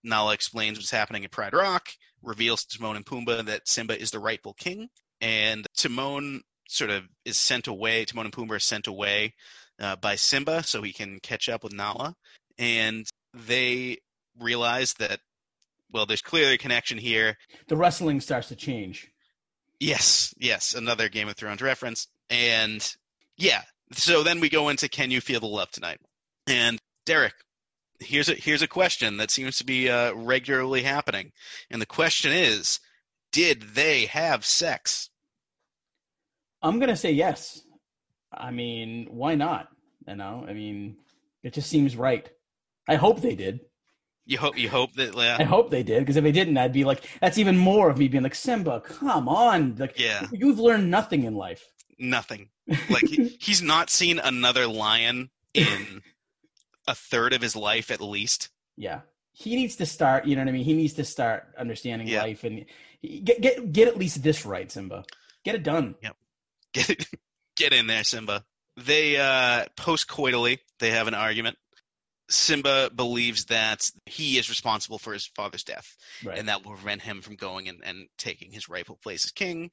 Nala 0.04 0.34
explains 0.34 0.78
what's 0.78 0.90
happening 0.90 1.26
at 1.26 1.32
Pride 1.32 1.54
Rock, 1.54 1.90
reveals 2.24 2.64
to 2.64 2.78
Timon 2.78 2.96
and 2.96 3.06
Pumbaa 3.06 3.46
that 3.46 3.68
Simba 3.68 4.00
is 4.00 4.12
the 4.12 4.20
rightful 4.20 4.54
king, 4.54 4.90
and 5.20 5.68
Timon 5.76 6.42
sort 6.70 6.90
of 6.90 7.04
is 7.26 7.38
sent 7.38 7.68
away. 7.68 8.06
Timon 8.06 8.28
and 8.28 8.34
Pumbaa 8.34 8.56
are 8.56 8.60
sent 8.60 8.88
away 8.88 9.34
uh, 9.80 9.98
by 9.98 10.16
Simba 10.16 10.64
so 10.64 10.82
he 10.82 10.94
can 10.94 11.20
catch 11.20 11.50
up 11.50 11.64
with 11.64 11.74
Nala, 11.74 12.16
and 12.58 13.06
they 13.34 13.98
realize 14.40 14.94
that 14.96 15.20
well, 15.92 16.06
there's 16.06 16.22
clearly 16.22 16.54
a 16.54 16.58
connection 16.58 16.98
here. 16.98 17.38
The 17.68 17.76
wrestling 17.76 18.22
starts 18.22 18.48
to 18.48 18.56
change. 18.56 19.12
Yes, 19.82 20.34
yes, 20.38 20.74
another 20.74 21.10
Game 21.10 21.28
of 21.28 21.36
Thrones 21.36 21.62
reference, 21.62 22.08
and 22.30 22.82
yeah. 23.36 23.64
So 23.94 24.24
then 24.24 24.40
we 24.40 24.50
go 24.50 24.70
into 24.70 24.90
Can 24.90 25.12
You 25.12 25.22
Feel 25.22 25.40
the 25.40 25.48
Love 25.48 25.72
Tonight? 25.72 26.00
And 26.48 26.80
Derek, 27.06 27.34
here's 28.00 28.30
a 28.30 28.34
here's 28.34 28.62
a 28.62 28.68
question 28.68 29.18
that 29.18 29.32
seems 29.32 29.58
to 29.58 29.66
be 29.66 29.90
uh, 29.90 30.14
regularly 30.14 30.84
happening, 30.84 31.32
and 31.70 31.82
the 31.82 31.86
question 31.86 32.32
is, 32.32 32.80
did 33.32 33.62
they 33.62 34.06
have 34.08 34.46
sex? 34.46 35.10
I'm 36.62 36.80
gonna 36.80 36.96
say 36.96 37.12
yes. 37.12 37.62
I 38.32 38.52
mean, 38.52 39.08
why 39.10 39.36
not? 39.36 39.68
You 40.08 40.16
know, 40.16 40.46
I 40.48 40.54
mean, 40.54 40.98
it 41.44 41.54
just 41.54 41.70
seems 41.70 41.96
right. 41.96 42.30
I 42.88 42.96
hope 42.96 43.22
they 43.22 43.36
did. 43.36 43.62
You 44.26 44.38
hope 44.38 44.58
you 44.58 44.70
hope 44.70 44.94
that 44.94 45.16
yeah. 45.16 45.38
I 45.40 45.44
hope 45.44 45.72
they 45.72 45.84
did 45.84 46.00
because 46.00 46.16
if 46.16 46.24
they 46.24 46.32
didn't, 46.32 46.58
I'd 46.58 46.72
be 46.74 46.84
like, 46.84 47.04
that's 47.20 47.38
even 47.38 47.58
more 47.58 47.90
of 47.90 47.98
me 47.98 48.08
being 48.08 48.24
like, 48.24 48.36
Simba, 48.36 48.80
come 48.82 49.28
on, 49.28 49.76
like, 49.78 50.00
Yeah. 50.00 50.28
you've 50.32 50.60
learned 50.60 50.90
nothing 50.92 51.24
in 51.24 51.36
life. 51.36 51.64
nothing. 52.00 52.50
Like 52.90 53.04
he, 53.08 53.38
he's 53.42 53.62
not 53.62 53.90
seen 53.90 54.20
another 54.20 54.68
lion 54.68 55.30
in 55.54 56.02
a 56.88 56.96
third 56.96 57.34
of 57.34 57.42
his 57.42 57.56
life 57.56 57.92
at 57.92 58.00
least. 58.00 58.50
Yeah, 58.78 59.02
he 59.34 59.56
needs 59.56 59.76
to 59.78 59.86
start. 59.86 60.26
You 60.26 60.36
know 60.36 60.44
what 60.44 60.50
I 60.50 60.54
mean? 60.54 60.64
He 60.64 60.74
needs 60.76 60.94
to 60.94 61.04
start 61.04 61.48
understanding 61.58 62.08
Yeah. 62.08 62.22
life 62.22 62.44
and 62.46 62.66
get 63.26 63.42
get 63.42 63.72
get 63.74 63.88
at 63.90 63.98
least 63.98 64.24
this 64.24 64.46
right, 64.46 64.72
Simba. 64.72 65.04
Get 65.44 65.56
it 65.56 65.64
done. 65.64 65.96
Yep. 66.02 66.16
Get 66.74 67.06
get 67.58 67.74
in 67.74 67.88
there, 67.88 68.04
Simba. 68.04 68.46
They 68.78 69.18
uh 69.18 69.66
post-coitally, 69.76 70.60
they 70.80 70.92
have 70.92 71.08
an 71.08 71.14
argument. 71.16 71.58
Simba 72.34 72.90
believes 72.90 73.46
that 73.46 73.90
he 74.06 74.38
is 74.38 74.50
responsible 74.50 74.98
for 75.00 75.14
his 75.14 75.28
father's 75.28 75.64
death, 75.64 75.96
Right. 76.24 76.38
and 76.38 76.48
that 76.50 76.64
will 76.64 76.74
prevent 76.74 77.02
him 77.02 77.22
from 77.22 77.36
going 77.36 77.68
and, 77.70 77.82
and 77.84 78.08
taking 78.18 78.52
his 78.52 78.70
rightful 78.70 78.98
place 78.98 79.26
as 79.26 79.32
king. 79.32 79.72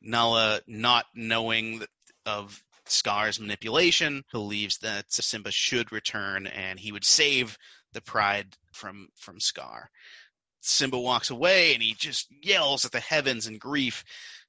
Nala, 0.00 0.60
not 0.66 1.06
knowing 1.14 1.84
of 2.24 2.62
Scar's 2.86 3.38
manipulation, 3.40 4.24
believes 4.32 4.78
that 4.78 5.12
Simba 5.12 5.50
should 5.50 5.92
return 5.92 6.46
and 6.46 6.78
he 6.78 6.92
would 6.92 7.04
save 7.04 7.56
the 7.92 8.00
pride 8.00 8.56
from 8.72 9.08
from 9.16 9.40
Scar. 9.40 9.90
Simba 10.60 10.98
walks 10.98 11.30
away 11.30 11.74
and 11.74 11.82
he 11.82 11.94
just 11.94 12.26
yells 12.42 12.84
at 12.84 12.92
the 12.92 13.00
heavens 13.00 13.46
in 13.46 13.58
grief 13.58 14.04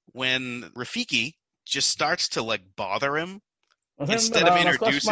when 0.08 0.72
Rafiki 0.76 1.34
just 1.66 1.90
starts 1.90 2.30
to 2.30 2.42
like 2.42 2.62
bother 2.76 3.18
him. 3.18 3.42
Instead 4.00 4.48
of 4.48 4.56
introducing- 4.58 5.10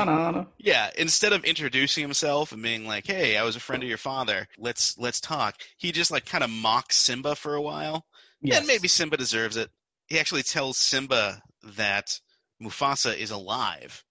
Yeah, 0.57 0.89
instead 0.97 1.33
of 1.33 1.43
introducing 1.43 2.01
himself 2.03 2.51
and 2.53 2.61
being 2.63 2.85
like, 2.87 3.05
"Hey, 3.05 3.35
I 3.35 3.43
was 3.43 3.55
a 3.55 3.59
friend 3.59 3.83
of 3.83 3.89
your 3.89 3.97
father. 3.97 4.47
Let's 4.57 4.97
let's 4.97 5.19
talk." 5.19 5.61
He 5.77 5.91
just 5.91 6.09
like 6.09 6.25
kind 6.25 6.43
of 6.43 6.49
mocks 6.49 6.95
Simba 6.95 7.35
for 7.35 7.55
a 7.55 7.61
while. 7.61 8.05
Yes. 8.41 8.59
And 8.59 8.67
maybe 8.67 8.87
Simba 8.87 9.17
deserves 9.17 9.57
it. 9.57 9.69
He 10.07 10.19
actually 10.19 10.43
tells 10.43 10.77
Simba 10.77 11.41
that 11.63 12.19
Mufasa 12.61 13.15
is 13.17 13.31
alive. 13.31 14.03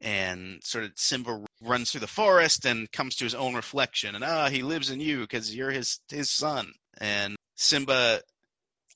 And 0.00 0.62
sort 0.64 0.84
of 0.84 0.92
Simba 0.96 1.44
runs 1.60 1.90
through 1.90 2.00
the 2.00 2.06
forest 2.06 2.64
and 2.64 2.90
comes 2.92 3.16
to 3.16 3.24
his 3.24 3.34
own 3.34 3.54
reflection. 3.54 4.14
And 4.14 4.24
ah, 4.24 4.48
he 4.48 4.62
lives 4.62 4.90
in 4.90 5.00
you 5.00 5.20
because 5.20 5.54
you're 5.54 5.70
his 5.70 6.00
his 6.08 6.30
son. 6.30 6.72
And 6.98 7.36
Simba, 7.56 8.22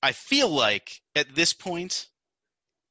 I 0.02 0.12
feel 0.12 0.48
like 0.48 1.02
at 1.14 1.34
this 1.34 1.52
point, 1.52 2.08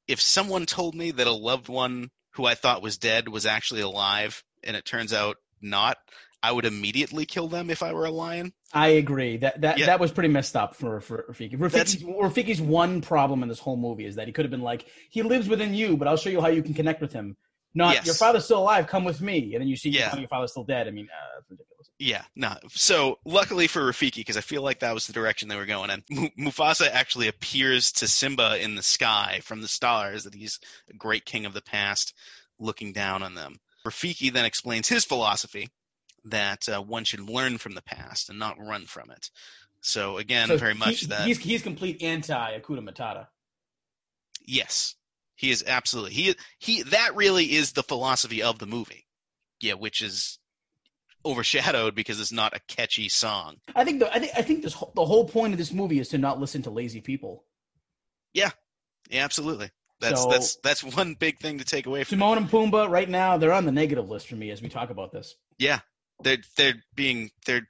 if 0.06 0.20
someone 0.20 0.66
told 0.66 0.94
me 0.94 1.10
that 1.12 1.26
a 1.26 1.32
loved 1.32 1.68
one 1.68 2.10
who 2.32 2.44
I 2.46 2.54
thought 2.54 2.82
was 2.82 2.98
dead 2.98 3.28
was 3.28 3.46
actually 3.46 3.80
alive, 3.80 4.42
and 4.62 4.76
it 4.76 4.84
turns 4.84 5.12
out 5.12 5.36
not, 5.60 5.96
I 6.42 6.52
would 6.52 6.64
immediately 6.64 7.26
kill 7.26 7.48
them 7.48 7.68
if 7.70 7.82
I 7.82 7.92
were 7.92 8.06
a 8.06 8.10
lion. 8.10 8.52
I 8.72 8.88
agree. 8.88 9.36
That 9.38 9.60
that 9.60 9.78
Yeah. 9.78 9.86
that 9.86 10.00
was 10.00 10.10
pretty 10.10 10.28
messed 10.30 10.56
up 10.56 10.74
for 10.74 11.00
for 11.00 11.26
Rafiki. 11.28 11.56
Rafiki's, 11.58 12.02
Rafiki's 12.02 12.60
one 12.62 13.00
problem 13.02 13.42
in 13.42 13.48
this 13.48 13.58
whole 13.58 13.76
movie 13.76 14.06
is 14.06 14.14
that 14.14 14.26
he 14.26 14.32
could 14.32 14.44
have 14.44 14.50
been 14.50 14.62
like, 14.62 14.86
he 15.10 15.22
lives 15.22 15.48
within 15.48 15.74
you, 15.74 15.96
but 15.96 16.08
I'll 16.08 16.16
show 16.16 16.30
you 16.30 16.40
how 16.40 16.48
you 16.48 16.62
can 16.62 16.72
connect 16.74 17.00
with 17.02 17.12
him. 17.12 17.36
Not 17.74 17.94
Yes. 17.94 18.06
your 18.06 18.14
father's 18.16 18.44
still 18.44 18.58
alive. 18.58 18.86
Come 18.88 19.04
with 19.04 19.20
me, 19.20 19.54
and 19.54 19.60
then 19.62 19.68
you 19.68 19.76
see 19.76 19.90
Yeah. 19.90 20.16
your 20.16 20.26
father's 20.28 20.50
still 20.50 20.64
dead. 20.64 20.88
I 20.88 20.90
mean, 20.90 21.08
uh, 21.08 21.34
that's 21.36 21.50
ridiculous. 21.50 21.88
Yeah, 21.98 22.24
no. 22.34 22.56
So 22.70 23.18
luckily 23.24 23.66
for 23.68 23.82
Rafiki, 23.82 24.16
because 24.16 24.36
I 24.36 24.40
feel 24.40 24.62
like 24.62 24.80
that 24.80 24.92
was 24.94 25.06
the 25.06 25.12
direction 25.12 25.48
they 25.48 25.56
were 25.56 25.66
going 25.66 25.90
in, 25.90 26.02
Mu- 26.10 26.46
Mufasa 26.50 26.88
actually 26.90 27.28
appears 27.28 27.92
to 27.92 28.08
Simba 28.08 28.58
in 28.60 28.74
the 28.74 28.82
sky 28.82 29.40
from 29.44 29.60
the 29.60 29.68
stars 29.68 30.24
that 30.24 30.34
he's 30.34 30.58
a 30.88 30.94
great 30.94 31.24
king 31.24 31.46
of 31.46 31.52
the 31.52 31.62
past, 31.62 32.12
looking 32.58 32.92
down 32.92 33.22
on 33.22 33.34
them. 33.34 33.60
Rafiki 33.86 34.32
then 34.32 34.44
explains 34.46 34.88
his 34.88 35.04
philosophy 35.04 35.68
that 36.24 36.68
uh, 36.68 36.82
one 36.82 37.04
should 37.04 37.20
learn 37.20 37.56
from 37.58 37.74
the 37.74 37.82
past 37.82 38.30
and 38.30 38.38
not 38.38 38.58
run 38.58 38.84
from 38.86 39.10
it. 39.10 39.30
So 39.80 40.18
again, 40.18 40.48
So 40.48 40.56
very 40.58 40.74
much 40.74 41.00
he- 41.00 41.06
that. 41.06 41.26
he's 41.26 41.38
he's 41.38 41.62
complete 41.62 42.02
anti 42.02 42.58
Hakuna 42.58 42.80
Matata. 42.86 43.28
Yes, 44.46 44.96
he 45.40 45.50
is 45.50 45.64
absolutely 45.66 46.12
he 46.12 46.34
he. 46.58 46.82
That 46.82 47.16
really 47.16 47.46
is 47.46 47.72
the 47.72 47.82
philosophy 47.82 48.42
of 48.42 48.58
the 48.58 48.66
movie. 48.66 49.06
Yeah, 49.58 49.72
which 49.72 50.02
is 50.02 50.38
overshadowed 51.24 51.94
because 51.94 52.20
it's 52.20 52.30
not 52.32 52.54
a 52.54 52.60
catchy 52.68 53.08
song. 53.08 53.56
I 53.74 53.84
think 53.84 54.00
the 54.00 54.14
I 54.14 54.18
think 54.18 54.32
I 54.36 54.42
think 54.42 54.62
this 54.62 54.74
whole, 54.74 54.92
the 54.94 55.04
whole 55.06 55.26
point 55.26 55.54
of 55.54 55.58
this 55.58 55.72
movie 55.72 55.98
is 55.98 56.08
to 56.08 56.18
not 56.18 56.38
listen 56.38 56.60
to 56.62 56.70
lazy 56.70 57.00
people. 57.00 57.44
Yeah, 58.34 58.50
absolutely. 59.10 59.70
That's 60.00 60.20
So- 60.22 60.28
that's 60.30 60.56
that's 60.56 60.84
one 60.84 61.14
big 61.14 61.38
thing 61.38 61.56
to 61.58 61.64
take 61.64 61.86
away 61.86 62.04
from. 62.04 62.18
Timon 62.18 62.36
and 62.36 62.50
Pumbaa 62.50 62.90
right 62.90 63.08
now 63.08 63.38
they're 63.38 63.52
on 63.52 63.64
the 63.64 63.72
negative 63.72 64.10
list 64.10 64.28
for 64.28 64.36
me 64.36 64.50
as 64.50 64.60
we 64.60 64.68
talk 64.68 64.90
about 64.90 65.10
this. 65.10 65.36
Yeah, 65.58 65.80
they're 66.22 66.38
they're 66.58 66.82
being 66.94 67.30
they're 67.46 67.66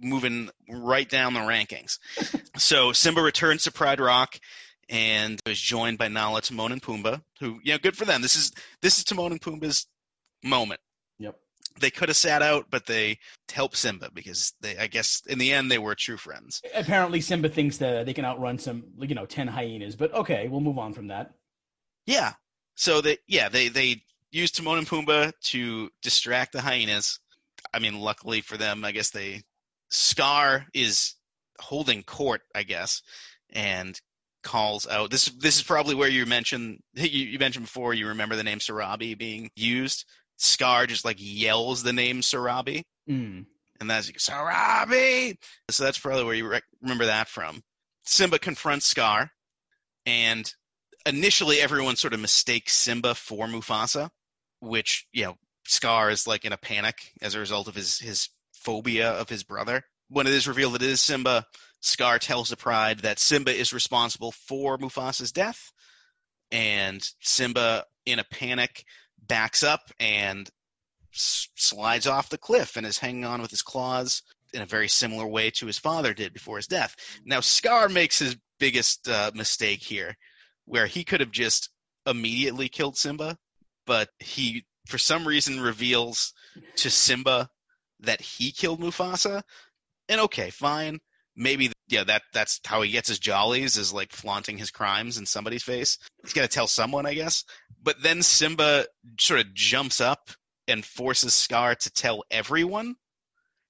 moving 0.00 0.50
right 0.68 1.08
down 1.08 1.34
the 1.34 1.40
rankings. 1.40 1.98
so 2.56 2.90
Simba 2.92 3.22
returns 3.22 3.64
to 3.64 3.72
Pride 3.72 4.00
Rock 4.00 4.40
and 4.88 5.40
was 5.46 5.60
joined 5.60 5.98
by 5.98 6.08
Nala, 6.08 6.42
Timon, 6.42 6.72
and 6.72 6.82
Pumbaa. 6.82 7.20
Who, 7.40 7.60
you 7.62 7.72
know, 7.72 7.78
good 7.78 7.96
for 7.96 8.04
them. 8.04 8.22
This 8.22 8.36
is 8.36 8.52
this 8.82 8.98
is 8.98 9.04
Timon 9.04 9.32
and 9.32 9.40
Pumbaa's 9.40 9.86
moment. 10.42 10.80
Yep. 11.18 11.36
They 11.80 11.90
could 11.90 12.08
have 12.08 12.16
sat 12.16 12.42
out, 12.42 12.66
but 12.70 12.86
they 12.86 13.18
helped 13.52 13.76
Simba 13.76 14.10
because 14.12 14.52
they, 14.60 14.76
I 14.76 14.86
guess, 14.86 15.22
in 15.26 15.38
the 15.38 15.52
end, 15.52 15.70
they 15.70 15.78
were 15.78 15.94
true 15.94 16.16
friends. 16.16 16.62
Apparently, 16.74 17.20
Simba 17.20 17.48
thinks 17.48 17.78
that 17.78 18.06
they 18.06 18.14
can 18.14 18.24
outrun 18.24 18.58
some, 18.58 18.84
you 18.98 19.14
know, 19.14 19.26
ten 19.26 19.48
hyenas. 19.48 19.96
But 19.96 20.12
okay, 20.14 20.48
we'll 20.48 20.60
move 20.60 20.78
on 20.78 20.92
from 20.92 21.08
that. 21.08 21.32
Yeah. 22.06 22.32
So 22.76 23.00
they, 23.00 23.18
yeah, 23.26 23.48
they 23.48 23.68
they 23.68 24.02
used 24.30 24.56
Timon 24.56 24.78
and 24.78 24.86
Pumbaa 24.86 25.32
to 25.50 25.90
distract 26.02 26.52
the 26.52 26.60
hyenas. 26.60 27.18
I 27.72 27.78
mean, 27.78 27.98
luckily 27.98 28.40
for 28.40 28.56
them, 28.56 28.84
I 28.84 28.92
guess 28.92 29.10
they 29.10 29.42
Scar 29.90 30.66
is 30.74 31.14
holding 31.60 32.02
court, 32.02 32.42
I 32.54 32.64
guess, 32.64 33.02
and 33.50 33.98
calls 34.44 34.86
out. 34.86 35.10
This 35.10 35.24
this 35.26 35.56
is 35.56 35.62
probably 35.62 35.94
where 35.96 36.08
you 36.08 36.24
mentioned 36.26 36.78
you, 36.94 37.08
you 37.26 37.38
mentioned 37.38 37.64
before. 37.64 37.94
You 37.94 38.08
remember 38.08 38.36
the 38.36 38.44
name 38.44 38.58
Sarabi 38.58 39.18
being 39.18 39.50
used. 39.56 40.04
Scar 40.36 40.86
just 40.86 41.04
like 41.04 41.16
yells 41.18 41.82
the 41.82 41.92
name 41.92 42.20
Sarabi, 42.20 42.82
Mm. 43.08 43.46
and 43.80 43.90
that's 43.90 44.10
Sarabi. 44.12 45.36
So 45.70 45.84
that's 45.84 45.98
probably 45.98 46.24
where 46.24 46.34
you 46.34 46.46
rec- 46.48 46.62
remember 46.82 47.06
that 47.06 47.28
from. 47.28 47.60
Simba 48.04 48.38
confronts 48.38 48.86
Scar, 48.86 49.30
and 50.06 50.50
initially 51.06 51.60
everyone 51.60 51.96
sort 51.96 52.14
of 52.14 52.20
mistakes 52.20 52.72
Simba 52.74 53.14
for 53.14 53.46
Mufasa, 53.46 54.08
which 54.60 55.06
you 55.12 55.24
know 55.24 55.34
Scar 55.66 56.10
is 56.10 56.26
like 56.26 56.44
in 56.44 56.52
a 56.52 56.58
panic 56.58 56.96
as 57.22 57.34
a 57.34 57.40
result 57.40 57.68
of 57.68 57.74
his 57.74 57.98
his 57.98 58.28
phobia 58.54 59.10
of 59.12 59.28
his 59.28 59.44
brother. 59.44 59.82
When 60.14 60.28
it 60.28 60.32
is 60.32 60.46
revealed 60.46 60.74
that 60.74 60.82
it 60.82 60.90
is 60.90 61.00
Simba, 61.00 61.44
Scar 61.80 62.20
tells 62.20 62.48
the 62.48 62.56
Pride 62.56 63.00
that 63.00 63.18
Simba 63.18 63.52
is 63.52 63.72
responsible 63.72 64.30
for 64.30 64.78
Mufasa's 64.78 65.32
death, 65.32 65.72
and 66.52 67.04
Simba, 67.20 67.84
in 68.06 68.20
a 68.20 68.24
panic, 68.24 68.84
backs 69.26 69.64
up 69.64 69.80
and 69.98 70.48
s- 71.12 71.48
slides 71.56 72.06
off 72.06 72.28
the 72.28 72.38
cliff 72.38 72.76
and 72.76 72.86
is 72.86 72.96
hanging 72.96 73.24
on 73.24 73.42
with 73.42 73.50
his 73.50 73.62
claws 73.62 74.22
in 74.52 74.62
a 74.62 74.66
very 74.66 74.86
similar 74.86 75.26
way 75.26 75.50
to 75.50 75.66
his 75.66 75.78
father 75.78 76.14
did 76.14 76.32
before 76.32 76.58
his 76.58 76.68
death. 76.68 76.94
Now, 77.24 77.40
Scar 77.40 77.88
makes 77.88 78.20
his 78.20 78.36
biggest 78.60 79.08
uh, 79.08 79.32
mistake 79.34 79.82
here, 79.82 80.16
where 80.64 80.86
he 80.86 81.02
could 81.02 81.18
have 81.18 81.32
just 81.32 81.70
immediately 82.06 82.68
killed 82.68 82.96
Simba, 82.96 83.36
but 83.84 84.10
he, 84.20 84.64
for 84.86 84.96
some 84.96 85.26
reason, 85.26 85.60
reveals 85.60 86.32
to 86.76 86.88
Simba 86.88 87.48
that 87.98 88.20
he 88.20 88.52
killed 88.52 88.80
Mufasa. 88.80 89.42
And 90.08 90.20
okay, 90.22 90.50
fine. 90.50 90.98
maybe 91.36 91.72
yeah 91.88 92.04
that 92.04 92.22
that's 92.32 92.60
how 92.64 92.82
he 92.82 92.90
gets 92.90 93.08
his 93.08 93.18
jollies 93.18 93.76
is 93.76 93.92
like 93.92 94.12
flaunting 94.12 94.56
his 94.56 94.70
crimes 94.70 95.18
in 95.18 95.26
somebody's 95.26 95.62
face. 95.62 95.98
He's 96.22 96.32
got 96.32 96.42
to 96.42 96.48
tell 96.48 96.66
someone, 96.66 97.06
I 97.06 97.14
guess. 97.14 97.44
But 97.82 98.02
then 98.02 98.22
Simba 98.22 98.86
sort 99.18 99.40
of 99.40 99.52
jumps 99.54 100.00
up 100.00 100.30
and 100.68 100.84
forces 100.84 101.34
Scar 101.34 101.74
to 101.74 101.90
tell 101.90 102.24
everyone, 102.30 102.96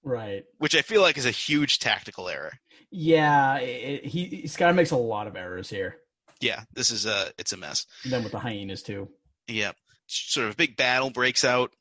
Right. 0.04 0.44
which 0.58 0.76
I 0.76 0.82
feel 0.82 1.00
like 1.00 1.16
is 1.18 1.26
a 1.26 1.30
huge 1.32 1.78
tactical 1.80 2.28
error. 2.28 2.52
Yeah, 2.90 3.56
it, 3.58 4.04
he 4.04 4.46
Scar 4.46 4.72
makes 4.72 4.92
a 4.92 4.96
lot 4.96 5.26
of 5.26 5.34
errors 5.36 5.68
here. 5.68 5.96
Yeah, 6.40 6.62
this 6.74 6.90
is 6.90 7.06
a 7.06 7.32
it's 7.38 7.52
a 7.52 7.56
mess. 7.56 7.86
And 8.04 8.12
then 8.12 8.22
with 8.22 8.32
the 8.32 8.38
hyenas 8.38 8.82
too. 8.82 9.08
Yeah, 9.48 9.72
sort 10.06 10.46
of 10.48 10.52
a 10.52 10.56
big 10.56 10.76
battle 10.76 11.10
breaks 11.10 11.44
out 11.44 11.72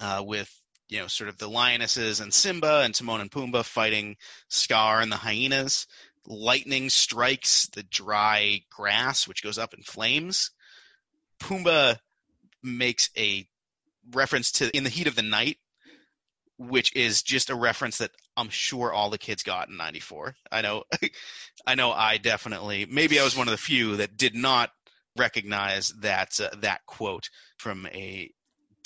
uh, 0.00 0.22
with 0.26 0.50
you 0.88 0.98
know 0.98 1.06
sort 1.06 1.28
of 1.28 1.38
the 1.38 1.48
lionesses 1.48 2.20
and 2.20 2.32
Simba 2.32 2.80
and 2.84 2.94
Timon 2.94 3.20
and 3.20 3.30
Pumbaa 3.30 3.64
fighting 3.64 4.16
Scar 4.48 5.00
and 5.00 5.12
the 5.12 5.16
hyenas. 5.16 5.86
Lightning 6.26 6.90
strikes 6.90 7.68
the 7.68 7.82
dry 7.82 8.60
grass, 8.70 9.26
which 9.26 9.42
goes 9.42 9.58
up 9.58 9.72
in 9.74 9.82
flames. 9.82 10.50
Pumbaa 11.40 11.98
makes 12.62 13.10
a 13.16 13.46
reference 14.10 14.52
to 14.52 14.76
"In 14.76 14.84
the 14.84 14.90
Heat 14.90 15.06
of 15.06 15.14
the 15.14 15.22
Night," 15.22 15.58
which 16.58 16.94
is 16.94 17.22
just 17.22 17.50
a 17.50 17.54
reference 17.54 17.98
that 17.98 18.10
I'm 18.36 18.50
sure 18.50 18.92
all 18.92 19.10
the 19.10 19.18
kids 19.18 19.42
got 19.42 19.68
in 19.68 19.76
'94. 19.76 20.34
I 20.50 20.62
know, 20.62 20.84
I 21.66 21.74
know, 21.74 21.92
I 21.92 22.18
definitely. 22.18 22.86
Maybe 22.86 23.18
I 23.18 23.24
was 23.24 23.36
one 23.36 23.48
of 23.48 23.52
the 23.52 23.58
few 23.58 23.96
that 23.96 24.16
did 24.16 24.34
not 24.34 24.70
recognize 25.16 25.88
that 26.00 26.38
uh, 26.40 26.50
that 26.60 26.84
quote 26.86 27.30
from 27.56 27.86
a 27.86 28.30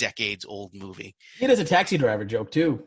decades 0.03 0.44
old 0.44 0.74
movie. 0.74 1.14
He 1.38 1.46
does 1.46 1.61
a 1.61 1.64
taxi 1.64 1.96
driver 1.96 2.24
joke 2.24 2.50
too. 2.50 2.82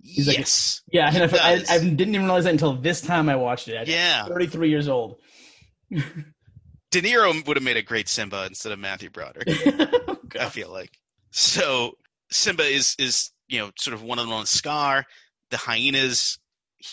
He's 0.00 0.28
like- 0.28 0.38
yes. 0.38 0.82
Yeah, 0.92 1.10
and 1.12 1.34
I. 1.34 1.64
I 1.68 1.78
didn't 1.80 2.14
even 2.14 2.22
realize 2.22 2.44
that 2.44 2.50
until 2.52 2.74
this 2.74 3.00
time 3.00 3.28
I 3.28 3.34
watched 3.34 3.66
it. 3.66 3.74
At 3.74 3.88
yeah. 3.88 4.26
33 4.26 4.70
years 4.70 4.88
old. 4.88 5.16
De 5.90 7.02
Niro 7.02 7.46
would 7.46 7.56
have 7.56 7.64
made 7.64 7.76
a 7.76 7.82
great 7.82 8.08
Simba 8.08 8.46
instead 8.46 8.72
of 8.72 8.78
Matthew 8.78 9.10
Broderick. 9.10 9.48
Oh, 10.38 10.44
I 10.44 10.50
feel 10.50 10.70
like. 10.70 10.90
So 11.30 11.92
Simba 12.30 12.62
is 12.62 12.94
is 12.98 13.30
you 13.48 13.58
know 13.58 13.70
sort 13.78 13.94
of 13.94 14.02
one 14.02 14.18
on 14.18 14.28
one 14.28 14.44
Scar. 14.44 15.06
The 15.50 15.56
hyenas 15.56 16.38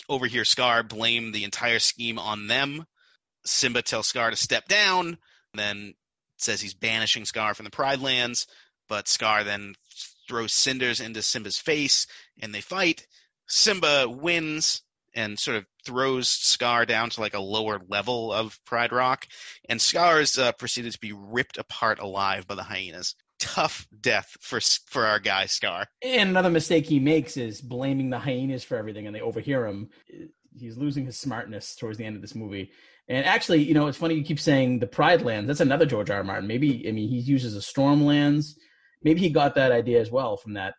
overhear 0.08 0.44
Scar 0.46 0.82
blame 0.82 1.32
the 1.32 1.44
entire 1.44 1.78
scheme 1.78 2.18
on 2.18 2.46
them. 2.46 2.86
Simba 3.44 3.82
tells 3.82 4.06
Scar 4.08 4.30
to 4.30 4.36
step 4.36 4.68
down, 4.68 5.18
then 5.52 5.92
says 6.38 6.62
he's 6.62 6.72
banishing 6.74 7.26
Scar 7.26 7.52
from 7.54 7.64
the 7.64 7.70
Pride 7.70 8.00
Lands, 8.00 8.46
but 8.88 9.08
Scar 9.08 9.44
then 9.44 9.74
throws 10.28 10.52
cinders 10.52 11.00
into 11.00 11.22
Simba's 11.22 11.58
face 11.58 12.06
and 12.40 12.54
they 12.54 12.60
fight. 12.60 13.06
Simba 13.48 14.08
wins 14.08 14.82
and 15.14 15.38
sort 15.38 15.56
of 15.56 15.66
throws 15.84 16.28
Scar 16.28 16.84
down 16.84 17.10
to 17.10 17.20
like 17.20 17.34
a 17.34 17.40
lower 17.40 17.80
level 17.88 18.32
of 18.32 18.62
Pride 18.64 18.92
Rock, 18.92 19.26
and 19.68 19.80
Scar 19.80 20.20
is 20.20 20.38
uh, 20.38 20.52
proceeded 20.52 20.92
to 20.92 21.00
be 21.00 21.12
ripped 21.12 21.56
apart 21.56 21.98
alive 21.98 22.46
by 22.46 22.54
the 22.54 22.62
hyenas. 22.62 23.14
Tough 23.38 23.86
death 24.00 24.36
for 24.40 24.60
for 24.60 25.06
our 25.06 25.18
guy 25.18 25.46
Scar. 25.46 25.86
And 26.02 26.30
another 26.30 26.50
mistake 26.50 26.86
he 26.86 27.00
makes 27.00 27.36
is 27.36 27.60
blaming 27.60 28.10
the 28.10 28.18
hyenas 28.18 28.64
for 28.64 28.76
everything, 28.76 29.06
and 29.06 29.14
they 29.14 29.20
overhear 29.20 29.66
him. 29.66 29.88
He's 30.58 30.76
losing 30.76 31.04
his 31.04 31.18
smartness 31.18 31.74
towards 31.76 31.98
the 31.98 32.04
end 32.04 32.16
of 32.16 32.22
this 32.22 32.34
movie. 32.34 32.70
And 33.08 33.24
actually, 33.26 33.62
you 33.62 33.74
know, 33.74 33.86
it's 33.86 33.98
funny 33.98 34.14
you 34.14 34.24
keep 34.24 34.40
saying 34.40 34.78
the 34.78 34.86
Pride 34.86 35.22
Lands. 35.22 35.46
That's 35.46 35.60
another 35.60 35.86
George 35.86 36.10
R. 36.10 36.18
R. 36.18 36.24
Martin. 36.24 36.48
Maybe 36.48 36.86
I 36.88 36.92
mean 36.92 37.08
he 37.08 37.18
uses 37.18 37.56
a 37.56 37.60
Stormlands. 37.60 38.54
Maybe 39.02 39.20
he 39.20 39.30
got 39.30 39.54
that 39.54 39.72
idea 39.72 40.00
as 40.00 40.10
well 40.10 40.36
from 40.36 40.54
that, 40.54 40.74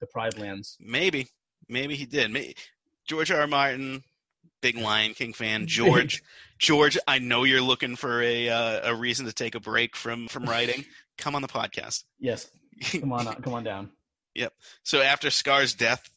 the 0.00 0.06
Pride 0.06 0.38
Lands. 0.38 0.76
Maybe, 0.80 1.28
maybe 1.68 1.96
he 1.96 2.04
did. 2.04 2.30
Maybe, 2.30 2.56
George 3.06 3.30
R. 3.30 3.40
R. 3.40 3.46
Martin, 3.46 4.02
big 4.60 4.76
Lion 4.76 5.14
King 5.14 5.32
fan. 5.32 5.66
George, 5.66 6.22
George, 6.58 6.98
I 7.06 7.18
know 7.18 7.44
you're 7.44 7.60
looking 7.60 7.96
for 7.96 8.22
a 8.22 8.48
uh, 8.48 8.90
a 8.90 8.94
reason 8.94 9.26
to 9.26 9.32
take 9.32 9.54
a 9.54 9.60
break 9.60 9.96
from 9.96 10.28
from 10.28 10.44
writing. 10.44 10.84
Come 11.18 11.34
on 11.34 11.42
the 11.42 11.48
podcast. 11.48 12.04
Yes, 12.18 12.50
come 13.00 13.10
on, 13.10 13.24
come 13.40 13.54
on 13.54 13.64
down. 13.64 13.90
Yep. 14.34 14.52
So 14.82 15.00
after 15.00 15.30
Scar's 15.30 15.72
death, 15.72 16.10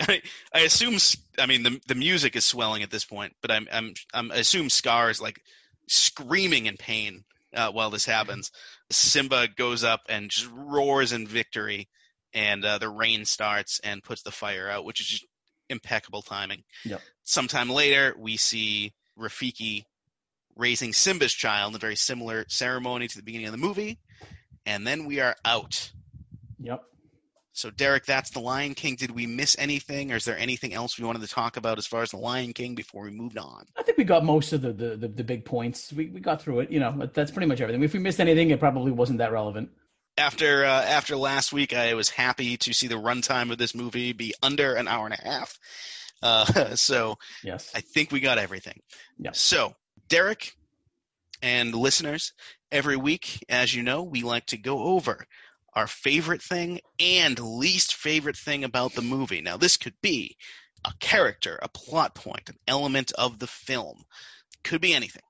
I, 0.00 0.22
I 0.54 0.60
assume 0.60 0.96
I 1.38 1.44
mean 1.44 1.62
the 1.62 1.78
the 1.86 1.94
music 1.94 2.36
is 2.36 2.44
swelling 2.46 2.82
at 2.82 2.90
this 2.90 3.04
point, 3.04 3.34
but 3.42 3.50
I'm 3.50 3.68
I'm, 3.70 3.92
I'm 4.14 4.32
I 4.32 4.36
assume 4.36 4.70
Scar 4.70 5.10
is 5.10 5.20
like 5.20 5.42
screaming 5.88 6.66
in 6.66 6.78
pain 6.78 7.24
uh, 7.54 7.70
while 7.70 7.90
this 7.90 8.04
happens. 8.04 8.50
Simba 8.90 9.48
goes 9.48 9.84
up 9.84 10.00
and 10.08 10.30
just 10.30 10.48
roars 10.52 11.12
in 11.12 11.26
victory, 11.26 11.88
and 12.32 12.64
uh, 12.64 12.78
the 12.78 12.88
rain 12.88 13.24
starts 13.24 13.80
and 13.82 14.02
puts 14.02 14.22
the 14.22 14.30
fire 14.30 14.68
out, 14.68 14.84
which 14.84 15.00
is 15.00 15.06
just 15.06 15.26
impeccable 15.68 16.22
timing. 16.22 16.62
Yep. 16.84 17.00
Sometime 17.24 17.70
later, 17.70 18.14
we 18.18 18.36
see 18.36 18.92
Rafiki 19.18 19.84
raising 20.56 20.92
Simba's 20.92 21.32
child, 21.32 21.72
in 21.72 21.76
a 21.76 21.78
very 21.78 21.96
similar 21.96 22.44
ceremony 22.48 23.08
to 23.08 23.16
the 23.16 23.22
beginning 23.22 23.46
of 23.46 23.52
the 23.52 23.58
movie, 23.58 23.98
and 24.66 24.86
then 24.86 25.06
we 25.06 25.20
are 25.20 25.36
out. 25.44 25.90
Yep. 26.58 26.82
So, 27.60 27.70
Derek, 27.70 28.06
that's 28.06 28.30
The 28.30 28.40
Lion 28.40 28.72
King. 28.72 28.96
Did 28.96 29.10
we 29.10 29.26
miss 29.26 29.54
anything, 29.58 30.12
or 30.12 30.16
is 30.16 30.24
there 30.24 30.38
anything 30.38 30.72
else 30.72 30.98
we 30.98 31.04
wanted 31.04 31.20
to 31.20 31.28
talk 31.28 31.58
about 31.58 31.76
as 31.76 31.86
far 31.86 32.00
as 32.00 32.10
The 32.10 32.16
Lion 32.16 32.54
King 32.54 32.74
before 32.74 33.04
we 33.04 33.10
moved 33.10 33.36
on? 33.36 33.66
I 33.76 33.82
think 33.82 33.98
we 33.98 34.04
got 34.04 34.24
most 34.24 34.54
of 34.54 34.62
the 34.62 34.72
the, 34.72 34.96
the, 34.96 35.08
the 35.08 35.24
big 35.24 35.44
points. 35.44 35.92
We 35.92 36.08
we 36.08 36.20
got 36.20 36.40
through 36.40 36.60
it. 36.60 36.70
You 36.70 36.80
know, 36.80 37.10
that's 37.12 37.30
pretty 37.30 37.46
much 37.46 37.60
everything. 37.60 37.82
If 37.82 37.92
we 37.92 37.98
missed 37.98 38.18
anything, 38.18 38.48
it 38.48 38.60
probably 38.60 38.92
wasn't 38.92 39.18
that 39.18 39.30
relevant. 39.30 39.68
After 40.16 40.64
uh, 40.64 40.84
after 40.84 41.16
last 41.16 41.52
week, 41.52 41.74
I 41.74 41.92
was 41.92 42.08
happy 42.08 42.56
to 42.56 42.72
see 42.72 42.86
the 42.86 42.94
runtime 42.94 43.52
of 43.52 43.58
this 43.58 43.74
movie 43.74 44.14
be 44.14 44.32
under 44.42 44.74
an 44.76 44.88
hour 44.88 45.04
and 45.04 45.14
a 45.14 45.22
half. 45.22 45.58
Uh, 46.22 46.74
so, 46.76 47.16
Yes. 47.44 47.70
I 47.74 47.82
think 47.82 48.10
we 48.10 48.20
got 48.20 48.38
everything. 48.38 48.80
Yeah. 49.18 49.32
So, 49.34 49.74
Derek 50.08 50.54
and 51.42 51.74
listeners, 51.74 52.32
every 52.72 52.96
week, 52.96 53.44
as 53.50 53.74
you 53.74 53.82
know, 53.82 54.02
we 54.02 54.22
like 54.22 54.46
to 54.46 54.56
go 54.56 54.78
over 54.78 55.26
our 55.74 55.86
favorite 55.86 56.42
thing 56.42 56.80
and 56.98 57.38
least 57.38 57.94
favorite 57.94 58.36
thing 58.36 58.64
about 58.64 58.94
the 58.94 59.02
movie. 59.02 59.40
Now, 59.40 59.56
this 59.56 59.76
could 59.76 59.94
be 60.02 60.36
a 60.84 60.92
character, 61.00 61.58
a 61.62 61.68
plot 61.68 62.14
point, 62.14 62.48
an 62.48 62.56
element 62.66 63.12
of 63.18 63.38
the 63.38 63.46
film. 63.46 64.04
Could 64.64 64.80
be 64.80 64.94
anything. 64.94 65.22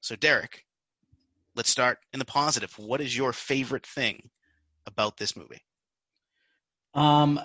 So, 0.00 0.16
Derek, 0.16 0.64
let's 1.54 1.70
start 1.70 1.98
in 2.12 2.18
the 2.18 2.24
positive. 2.24 2.72
What 2.78 3.00
is 3.00 3.16
your 3.16 3.32
favorite 3.32 3.86
thing 3.86 4.30
about 4.86 5.16
this 5.16 5.36
movie? 5.36 5.62
Um, 6.94 7.40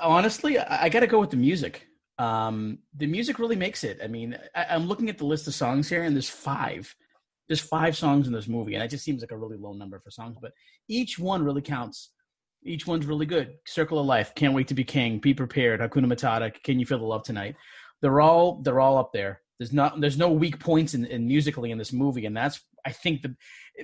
honestly, 0.00 0.58
I, 0.58 0.88
got 0.88 1.00
to 1.00 1.06
go 1.06 1.20
with 1.20 1.30
the 1.30 1.36
music. 1.36 1.86
Um, 2.18 2.78
the 2.94 3.06
music 3.06 3.38
really 3.38 3.56
makes 3.56 3.84
it. 3.84 4.00
I 4.02 4.06
mean, 4.06 4.36
I, 4.54 4.66
I'm 4.70 4.86
looking 4.86 5.08
at 5.08 5.18
the 5.18 5.24
list 5.24 5.46
of 5.46 5.54
songs 5.54 5.88
here, 5.88 6.02
and 6.02 6.14
there's 6.14 6.28
five. 6.28 6.94
There's 7.50 7.58
five 7.58 7.96
songs 7.96 8.28
in 8.28 8.32
this 8.32 8.46
movie, 8.46 8.74
and 8.74 8.84
it 8.84 8.90
just 8.90 9.04
seems 9.04 9.22
like 9.22 9.32
a 9.32 9.36
really 9.36 9.56
low 9.56 9.72
number 9.72 9.98
for 9.98 10.12
songs, 10.12 10.36
but 10.40 10.52
each 10.86 11.18
one 11.18 11.42
really 11.42 11.62
counts. 11.62 12.10
Each 12.62 12.86
one's 12.86 13.06
really 13.06 13.26
good. 13.26 13.54
Circle 13.66 13.98
of 13.98 14.06
Life, 14.06 14.36
Can't 14.36 14.54
Wait 14.54 14.68
to 14.68 14.74
Be 14.74 14.84
King, 14.84 15.18
Be 15.18 15.34
Prepared, 15.34 15.80
Hakuna 15.80 16.06
Matata, 16.06 16.52
Can 16.62 16.78
You 16.78 16.86
Feel 16.86 17.00
the 17.00 17.06
Love 17.06 17.24
Tonight? 17.24 17.56
They're 18.02 18.20
all 18.20 18.62
they're 18.62 18.78
all 18.78 18.98
up 18.98 19.12
there. 19.12 19.40
There's 19.58 19.72
not 19.72 20.00
there's 20.00 20.16
no 20.16 20.30
weak 20.30 20.60
points 20.60 20.94
in, 20.94 21.06
in 21.06 21.26
musically 21.26 21.72
in 21.72 21.78
this 21.78 21.92
movie, 21.92 22.24
and 22.24 22.36
that's 22.36 22.60
I 22.86 22.92
think 22.92 23.22
the 23.22 23.34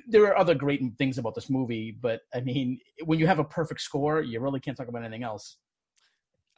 there 0.06 0.26
are 0.26 0.38
other 0.38 0.54
great 0.54 0.80
things 0.96 1.18
about 1.18 1.34
this 1.34 1.50
movie, 1.50 1.90
but 1.90 2.20
I 2.32 2.42
mean, 2.42 2.78
when 3.04 3.18
you 3.18 3.26
have 3.26 3.40
a 3.40 3.44
perfect 3.44 3.80
score, 3.80 4.20
you 4.20 4.38
really 4.38 4.60
can't 4.60 4.76
talk 4.76 4.86
about 4.86 5.02
anything 5.02 5.24
else. 5.24 5.56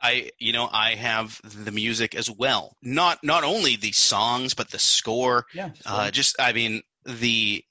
I 0.01 0.31
you 0.39 0.53
know 0.53 0.69
I 0.71 0.95
have 0.95 1.41
the 1.43 1.73
music 1.73 2.15
as 2.15 2.31
well. 2.31 2.77
Not 2.83 3.19
not 3.23 3.45
only 3.45 3.77
the 3.77 3.93
songs 3.93 4.53
but 4.53 4.71
the 4.71 4.79
score. 4.79 5.47
Yeah. 5.55 5.71
Uh, 5.87 6.11
just 6.11 6.37
I 6.39 6.53
mean 6.53 6.83
the 7.05 7.65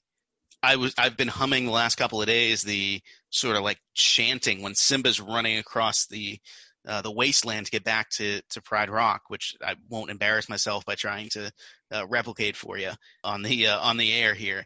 I 0.62 0.76
was 0.76 0.94
I've 0.98 1.16
been 1.16 1.28
humming 1.28 1.66
the 1.66 1.70
last 1.72 1.96
couple 1.96 2.20
of 2.20 2.26
days 2.26 2.62
the 2.62 3.00
sort 3.30 3.56
of 3.56 3.62
like 3.62 3.78
chanting 3.94 4.62
when 4.62 4.74
Simba's 4.74 5.20
running 5.20 5.58
across 5.58 6.06
the 6.06 6.38
uh, 6.86 7.02
the 7.02 7.10
wasteland 7.10 7.66
to 7.66 7.72
get 7.72 7.84
back 7.84 8.08
to 8.10 8.40
to 8.50 8.62
Pride 8.62 8.90
Rock, 8.90 9.22
which 9.28 9.54
I 9.64 9.76
won't 9.88 10.10
embarrass 10.10 10.48
myself 10.48 10.84
by 10.84 10.94
trying 10.94 11.28
to 11.30 11.52
uh, 11.92 12.06
replicate 12.06 12.56
for 12.56 12.78
you 12.78 12.90
on 13.22 13.42
the 13.42 13.68
uh, 13.68 13.78
on 13.80 13.96
the 13.96 14.12
air 14.12 14.34
here. 14.34 14.64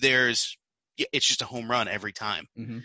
There's 0.00 0.56
it's 0.96 1.26
just 1.26 1.42
a 1.42 1.46
home 1.46 1.70
run 1.70 1.88
every 1.88 2.12
time. 2.12 2.46
hmm 2.56 2.78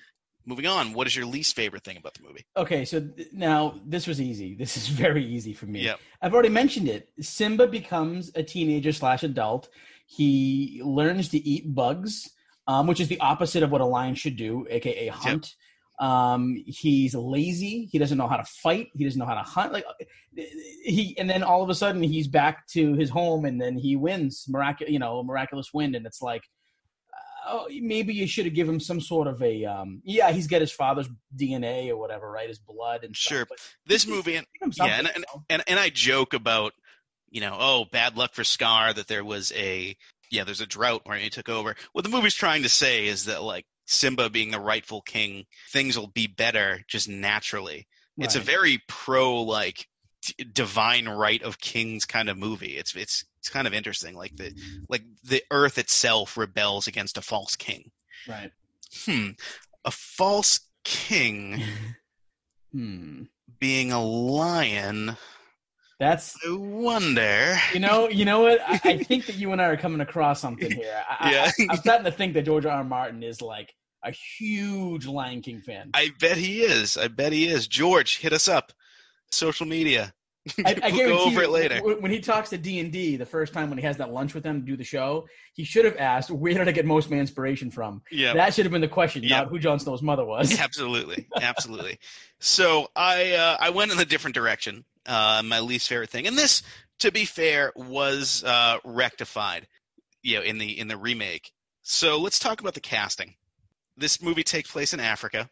Moving 0.46 0.66
on, 0.66 0.94
what 0.94 1.06
is 1.06 1.16
your 1.16 1.28
least 1.28 1.56
favorite 1.56 1.84
thing 1.84 1.98
about 1.98 2.16
the 2.16 2.24
movie? 2.24 2.44
Okay, 2.58 2.84
so 2.84 3.02
th- 3.02 3.28
now 3.34 3.80
this 3.86 4.08
was 4.08 4.20
easy. 4.20 4.56
This 4.56 4.78
is 4.78 4.88
very 5.06 5.24
easy 5.24 5.54
for 5.54 5.68
me. 5.68 5.82
Yep. 5.82 6.00
I've 6.22 6.34
already 6.34 6.50
mentioned 6.50 6.88
it. 6.88 7.10
Simba 7.22 7.68
becomes 7.68 8.32
a 8.34 8.42
teenager 8.42 8.92
slash 8.92 9.22
adult. 9.22 9.70
He 10.12 10.82
learns 10.84 11.30
to 11.30 11.38
eat 11.38 11.74
bugs, 11.76 12.28
um, 12.68 12.88
which 12.88 13.00
is 13.00 13.08
the 13.10 13.20
opposite 13.20 13.62
of 13.62 13.70
what 13.72 13.80
a 13.82 13.86
lion 13.86 14.16
should 14.16 14.36
do, 14.38 14.66
aka 14.70 15.08
hunt. 15.08 15.54
Um, 16.00 16.56
he's 16.66 17.14
lazy. 17.14 17.88
He 17.92 18.00
doesn't 18.00 18.18
know 18.18 18.28
how 18.28 18.38
to 18.38 18.44
fight. 18.46 18.88
He 18.96 19.04
doesn't 19.04 19.20
know 19.20 19.26
how 19.28 19.36
to 19.36 19.44
hunt. 19.44 19.72
Like 19.72 19.86
he, 20.36 21.16
and 21.20 21.30
then 21.30 21.44
all 21.44 21.62
of 21.62 21.70
a 21.70 21.76
sudden 21.76 22.02
he's 22.02 22.28
back 22.28 22.66
to 22.70 22.96
his 22.96 23.10
home, 23.10 23.46
and 23.46 23.62
then 23.62 23.78
he 23.78 23.96
wins 23.96 24.46
miraculous, 24.48 24.92
you 24.92 24.98
know, 25.00 25.20
a 25.20 25.24
miraculous 25.24 25.70
win, 25.74 25.94
and 25.96 26.06
it's 26.06 26.22
like. 26.22 26.44
Oh, 27.52 27.68
maybe 27.82 28.14
you 28.14 28.28
should 28.28 28.46
have 28.46 28.54
given 28.54 28.76
him 28.76 28.80
some 28.80 29.02
sort 29.02 29.26
of 29.28 29.42
a 29.42 29.66
um 29.66 30.02
yeah 30.04 30.30
he's 30.32 30.46
got 30.46 30.62
his 30.62 30.72
father's 30.74 31.10
DNA 31.36 31.90
or 31.90 31.98
whatever 31.98 32.30
right 32.30 32.48
his 32.48 32.60
blood 32.60 33.04
and 33.04 33.16
Sure. 33.16 33.46
but 33.48 33.58
This 33.88 34.06
movie, 34.06 34.36
and 34.36 34.46
Yeah, 34.62 34.70
something, 34.72 35.12
and- 35.16 35.26
and 35.50 35.64
and 35.66 35.80
I 35.80 35.90
joke 35.90 36.34
about 36.36 36.74
you 37.32 37.42
know, 37.42 37.56
oh, 37.60 37.86
bad 37.92 38.18
luck 38.18 38.34
for 38.34 38.44
Scar 38.44 38.94
that 38.94 39.08
there 39.08 39.24
was 39.24 39.52
a 39.56 39.96
yeah, 40.32 40.44
there's 40.44 40.62
a 40.62 40.68
drought 40.68 41.02
where 41.06 41.18
he 41.18 41.30
took 41.30 41.50
over. 41.50 41.76
What 41.94 42.04
the 42.04 42.12
movie's 42.12 42.36
trying 42.36 42.64
to 42.64 42.70
say 42.70 43.08
is 43.08 43.26
that 43.26 43.42
like 43.42 43.66
Simba 43.88 44.30
being 44.30 44.52
the 44.52 44.60
rightful 44.60 45.02
king, 45.02 45.46
things 45.72 45.98
will 45.98 46.08
be 46.08 46.28
better 46.28 46.82
just 46.88 47.10
naturally. 47.10 47.88
Right. 48.18 48.26
It's 48.26 48.36
a 48.36 48.40
very 48.40 48.82
pro 48.88 49.42
like 49.42 49.88
d- 50.24 50.46
divine 50.52 51.08
right 51.08 51.42
of 51.42 51.60
kings 51.60 52.06
kind 52.06 52.30
of 52.30 52.38
movie. 52.38 52.78
It's 52.78 52.96
it's 52.96 53.26
it's 53.40 53.50
kind 53.50 53.68
of 53.68 53.74
interesting. 53.74 54.16
Like 54.16 54.36
the 54.36 54.54
like 54.88 55.04
the 55.24 55.44
earth 55.52 55.78
itself 55.78 56.38
rebels 56.38 56.88
against 56.88 57.18
a 57.18 57.22
false 57.22 57.56
king. 57.56 57.90
Right. 58.28 58.52
Hmm. 59.06 59.30
A 59.86 59.92
false 59.92 60.60
king. 60.84 61.62
hmm. 62.72 63.24
Being 63.60 63.92
a 63.92 64.04
lion. 64.04 65.18
That's 66.00 66.38
I 66.48 66.56
wonder. 66.56 67.58
You 67.74 67.82
know, 67.82 68.08
you 68.08 68.24
know 68.24 68.42
what? 68.42 68.62
I, 68.66 68.80
I 68.86 68.98
think 69.04 69.26
that 69.26 69.36
you 69.36 69.52
and 69.52 69.62
I 69.62 69.66
are 69.66 69.78
coming 69.78 70.00
across 70.00 70.40
something 70.40 70.72
here. 70.72 71.04
I, 71.10 71.32
yeah. 71.32 71.52
I, 71.60 71.74
am 71.74 71.78
starting 71.78 72.06
to 72.06 72.12
think 72.12 72.34
that 72.36 72.44
George 72.44 72.66
R. 72.66 72.72
R. 72.72 72.84
Martin 72.86 73.22
is 73.22 73.42
like 73.42 73.74
a 74.04 74.12
huge 74.12 75.06
Lion 75.06 75.42
King 75.42 75.60
fan. 75.60 75.90
I 75.94 76.12
bet 76.20 76.38
he 76.38 76.62
is. 76.62 76.96
I 76.96 77.10
bet 77.10 77.34
he 77.34 77.48
is. 77.48 77.68
George, 77.68 78.18
hit 78.20 78.32
us 78.32 78.48
up. 78.48 78.72
Social 79.32 79.66
media. 79.66 80.14
I, 80.66 80.76
I 80.84 80.92
we'll 80.92 81.08
go 81.08 81.24
over 81.26 81.42
you, 81.42 81.42
it 81.42 81.50
later. 81.50 81.82
When 81.82 82.12
he 82.12 82.20
talks 82.20 82.50
to 82.52 82.58
D 82.58 82.80
and 82.80 82.92
D 82.92 83.18
the 83.18 83.26
first 83.26 83.54
time 83.54 83.70
when 83.70 83.78
he 83.78 83.84
has 83.86 83.98
that 83.98 84.12
lunch 84.12 84.34
with 84.34 84.44
them 84.44 84.62
to 84.62 84.66
do 84.66 84.78
the 84.78 84.84
show, 84.84 85.28
he 85.54 85.64
should 85.64 85.86
have 85.86 85.98
asked, 85.98 86.32
"Where 86.32 86.54
did 86.54 86.68
I 86.68 86.72
get 86.72 86.86
most 86.86 87.06
of 87.06 87.12
my 87.12 87.18
inspiration 87.18 87.72
from?" 87.72 88.02
Yeah, 88.12 88.34
that 88.34 88.54
should 88.54 88.66
have 88.66 88.72
been 88.72 88.82
the 88.82 88.88
question, 88.88 89.24
yep. 89.24 89.32
not 89.32 89.48
who 89.50 89.60
Jon 89.60 89.80
Snow's 89.80 90.02
mother 90.02 90.26
was. 90.26 90.58
Absolutely, 90.70 91.28
absolutely. 91.42 92.00
so 92.40 92.90
I 92.96 93.34
uh, 93.34 93.58
I 93.60 93.72
went 93.72 93.92
in 93.92 94.00
a 94.00 94.06
different 94.06 94.36
direction. 94.36 94.86
Uh, 95.06 95.42
my 95.44 95.60
least 95.60 95.90
favorite 95.90 96.10
thing, 96.10 96.28
and 96.28 96.38
this, 96.38 96.62
to 97.00 97.12
be 97.12 97.26
fair, 97.26 97.74
was 97.76 98.44
uh, 98.44 98.78
rectified, 98.84 99.68
you 100.22 100.38
know, 100.38 100.44
in 100.44 100.58
the 100.58 100.80
in 100.80 100.88
the 100.88 100.98
remake. 100.98 101.52
So 101.82 102.20
let's 102.20 102.40
talk 102.40 102.62
about 102.62 102.76
the 102.76 102.82
casting. 102.82 103.36
This 103.98 104.22
movie 104.22 104.44
takes 104.44 104.72
place 104.72 104.94
in 104.94 105.00
Africa. 105.00 105.50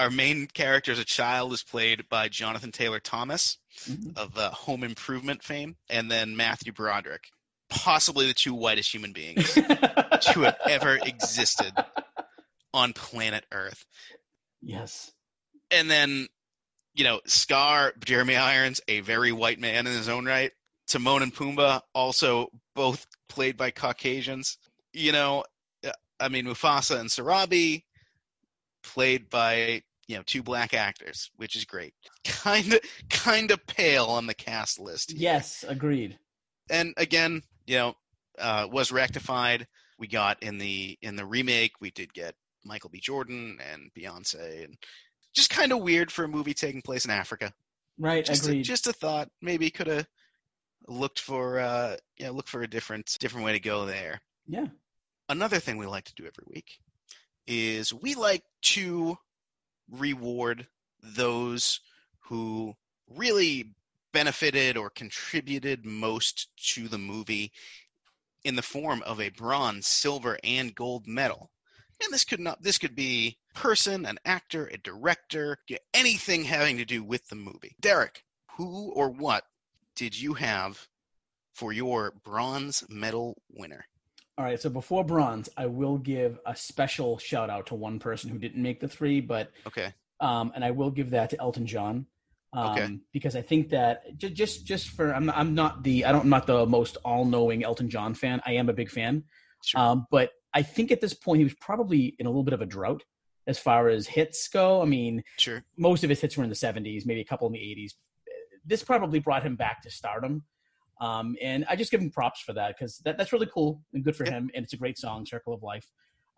Our 0.00 0.08
main 0.08 0.46
character 0.46 0.92
as 0.92 0.98
a 0.98 1.04
child 1.04 1.52
is 1.52 1.62
played 1.62 2.08
by 2.08 2.30
Jonathan 2.30 2.72
Taylor 2.72 3.00
Thomas 3.00 3.58
mm-hmm. 3.86 4.16
of 4.16 4.38
uh, 4.38 4.50
Home 4.50 4.82
Improvement 4.82 5.42
fame, 5.42 5.76
and 5.90 6.10
then 6.10 6.38
Matthew 6.38 6.72
Broderick, 6.72 7.24
possibly 7.68 8.26
the 8.26 8.32
two 8.32 8.54
whitest 8.54 8.94
human 8.94 9.12
beings 9.12 9.52
to 9.54 10.40
have 10.40 10.56
ever 10.66 10.96
existed 10.96 11.74
on 12.72 12.94
planet 12.94 13.44
Earth. 13.52 13.84
Yes. 14.62 15.12
And 15.70 15.90
then, 15.90 16.28
you 16.94 17.04
know, 17.04 17.20
Scar, 17.26 17.92
Jeremy 18.02 18.36
Irons, 18.36 18.80
a 18.88 19.00
very 19.00 19.32
white 19.32 19.58
man 19.58 19.86
in 19.86 19.92
his 19.92 20.08
own 20.08 20.24
right. 20.24 20.52
Timon 20.88 21.22
and 21.22 21.34
Pumbaa, 21.34 21.82
also 21.94 22.48
both 22.74 23.06
played 23.28 23.58
by 23.58 23.70
Caucasians. 23.70 24.56
You 24.94 25.12
know, 25.12 25.44
I 26.18 26.30
mean, 26.30 26.46
Mufasa 26.46 26.98
and 26.98 27.10
Sarabi, 27.10 27.84
played 28.82 29.28
by 29.28 29.82
you 30.10 30.16
know 30.16 30.22
two 30.26 30.42
black 30.42 30.74
actors, 30.74 31.30
which 31.36 31.56
is 31.56 31.64
great. 31.64 31.94
Kind 32.24 32.74
of, 32.74 32.80
kind 33.08 33.50
of 33.50 33.64
pale 33.66 34.06
on 34.06 34.26
the 34.26 34.34
cast 34.34 34.80
list. 34.80 35.12
Yes, 35.12 35.64
agreed. 35.66 36.18
And 36.68 36.94
again, 36.96 37.42
you 37.66 37.76
know, 37.76 37.94
uh, 38.38 38.66
was 38.70 38.90
rectified. 38.90 39.66
We 39.98 40.08
got 40.08 40.42
in 40.42 40.58
the 40.58 40.98
in 41.02 41.16
the 41.16 41.24
remake, 41.24 41.72
we 41.80 41.90
did 41.90 42.12
get 42.12 42.34
Michael 42.64 42.90
B. 42.90 43.00
Jordan 43.00 43.58
and 43.72 43.90
Beyonce, 43.96 44.64
and 44.64 44.76
just 45.34 45.50
kind 45.50 45.72
of 45.72 45.80
weird 45.80 46.10
for 46.10 46.24
a 46.24 46.28
movie 46.28 46.54
taking 46.54 46.82
place 46.82 47.04
in 47.04 47.10
Africa. 47.10 47.52
Right, 47.98 48.24
just 48.24 48.44
agreed. 48.44 48.60
A, 48.60 48.64
just 48.64 48.88
a 48.88 48.92
thought. 48.92 49.28
Maybe 49.40 49.70
could 49.70 49.86
have 49.86 50.06
looked 50.88 51.20
for 51.20 51.60
uh, 51.60 51.96
you 52.16 52.26
know, 52.26 52.32
look 52.32 52.48
for 52.48 52.62
a 52.62 52.68
different 52.68 53.16
different 53.20 53.46
way 53.46 53.52
to 53.52 53.60
go 53.60 53.86
there. 53.86 54.20
Yeah 54.48 54.66
another 55.30 55.60
thing 55.60 55.78
we 55.78 55.86
like 55.86 56.04
to 56.04 56.14
do 56.14 56.24
every 56.24 56.44
week 56.46 56.78
is 57.46 57.94
we 57.94 58.14
like 58.14 58.42
to 58.62 59.16
reward 59.90 60.66
those 61.02 61.80
who 62.20 62.74
really 63.08 63.74
benefited 64.12 64.76
or 64.76 64.90
contributed 64.90 65.84
most 65.84 66.48
to 66.56 66.88
the 66.88 66.98
movie 66.98 67.52
in 68.44 68.56
the 68.56 68.62
form 68.62 69.02
of 69.02 69.20
a 69.20 69.28
bronze, 69.30 69.86
silver, 69.86 70.38
and 70.42 70.74
gold 70.74 71.06
medal. 71.06 71.50
And 72.02 72.12
this 72.12 72.24
could 72.24 72.40
not 72.40 72.62
this 72.62 72.78
could 72.78 72.94
be 72.94 73.38
person, 73.54 74.06
an 74.06 74.18
actor, 74.24 74.66
a 74.66 74.78
director, 74.78 75.58
anything 75.92 76.44
having 76.44 76.78
to 76.78 76.84
do 76.84 77.04
with 77.04 77.28
the 77.28 77.36
movie. 77.36 77.76
Derek, 77.80 78.24
who 78.56 78.90
or 78.92 79.10
what 79.10 79.44
did 79.96 80.18
you 80.18 80.34
have 80.34 80.88
for 81.52 81.72
your 81.72 82.12
bronze 82.24 82.84
medal 82.88 83.42
winner? 83.50 83.86
All 84.40 84.46
right, 84.46 84.58
so 84.58 84.70
before 84.70 85.04
bronze, 85.04 85.50
I 85.54 85.66
will 85.66 85.98
give 85.98 86.38
a 86.46 86.56
special 86.56 87.18
shout 87.18 87.50
out 87.50 87.66
to 87.66 87.74
one 87.74 87.98
person 87.98 88.30
who 88.30 88.38
didn't 88.38 88.62
make 88.62 88.80
the 88.80 88.88
three, 88.88 89.20
but 89.20 89.50
okay, 89.66 89.92
um, 90.18 90.50
and 90.54 90.64
I 90.64 90.70
will 90.70 90.90
give 90.90 91.10
that 91.10 91.28
to 91.30 91.38
Elton 91.38 91.66
John, 91.66 92.06
um, 92.54 92.70
okay. 92.70 92.98
because 93.12 93.36
I 93.36 93.42
think 93.42 93.68
that 93.68 94.16
just 94.16 94.32
just 94.32 94.64
just 94.64 94.88
for 94.88 95.14
I'm 95.14 95.28
I'm 95.28 95.54
not 95.54 95.82
the 95.82 96.06
I 96.06 96.12
don't 96.12 96.22
I'm 96.22 96.30
not 96.30 96.46
the 96.46 96.64
most 96.64 96.96
all 97.04 97.26
knowing 97.26 97.64
Elton 97.64 97.90
John 97.90 98.14
fan. 98.14 98.40
I 98.46 98.52
am 98.52 98.70
a 98.70 98.72
big 98.72 98.88
fan, 98.88 99.24
sure. 99.62 99.78
um, 99.78 100.06
but 100.10 100.30
I 100.54 100.62
think 100.62 100.90
at 100.90 101.02
this 101.02 101.12
point 101.12 101.40
he 101.40 101.44
was 101.44 101.54
probably 101.60 102.16
in 102.18 102.24
a 102.24 102.30
little 102.30 102.42
bit 102.42 102.54
of 102.54 102.62
a 102.62 102.66
drought 102.66 103.04
as 103.46 103.58
far 103.58 103.90
as 103.90 104.06
hits 104.06 104.48
go. 104.48 104.80
I 104.80 104.86
mean, 104.86 105.22
sure, 105.36 105.62
most 105.76 106.02
of 106.02 106.08
his 106.08 106.18
hits 106.18 106.38
were 106.38 106.44
in 106.44 106.48
the 106.48 106.56
70s, 106.56 107.04
maybe 107.04 107.20
a 107.20 107.26
couple 107.26 107.46
in 107.46 107.52
the 107.52 107.58
80s. 107.58 107.90
This 108.64 108.82
probably 108.82 109.18
brought 109.18 109.42
him 109.42 109.56
back 109.56 109.82
to 109.82 109.90
stardom. 109.90 110.44
Um, 111.00 111.36
and 111.40 111.64
I 111.68 111.76
just 111.76 111.90
give 111.90 112.00
him 112.00 112.10
props 112.10 112.40
for 112.40 112.52
that 112.52 112.76
because 112.76 112.98
that, 113.04 113.16
that's 113.16 113.32
really 113.32 113.48
cool 113.52 113.82
and 113.94 114.04
good 114.04 114.14
for 114.14 114.24
yeah. 114.26 114.32
him. 114.32 114.50
And 114.54 114.64
it's 114.64 114.74
a 114.74 114.76
great 114.76 114.98
song, 114.98 115.24
Circle 115.24 115.54
of 115.54 115.62
Life. 115.62 115.86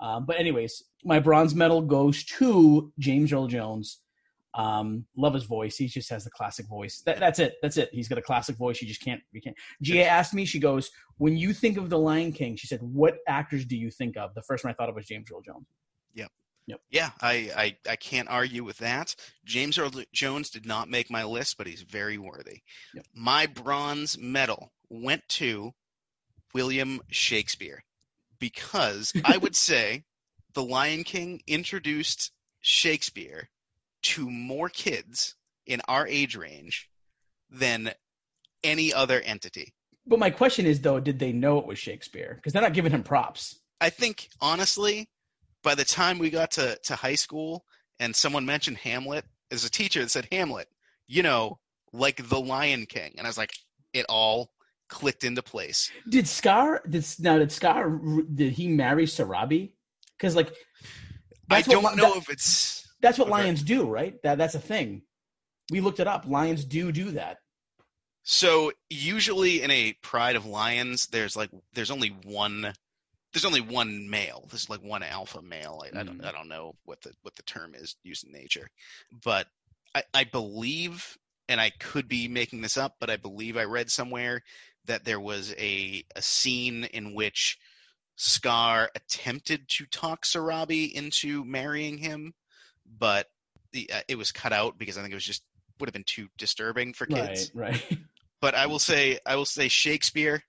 Um, 0.00 0.24
but 0.24 0.38
anyways, 0.38 0.82
my 1.04 1.18
bronze 1.18 1.54
medal 1.54 1.80
goes 1.80 2.24
to 2.24 2.92
James 2.98 3.32
Earl 3.32 3.46
Jones. 3.46 4.00
Um, 4.54 5.06
love 5.16 5.34
his 5.34 5.44
voice. 5.44 5.76
He 5.76 5.86
just 5.86 6.10
has 6.10 6.24
the 6.24 6.30
classic 6.30 6.66
voice. 6.66 7.02
That, 7.06 7.18
that's 7.18 7.38
it. 7.38 7.54
That's 7.62 7.76
it. 7.76 7.88
He's 7.92 8.08
got 8.08 8.18
a 8.18 8.22
classic 8.22 8.56
voice. 8.56 8.82
You 8.82 8.88
just 8.88 9.02
can't. 9.02 9.22
You 9.32 9.40
can't. 9.40 9.56
Gia 9.80 10.04
asked 10.04 10.34
me. 10.34 10.44
She 10.44 10.58
goes, 10.58 10.90
"When 11.16 11.36
you 11.36 11.54
think 11.54 11.78
of 11.78 11.88
the 11.88 11.98
Lion 11.98 12.32
King," 12.32 12.56
she 12.56 12.66
said, 12.66 12.80
"What 12.82 13.16
actors 13.26 13.64
do 13.64 13.76
you 13.76 13.90
think 13.90 14.16
of?" 14.18 14.34
The 14.34 14.42
first 14.42 14.62
one 14.62 14.70
I 14.70 14.74
thought 14.74 14.90
of 14.90 14.94
was 14.94 15.06
James 15.06 15.28
Earl 15.32 15.40
Jones. 15.40 15.66
Yep. 16.66 16.80
Yeah, 16.90 17.10
I, 17.20 17.50
I, 17.56 17.76
I 17.90 17.96
can't 17.96 18.28
argue 18.28 18.62
with 18.62 18.78
that. 18.78 19.14
James 19.44 19.78
Earl 19.78 19.90
Jones 20.12 20.50
did 20.50 20.64
not 20.64 20.88
make 20.88 21.10
my 21.10 21.24
list, 21.24 21.58
but 21.58 21.66
he's 21.66 21.82
very 21.82 22.18
worthy. 22.18 22.62
Yep. 22.94 23.06
My 23.14 23.46
bronze 23.46 24.16
medal 24.16 24.72
went 24.88 25.26
to 25.30 25.72
William 26.54 27.00
Shakespeare 27.10 27.82
because 28.38 29.12
I 29.24 29.36
would 29.38 29.56
say 29.56 30.04
The 30.54 30.62
Lion 30.62 31.02
King 31.04 31.42
introduced 31.46 32.30
Shakespeare 32.60 33.48
to 34.02 34.30
more 34.30 34.68
kids 34.68 35.34
in 35.66 35.80
our 35.88 36.06
age 36.06 36.36
range 36.36 36.88
than 37.50 37.92
any 38.62 38.92
other 38.92 39.20
entity. 39.20 39.72
But 40.06 40.18
my 40.18 40.30
question 40.30 40.66
is, 40.66 40.80
though, 40.80 41.00
did 41.00 41.18
they 41.18 41.32
know 41.32 41.58
it 41.58 41.66
was 41.66 41.78
Shakespeare? 41.78 42.34
Because 42.36 42.52
they're 42.52 42.62
not 42.62 42.74
giving 42.74 42.92
him 42.92 43.02
props. 43.02 43.60
I 43.80 43.90
think, 43.90 44.28
honestly, 44.40 45.08
by 45.62 45.74
the 45.74 45.84
time 45.84 46.18
we 46.18 46.30
got 46.30 46.50
to, 46.52 46.78
to 46.84 46.94
high 46.96 47.14
school 47.14 47.64
and 48.00 48.14
someone 48.14 48.44
mentioned 48.44 48.78
Hamlet, 48.78 49.24
as 49.50 49.64
a 49.64 49.70
teacher 49.70 50.00
that 50.00 50.10
said 50.10 50.26
Hamlet, 50.32 50.68
you 51.06 51.22
know, 51.22 51.58
like 51.92 52.26
the 52.28 52.40
Lion 52.40 52.86
King, 52.86 53.14
and 53.18 53.26
I 53.26 53.30
was 53.30 53.38
like, 53.38 53.52
it 53.92 54.06
all 54.08 54.50
clicked 54.88 55.24
into 55.24 55.42
place. 55.42 55.90
Did 56.08 56.26
Scar? 56.26 56.82
Did 56.88 57.06
now 57.20 57.38
did 57.38 57.52
Scar? 57.52 58.00
Did 58.34 58.52
he 58.52 58.68
marry 58.68 59.06
Sarabi? 59.06 59.72
Because 60.16 60.34
like, 60.36 60.52
I 61.50 61.62
don't 61.62 61.82
what, 61.82 61.96
know 61.96 62.14
that, 62.14 62.16
if 62.16 62.30
it's. 62.30 62.88
That's 63.00 63.18
what 63.18 63.28
okay. 63.28 63.42
lions 63.42 63.62
do, 63.62 63.88
right? 63.88 64.20
That 64.22 64.38
that's 64.38 64.54
a 64.54 64.60
thing. 64.60 65.02
We 65.70 65.80
looked 65.80 66.00
it 66.00 66.06
up. 66.06 66.24
Lions 66.26 66.64
do 66.64 66.92
do 66.92 67.12
that. 67.12 67.38
So 68.22 68.72
usually 68.88 69.62
in 69.62 69.70
a 69.70 69.94
pride 70.02 70.36
of 70.36 70.46
lions, 70.46 71.08
there's 71.08 71.36
like 71.36 71.50
there's 71.74 71.90
only 71.90 72.16
one 72.24 72.72
there's 73.32 73.44
only 73.44 73.60
one 73.60 74.08
male. 74.10 74.46
There's 74.50 74.68
like 74.68 74.82
one 74.82 75.02
alpha 75.02 75.40
male. 75.42 75.82
I, 75.84 75.88
mm. 75.88 76.00
I, 76.00 76.02
don't 76.02 76.20
mm. 76.20 76.26
I 76.26 76.32
don't 76.32 76.48
know 76.48 76.74
what 76.84 77.00
the 77.02 77.12
what 77.22 77.34
the 77.36 77.42
term 77.42 77.74
is 77.74 77.96
used 78.02 78.24
in 78.24 78.32
nature, 78.32 78.68
but 79.24 79.46
I, 79.94 80.02
I 80.14 80.24
believe, 80.24 81.16
and 81.48 81.60
I 81.60 81.70
could 81.70 82.08
be 82.08 82.28
making 82.28 82.60
this 82.60 82.76
up, 82.76 82.96
but 83.00 83.10
I 83.10 83.16
believe 83.16 83.56
I 83.56 83.64
read 83.64 83.90
somewhere 83.90 84.42
that 84.86 85.04
there 85.04 85.20
was 85.20 85.54
a 85.58 86.04
a 86.14 86.22
scene 86.22 86.84
in 86.84 87.14
which 87.14 87.58
Scar 88.16 88.90
attempted 88.94 89.68
to 89.68 89.86
talk 89.86 90.24
Sarabi 90.24 90.92
into 90.92 91.44
marrying 91.44 91.98
him, 91.98 92.34
but 92.98 93.26
the, 93.72 93.90
uh, 93.92 94.00
it 94.08 94.18
was 94.18 94.32
cut 94.32 94.52
out 94.52 94.78
because 94.78 94.98
I 94.98 95.00
think 95.00 95.12
it 95.12 95.16
was 95.16 95.24
just 95.24 95.42
would 95.80 95.88
have 95.88 95.94
been 95.94 96.04
too 96.04 96.28
disturbing 96.38 96.92
for 96.92 97.06
kids. 97.06 97.50
Right, 97.54 97.72
right. 97.72 97.98
But 98.40 98.54
I 98.54 98.66
will 98.66 98.78
say, 98.78 99.18
I 99.24 99.36
will 99.36 99.44
say, 99.44 99.68
Shakespeare. 99.68 100.42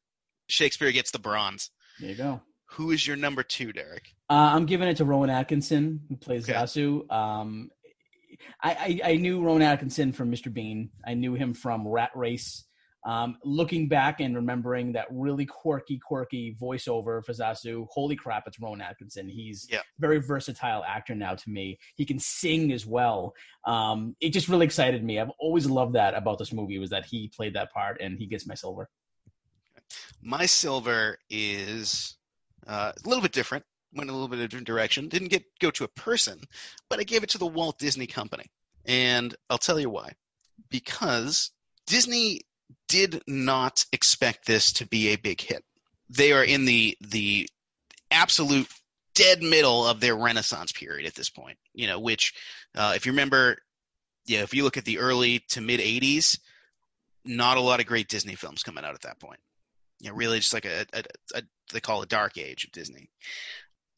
Shakespeare 0.47 0.91
gets 0.91 1.11
the 1.11 1.19
bronze. 1.19 1.69
There 1.99 2.09
you 2.09 2.15
go. 2.15 2.41
Who 2.73 2.91
is 2.91 3.05
your 3.05 3.15
number 3.15 3.43
two, 3.43 3.71
Derek? 3.71 4.03
Uh, 4.29 4.51
I'm 4.53 4.65
giving 4.65 4.87
it 4.87 4.97
to 4.97 5.05
Rowan 5.05 5.29
Atkinson, 5.29 6.01
who 6.09 6.17
plays 6.17 6.49
okay. 6.49 6.57
Zazu. 6.57 7.11
Um, 7.11 7.69
I, 8.63 8.99
I, 9.05 9.11
I, 9.11 9.15
knew 9.17 9.43
Rowan 9.43 9.61
Atkinson 9.61 10.11
from 10.11 10.31
Mr. 10.31 10.51
Bean. 10.51 10.89
I 11.05 11.13
knew 11.13 11.35
him 11.35 11.53
from 11.53 11.87
Rat 11.87 12.09
Race. 12.15 12.65
Um, 13.05 13.37
looking 13.43 13.89
back 13.89 14.21
and 14.21 14.35
remembering 14.35 14.93
that 14.93 15.05
really 15.11 15.45
quirky, 15.45 15.99
quirky 15.99 16.55
voiceover 16.59 17.23
for 17.23 17.33
Zazu, 17.33 17.85
holy 17.91 18.15
crap, 18.15 18.47
it's 18.47 18.59
Rowan 18.59 18.81
Atkinson. 18.81 19.27
He's 19.27 19.67
Yeah. 19.69 19.81
very 19.99 20.19
versatile 20.19 20.83
actor 20.83 21.13
now 21.13 21.35
to 21.35 21.49
me. 21.49 21.77
He 21.95 22.05
can 22.05 22.17
sing 22.17 22.71
as 22.71 22.85
well. 22.87 23.35
Um, 23.67 24.15
it 24.19 24.29
just 24.29 24.47
really 24.47 24.65
excited 24.65 25.03
me. 25.03 25.19
I've 25.19 25.31
always 25.37 25.67
loved 25.67 25.93
that 25.93 26.15
about 26.15 26.39
this 26.39 26.53
movie 26.53 26.79
was 26.79 26.89
that 26.91 27.05
he 27.05 27.29
played 27.35 27.53
that 27.55 27.71
part 27.71 28.01
and 28.01 28.17
he 28.17 28.25
gets 28.25 28.47
my 28.47 28.55
silver. 28.55 28.89
My 30.21 30.45
silver 30.45 31.19
is 31.29 32.17
uh, 32.67 32.91
a 33.03 33.07
little 33.07 33.21
bit 33.21 33.31
different. 33.31 33.65
Went 33.93 34.09
a 34.09 34.13
little 34.13 34.27
bit 34.27 34.39
of 34.39 34.45
a 34.45 34.47
different 34.47 34.67
direction. 34.67 35.07
Didn't 35.07 35.27
get 35.27 35.43
go 35.59 35.69
to 35.71 35.83
a 35.83 35.89
person, 35.89 36.39
but 36.89 36.99
I 36.99 37.03
gave 37.03 37.23
it 37.23 37.29
to 37.31 37.37
the 37.37 37.45
Walt 37.45 37.77
Disney 37.77 38.07
Company, 38.07 38.45
and 38.85 39.35
I'll 39.49 39.59
tell 39.59 39.79
you 39.79 39.89
why. 39.89 40.13
Because 40.69 41.51
Disney 41.85 42.41
did 42.87 43.21
not 43.27 43.85
expect 43.91 44.45
this 44.45 44.73
to 44.73 44.87
be 44.87 45.09
a 45.09 45.17
big 45.17 45.41
hit. 45.41 45.63
They 46.09 46.31
are 46.31 46.43
in 46.43 46.65
the 46.65 46.97
the 47.01 47.47
absolute 48.09 48.67
dead 49.13 49.43
middle 49.43 49.85
of 49.85 49.99
their 49.99 50.15
renaissance 50.15 50.71
period 50.71 51.05
at 51.05 51.13
this 51.13 51.29
point. 51.29 51.59
You 51.73 51.85
know, 51.85 51.99
which 51.99 52.33
uh, 52.75 52.93
if 52.95 53.05
you 53.05 53.11
remember, 53.11 53.57
yeah, 54.25 54.41
if 54.41 54.55
you 54.55 54.63
look 54.63 54.77
at 54.77 54.85
the 54.85 54.99
early 54.99 55.39
to 55.49 55.61
mid 55.61 55.79
'80s, 55.79 56.39
not 57.23 57.57
a 57.57 57.61
lot 57.61 57.79
of 57.79 57.85
great 57.85 58.07
Disney 58.07 58.33
films 58.33 58.63
coming 58.63 58.83
out 58.83 58.95
at 58.95 59.01
that 59.01 59.19
point 59.19 59.39
you 59.99 60.09
know, 60.09 60.15
really 60.15 60.39
just 60.39 60.53
like 60.53 60.65
a, 60.65 60.85
a, 60.93 61.03
a 61.35 61.41
they 61.71 61.79
call 61.79 62.01
a 62.01 62.07
dark 62.07 62.37
age 62.37 62.65
of 62.65 62.71
Disney. 62.71 63.09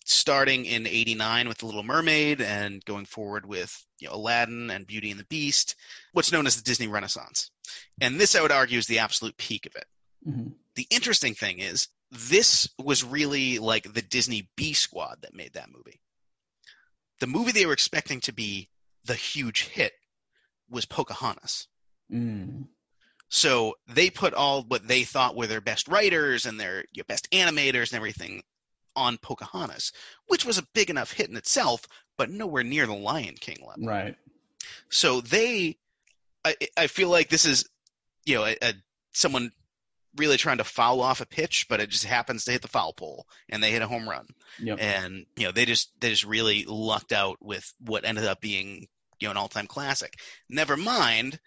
Starting 0.07 0.65
in 0.65 0.85
'89 0.85 1.47
with 1.47 1.57
The 1.57 1.65
Little 1.65 1.83
Mermaid, 1.83 2.39
and 2.39 2.83
going 2.85 3.05
forward 3.05 3.45
with 3.45 3.75
you 3.99 4.07
know, 4.07 4.13
Aladdin 4.15 4.69
and 4.69 4.85
Beauty 4.85 5.09
and 5.09 5.19
the 5.19 5.25
Beast, 5.25 5.75
what's 6.13 6.31
known 6.31 6.45
as 6.45 6.55
the 6.55 6.63
Disney 6.63 6.87
Renaissance. 6.87 7.49
And 7.99 8.19
this, 8.19 8.35
I 8.35 8.41
would 8.41 8.51
argue, 8.51 8.77
is 8.77 8.85
the 8.85 8.99
absolute 8.99 9.35
peak 9.37 9.65
of 9.65 9.75
it. 9.75 9.85
Mhm. 10.27 10.53
The 10.75 10.87
interesting 10.91 11.33
thing 11.33 11.59
is, 11.59 11.87
this 12.11 12.69
was 12.77 13.03
really 13.03 13.57
like 13.57 13.91
the 13.91 14.01
Disney 14.03 14.49
B 14.55 14.73
squad 14.73 15.21
that 15.21 15.33
made 15.33 15.53
that 15.53 15.71
movie. 15.71 15.99
The 17.19 17.27
movie 17.27 17.51
they 17.51 17.65
were 17.65 17.73
expecting 17.73 18.19
to 18.21 18.33
be 18.33 18.69
the 19.05 19.15
huge 19.15 19.63
hit 19.63 19.93
was 20.69 20.85
Pocahontas. 20.85 21.67
Mm. 22.11 22.67
So 23.29 23.75
they 23.87 24.09
put 24.09 24.33
all 24.33 24.63
what 24.63 24.87
they 24.87 25.03
thought 25.03 25.35
were 25.35 25.47
their 25.47 25.61
best 25.61 25.87
writers 25.87 26.45
and 26.45 26.59
their 26.59 26.85
your 26.93 27.05
best 27.05 27.29
animators 27.31 27.91
and 27.91 27.97
everything 27.97 28.43
on 28.95 29.17
Pocahontas, 29.17 29.91
which 30.27 30.45
was 30.45 30.57
a 30.57 30.67
big 30.73 30.89
enough 30.89 31.11
hit 31.11 31.29
in 31.29 31.35
itself, 31.35 31.85
but 32.17 32.29
nowhere 32.29 32.63
near 32.63 32.85
the 32.85 32.93
Lion 32.93 33.35
King 33.35 33.57
level. 33.65 33.85
Right. 33.85 34.15
So 34.89 35.21
they, 35.21 35.77
I, 36.43 36.55
I 36.77 36.87
feel 36.87 37.09
like 37.09 37.29
this 37.29 37.45
is, 37.45 37.69
you 38.25 38.35
know, 38.35 38.45
a, 38.45 38.55
a, 38.61 38.73
someone 39.13 39.51
really 40.15 40.37
trying 40.37 40.57
to 40.57 40.63
foul 40.63 41.01
off 41.01 41.21
a 41.21 41.25
pitch, 41.25 41.65
but 41.69 41.81
it 41.81 41.89
just 41.89 42.05
happens 42.05 42.45
to 42.45 42.51
hit 42.51 42.61
the 42.61 42.67
foul 42.67 42.93
pole 42.93 43.27
and 43.49 43.61
they 43.61 43.71
hit 43.71 43.81
a 43.81 43.87
home 43.87 44.07
run. 44.07 44.27
Yep. 44.59 44.77
And 44.79 45.25
you 45.35 45.45
know, 45.45 45.51
they 45.51 45.65
just 45.65 45.91
they 45.99 46.09
just 46.09 46.25
really 46.25 46.65
lucked 46.67 47.11
out 47.11 47.37
with 47.41 47.71
what 47.79 48.05
ended 48.05 48.25
up 48.25 48.39
being 48.41 48.87
you 49.19 49.27
know 49.27 49.31
an 49.31 49.37
all 49.37 49.47
time 49.47 49.67
classic. 49.67 50.13
Never 50.49 50.77
mind, 50.77 51.39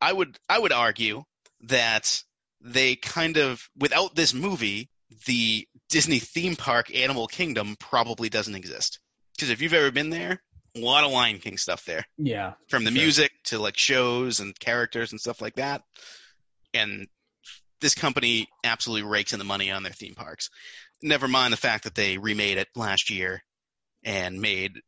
I 0.00 0.12
would 0.12 0.38
I 0.48 0.58
would 0.58 0.72
argue 0.72 1.24
that 1.62 2.22
they 2.60 2.96
kind 2.96 3.36
of 3.36 3.68
without 3.76 4.14
this 4.14 4.34
movie, 4.34 4.88
the 5.26 5.66
Disney 5.88 6.18
theme 6.18 6.56
park 6.56 6.94
Animal 6.94 7.26
Kingdom 7.26 7.76
probably 7.78 8.28
doesn't 8.28 8.54
exist. 8.54 8.98
Because 9.34 9.50
if 9.50 9.60
you've 9.60 9.74
ever 9.74 9.90
been 9.90 10.10
there, 10.10 10.42
a 10.74 10.80
lot 10.80 11.04
of 11.04 11.12
Lion 11.12 11.38
King 11.38 11.58
stuff 11.58 11.84
there 11.84 12.04
Yeah. 12.18 12.54
from 12.68 12.84
the 12.84 12.90
Sure. 12.90 13.02
music 13.02 13.32
to 13.44 13.58
like 13.58 13.76
shows 13.76 14.40
and 14.40 14.58
characters 14.58 15.12
and 15.12 15.20
stuff 15.20 15.40
like 15.40 15.56
that. 15.56 15.82
And 16.74 17.06
this 17.80 17.94
company 17.94 18.48
absolutely 18.64 19.08
rakes 19.08 19.32
in 19.32 19.38
the 19.38 19.44
money 19.44 19.70
on 19.70 19.82
their 19.82 19.92
theme 19.92 20.14
parks. 20.14 20.50
Never 21.02 21.28
mind 21.28 21.52
the 21.52 21.58
fact 21.58 21.84
that 21.84 21.94
they 21.94 22.16
remade 22.18 22.58
it 22.58 22.68
last 22.74 23.10
year 23.10 23.42
and 24.02 24.40
made 24.40 24.80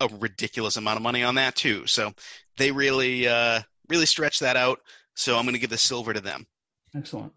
a 0.00 0.08
ridiculous 0.08 0.76
amount 0.76 0.96
of 0.96 1.02
money 1.02 1.22
on 1.22 1.34
that 1.36 1.54
too. 1.54 1.86
So 1.86 2.12
they 2.56 2.72
really, 2.72 3.28
uh, 3.28 3.62
really 3.88 4.06
stretched 4.06 4.40
that 4.40 4.56
out. 4.56 4.80
So 5.14 5.36
I'm 5.36 5.44
going 5.44 5.54
to 5.54 5.60
give 5.60 5.70
the 5.70 5.78
silver 5.78 6.12
to 6.12 6.20
them. 6.20 6.46
Excellent. 6.94 7.32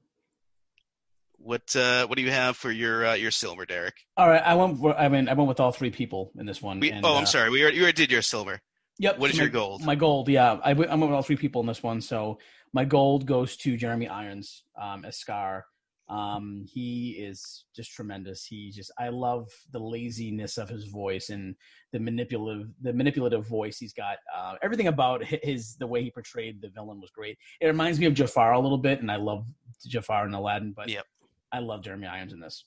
What, 1.37 1.75
uh, 1.75 2.05
what 2.05 2.17
do 2.17 2.21
you 2.21 2.29
have 2.29 2.55
for 2.55 2.71
your, 2.71 3.07
uh, 3.07 3.13
your 3.15 3.31
silver, 3.31 3.65
Derek? 3.65 3.95
All 4.15 4.29
right. 4.29 4.43
I 4.43 4.53
went. 4.53 4.79
I 4.97 5.09
mean, 5.09 5.27
I 5.27 5.33
went 5.33 5.47
with 5.47 5.59
all 5.59 5.71
three 5.71 5.89
people 5.89 6.31
in 6.37 6.45
this 6.45 6.61
one. 6.61 6.79
We, 6.79 6.91
and, 6.91 7.03
oh, 7.03 7.15
I'm 7.15 7.23
uh, 7.23 7.25
sorry. 7.25 7.49
We 7.49 7.63
already, 7.63 7.77
you 7.77 7.83
already 7.83 7.95
did 7.95 8.11
your 8.11 8.21
silver. 8.21 8.61
Yep. 8.99 9.17
What 9.17 9.31
is 9.31 9.37
so 9.37 9.43
your 9.43 9.51
my- 9.51 9.53
gold? 9.53 9.83
My 9.83 9.95
gold, 9.95 10.29
yeah. 10.29 10.59
I, 10.63 10.73
went- 10.73 10.91
I 10.91 10.95
went 10.95 11.09
with 11.09 11.15
all 11.15 11.23
three 11.23 11.37
people 11.37 11.61
in 11.61 11.67
this 11.67 11.81
one. 11.81 12.01
So 12.01 12.37
my 12.73 12.85
gold 12.85 13.25
goes 13.25 13.57
to 13.57 13.75
Jeremy 13.75 14.07
Irons 14.07 14.63
um, 14.79 15.03
as 15.03 15.17
Scar. 15.17 15.65
Um, 16.11 16.65
he 16.67 17.11
is 17.11 17.63
just 17.73 17.93
tremendous. 17.93 18.43
He 18.43 18.69
just, 18.69 18.91
I 18.99 19.07
love 19.07 19.49
the 19.71 19.79
laziness 19.79 20.57
of 20.57 20.67
his 20.67 20.85
voice 20.85 21.29
and 21.29 21.55
the 21.93 21.99
manipulative, 21.99 22.67
the 22.81 22.91
manipulative 22.91 23.47
voice 23.47 23.79
he's 23.79 23.93
got. 23.93 24.17
Uh, 24.35 24.55
everything 24.61 24.87
about 24.87 25.23
his, 25.23 25.77
the 25.77 25.87
way 25.87 26.03
he 26.03 26.11
portrayed 26.11 26.61
the 26.61 26.67
villain 26.67 26.99
was 26.99 27.11
great. 27.11 27.37
It 27.61 27.67
reminds 27.67 27.97
me 27.97 28.07
of 28.07 28.13
Jafar 28.13 28.51
a 28.51 28.59
little 28.59 28.77
bit, 28.77 28.99
and 28.99 29.09
I 29.09 29.15
love 29.15 29.45
Jafar 29.87 30.25
and 30.25 30.35
Aladdin, 30.35 30.73
but 30.73 30.89
Yep. 30.89 31.05
I 31.53 31.59
love 31.59 31.81
Jeremy 31.81 32.07
Irons 32.07 32.33
in 32.33 32.41
this. 32.41 32.65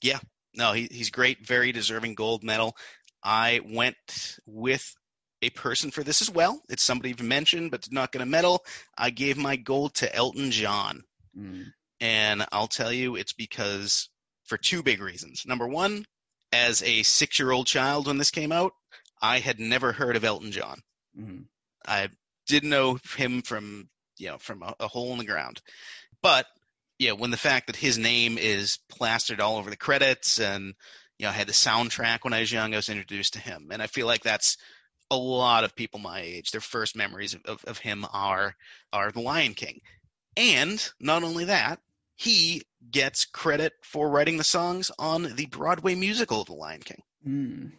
Yeah, 0.00 0.18
no, 0.54 0.72
he, 0.72 0.88
he's 0.90 1.10
great, 1.10 1.46
very 1.46 1.72
deserving 1.72 2.14
gold 2.14 2.42
medal. 2.42 2.74
I 3.22 3.60
went 3.64 4.38
with 4.46 4.96
a 5.42 5.50
person 5.50 5.90
for 5.90 6.02
this 6.02 6.22
as 6.22 6.30
well. 6.30 6.62
It's 6.68 6.82
somebody 6.82 7.10
you've 7.10 7.22
mentioned, 7.22 7.70
but 7.70 7.90
not 7.92 8.12
going 8.12 8.24
to 8.24 8.30
medal. 8.30 8.64
I 8.96 9.10
gave 9.10 9.36
my 9.36 9.56
gold 9.56 9.94
to 9.96 10.14
Elton 10.14 10.50
John. 10.50 11.02
Mm. 11.38 11.66
And 12.02 12.44
I'll 12.50 12.66
tell 12.66 12.92
you, 12.92 13.14
it's 13.14 13.32
because 13.32 14.10
for 14.44 14.58
two 14.58 14.82
big 14.82 15.00
reasons. 15.00 15.46
Number 15.46 15.68
one, 15.68 16.04
as 16.52 16.82
a 16.82 17.04
six 17.04 17.38
year 17.38 17.52
old 17.52 17.68
child 17.68 18.08
when 18.08 18.18
this 18.18 18.32
came 18.32 18.50
out, 18.50 18.72
I 19.22 19.38
had 19.38 19.60
never 19.60 19.92
heard 19.92 20.16
of 20.16 20.24
Elton 20.24 20.50
John. 20.50 20.82
Mm. 21.18 21.44
I 21.86 22.08
didn't 22.48 22.70
know 22.70 22.98
him 23.16 23.42
from 23.42 23.88
you 24.18 24.28
know 24.28 24.38
from 24.38 24.64
a, 24.64 24.74
a 24.80 24.88
hole 24.88 25.12
in 25.12 25.18
the 25.18 25.24
ground, 25.24 25.62
but 26.22 26.46
yeah, 26.98 27.12
when 27.12 27.30
the 27.30 27.36
fact 27.36 27.68
that 27.68 27.76
his 27.76 27.98
name 27.98 28.36
is 28.36 28.78
plastered 28.88 29.40
all 29.40 29.58
over 29.58 29.70
the 29.70 29.76
credits 29.76 30.40
and 30.40 30.74
you 31.18 31.26
know 31.26 31.30
I 31.30 31.34
had 31.34 31.46
the 31.46 31.52
soundtrack 31.52 32.24
when 32.24 32.32
I 32.32 32.40
was 32.40 32.52
young, 32.52 32.74
I 32.74 32.78
was 32.78 32.88
introduced 32.88 33.34
to 33.34 33.38
him, 33.38 33.68
and 33.70 33.80
I 33.80 33.86
feel 33.86 34.08
like 34.08 34.22
that's 34.22 34.56
a 35.08 35.16
lot 35.16 35.62
of 35.62 35.76
people 35.76 36.00
my 36.00 36.20
age. 36.20 36.50
Their 36.50 36.60
first 36.60 36.96
memories 36.96 37.34
of, 37.34 37.42
of, 37.44 37.64
of 37.64 37.78
him 37.78 38.04
are 38.12 38.56
are 38.92 39.12
the 39.12 39.20
Lion 39.20 39.54
King, 39.54 39.80
and 40.36 40.84
not 40.98 41.22
only 41.22 41.44
that, 41.44 41.78
he 42.22 42.62
gets 42.88 43.24
credit 43.24 43.72
for 43.82 44.08
writing 44.08 44.36
the 44.36 44.44
songs 44.44 44.92
on 44.96 45.34
the 45.34 45.46
Broadway 45.46 45.96
musical 45.96 46.40
of 46.40 46.46
the 46.46 46.52
Lion 46.52 46.80
King. 46.80 47.02
Mm. 47.26 47.72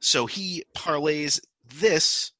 So 0.00 0.24
he 0.24 0.64
parlays 0.74 1.38
this, 1.80 2.32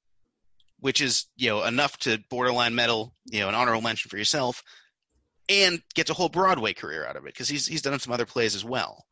which 0.81 1.03
is 1.03 1.27
you 1.37 1.51
know 1.51 1.63
enough 1.65 1.99
to 1.99 2.19
borderline 2.31 2.75
medal, 2.75 3.15
you 3.27 3.41
know, 3.41 3.51
an 3.51 3.55
honorable 3.55 3.83
mention 3.83 4.09
for 4.09 4.17
yourself, 4.17 4.63
and 5.51 5.83
gets 5.95 6.09
a 6.09 6.15
whole 6.15 6.31
Broadway 6.31 6.73
career 6.73 7.07
out 7.07 7.17
of 7.17 7.25
it 7.25 7.35
because 7.35 7.49
he's 7.49 7.67
he's 7.67 7.83
done 7.83 7.99
some 7.99 8.15
other 8.15 8.27
plays 8.27 8.55
as 8.55 8.65
well. 8.65 9.05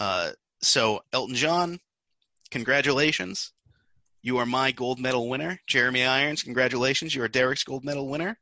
Uh, 0.00 0.30
so 0.62 1.02
Elton 1.12 1.34
John, 1.34 1.78
congratulations, 2.50 3.52
you 4.22 4.38
are 4.38 4.46
my 4.46 4.72
gold 4.72 4.98
medal 4.98 5.28
winner. 5.28 5.60
Jeremy 5.66 6.04
Irons, 6.04 6.42
congratulations, 6.42 7.14
you 7.14 7.22
are 7.22 7.28
Derek's 7.28 7.64
gold 7.64 7.84
medal 7.84 8.08
winner. 8.08 8.38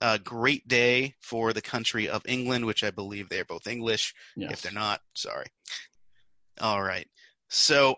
Uh, 0.00 0.18
great 0.18 0.66
day 0.68 1.14
for 1.20 1.52
the 1.52 1.62
country 1.62 2.08
of 2.08 2.22
England, 2.26 2.64
which 2.64 2.84
I 2.84 2.90
believe 2.90 3.28
they 3.28 3.40
are 3.40 3.44
both 3.44 3.66
English. 3.66 4.14
Yes. 4.36 4.52
If 4.52 4.62
they're 4.62 4.72
not, 4.72 5.00
sorry. 5.14 5.46
All 6.60 6.82
right. 6.82 7.08
So 7.48 7.96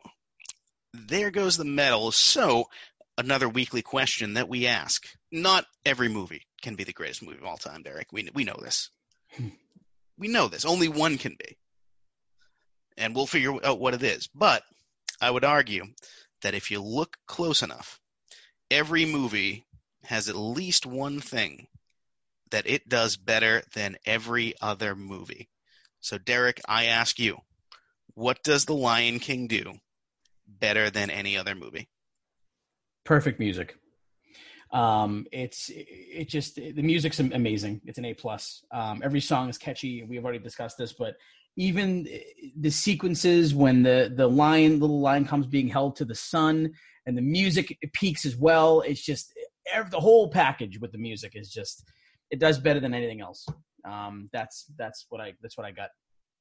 there 0.94 1.30
goes 1.30 1.56
the 1.56 1.64
medal. 1.64 2.10
So 2.12 2.66
another 3.18 3.48
weekly 3.48 3.82
question 3.82 4.34
that 4.34 4.48
we 4.48 4.66
ask. 4.66 5.06
Not 5.30 5.66
every 5.84 6.08
movie 6.08 6.42
can 6.62 6.74
be 6.74 6.84
the 6.84 6.92
greatest 6.92 7.22
movie 7.22 7.38
of 7.38 7.44
all 7.44 7.56
time, 7.56 7.82
Derek. 7.82 8.12
We 8.12 8.28
we 8.34 8.44
know 8.44 8.58
this. 8.60 8.90
we 10.18 10.28
know 10.28 10.48
this. 10.48 10.64
Only 10.64 10.88
one 10.88 11.18
can 11.18 11.36
be. 11.38 11.56
And 12.96 13.14
we'll 13.14 13.26
figure 13.26 13.64
out 13.64 13.80
what 13.80 13.94
it 13.94 14.02
is. 14.02 14.28
But 14.34 14.62
I 15.20 15.30
would 15.30 15.44
argue 15.44 15.84
that 16.42 16.54
if 16.54 16.70
you 16.70 16.80
look 16.82 17.16
close 17.26 17.62
enough, 17.62 18.00
every 18.70 19.06
movie 19.06 19.64
has 20.04 20.28
at 20.28 20.36
least 20.36 20.86
one 20.86 21.20
thing 21.20 21.66
that 22.50 22.68
it 22.68 22.88
does 22.88 23.16
better 23.16 23.62
than 23.74 23.96
every 24.04 24.54
other 24.60 24.94
movie. 24.94 25.48
So 26.00 26.18
Derek, 26.18 26.60
I 26.68 26.86
ask 26.86 27.18
you, 27.18 27.38
what 28.14 28.42
does 28.42 28.64
The 28.64 28.74
Lion 28.74 29.18
King 29.18 29.46
do 29.46 29.74
better 30.46 30.90
than 30.90 31.10
any 31.10 31.36
other 31.36 31.54
movie? 31.54 31.88
perfect 33.04 33.40
music. 33.40 33.76
Um, 34.72 35.26
it's 35.32 35.68
it 35.74 36.28
just 36.28 36.54
the 36.54 36.82
music's 36.82 37.18
amazing. 37.18 37.80
It's 37.84 37.98
an 37.98 38.04
A 38.04 38.14
plus. 38.14 38.64
Um, 38.70 39.00
every 39.02 39.20
song 39.20 39.48
is 39.48 39.58
catchy. 39.58 40.04
We've 40.04 40.24
already 40.24 40.38
discussed 40.38 40.78
this, 40.78 40.92
but 40.92 41.16
even 41.56 42.06
the 42.56 42.70
sequences 42.70 43.52
when 43.52 43.82
the 43.82 44.12
the 44.14 44.28
lion 44.28 44.78
little 44.78 45.00
lion 45.00 45.24
comes 45.24 45.46
being 45.46 45.68
held 45.68 45.96
to 45.96 46.04
the 46.04 46.14
sun 46.14 46.72
and 47.04 47.18
the 47.18 47.22
music 47.22 47.76
peaks 47.92 48.24
as 48.24 48.36
well. 48.36 48.82
It's 48.82 49.04
just 49.04 49.32
the 49.90 50.00
whole 50.00 50.30
package 50.30 50.78
with 50.80 50.92
the 50.92 50.98
music 50.98 51.32
is 51.34 51.50
just 51.50 51.84
it 52.30 52.38
does 52.38 52.58
better 52.58 52.80
than 52.80 52.94
anything 52.94 53.20
else. 53.20 53.46
Um, 53.84 54.28
that's 54.32 54.66
that's 54.76 55.06
what 55.08 55.20
I 55.20 55.34
that's 55.42 55.56
what 55.56 55.66
I 55.66 55.72
got. 55.72 55.90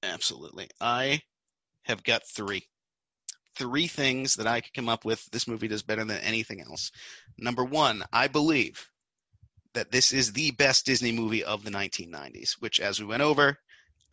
Absolutely. 0.04 0.70
I 0.80 1.22
have 1.84 2.04
got 2.04 2.28
three. 2.28 2.64
Three 3.56 3.88
things 3.88 4.36
that 4.36 4.48
I 4.48 4.62
could 4.62 4.74
come 4.74 4.88
up 4.88 5.04
with 5.04 5.26
this 5.32 5.48
movie 5.48 5.68
does 5.68 5.84
better 5.84 6.06
than 6.06 6.20
anything 6.20 6.62
else. 6.62 6.92
Number 7.38 7.66
one, 7.66 8.04
I 8.14 8.28
believe 8.28 8.90
that 9.74 9.92
this 9.92 10.14
is 10.14 10.32
the 10.32 10.52
best 10.52 10.86
Disney 10.86 11.12
movie 11.12 11.44
of 11.44 11.64
the 11.64 11.72
1990s, 11.72 12.54
which, 12.60 12.80
as 12.80 13.00
we 13.00 13.06
went 13.06 13.22
over, 13.22 13.58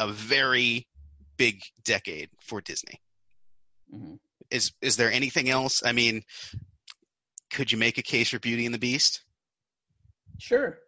a 0.01 0.09
very 0.09 0.89
big 1.37 1.63
decade 1.85 2.31
for 2.41 2.61
Disney. 2.61 3.01
hmm 3.91 4.15
Is 4.51 4.73
is 4.81 4.97
there 4.97 5.13
anything 5.13 5.49
else? 5.51 5.85
I 5.85 5.93
mean, 5.93 6.23
could 7.51 7.71
you 7.71 7.79
make 7.79 7.99
a 7.99 8.03
case 8.03 8.31
for 8.31 8.39
Beauty 8.39 8.65
and 8.67 8.75
the 8.75 8.79
Beast 8.79 9.23
Sure. 10.39 10.79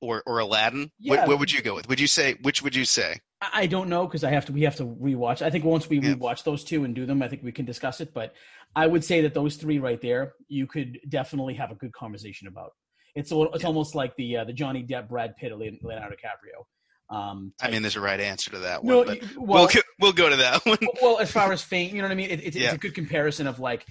Or 0.00 0.22
or 0.26 0.38
Aladdin? 0.38 0.90
Yeah. 0.98 1.16
What, 1.20 1.28
what 1.28 1.38
would 1.40 1.52
you 1.52 1.62
go 1.62 1.74
with? 1.74 1.88
Would 1.88 2.00
you 2.00 2.06
say 2.06 2.34
which 2.42 2.62
would 2.62 2.74
you 2.76 2.84
say? 2.84 3.20
I 3.40 3.66
don't 3.66 3.88
know 3.88 4.04
because 4.06 4.24
I 4.24 4.30
have 4.30 4.46
to. 4.46 4.52
We 4.52 4.62
have 4.62 4.76
to 4.76 4.84
rewatch. 4.84 5.42
I 5.42 5.50
think 5.50 5.64
once 5.64 5.88
we 5.88 5.98
Yeah. 6.00 6.14
rewatch 6.14 6.42
those 6.44 6.64
two 6.64 6.84
and 6.84 6.94
do 6.94 7.06
them, 7.06 7.22
I 7.22 7.28
think 7.28 7.42
we 7.42 7.52
can 7.52 7.64
discuss 7.64 8.00
it. 8.00 8.12
But 8.12 8.34
I 8.74 8.86
would 8.86 9.04
say 9.04 9.20
that 9.22 9.34
those 9.34 9.56
three 9.56 9.78
right 9.78 10.00
there, 10.00 10.34
you 10.48 10.66
could 10.66 10.98
definitely 11.08 11.54
have 11.54 11.70
a 11.70 11.74
good 11.76 11.92
conversation 11.92 12.48
about. 12.48 12.72
It's 13.14 13.30
al- 13.32 13.52
it's 13.54 13.62
Yeah. 13.62 13.68
almost 13.68 13.94
like 13.94 14.14
the 14.16 14.38
uh, 14.38 14.44
the 14.44 14.52
Johnny 14.52 14.84
Depp, 14.84 15.08
Brad 15.08 15.36
Pitt, 15.36 15.52
Leonardo 15.56 16.14
DiCaprio. 16.16 16.64
Um, 17.16 17.54
I 17.62 17.70
mean, 17.70 17.80
there's 17.82 17.96
a 17.96 18.00
right 18.02 18.20
answer 18.20 18.50
to 18.50 18.58
that 18.58 18.84
one, 18.84 18.94
no, 18.94 19.04
but 19.04 19.22
y- 19.22 19.28
we'll 19.36 19.46
well, 19.66 19.68
we'll 19.98 20.12
go 20.12 20.28
to 20.28 20.36
that 20.36 20.66
one. 20.66 20.76
well, 21.02 21.18
as 21.20 21.30
far 21.30 21.50
as 21.52 21.62
fame, 21.62 21.94
you 21.96 22.02
know 22.02 22.08
what 22.08 22.12
I 22.12 22.16
mean. 22.16 22.30
It, 22.30 22.40
it's, 22.44 22.56
Yeah. 22.56 22.66
it's 22.66 22.74
a 22.74 22.78
good 22.78 22.94
comparison 22.94 23.46
of 23.46 23.58
like, 23.58 23.86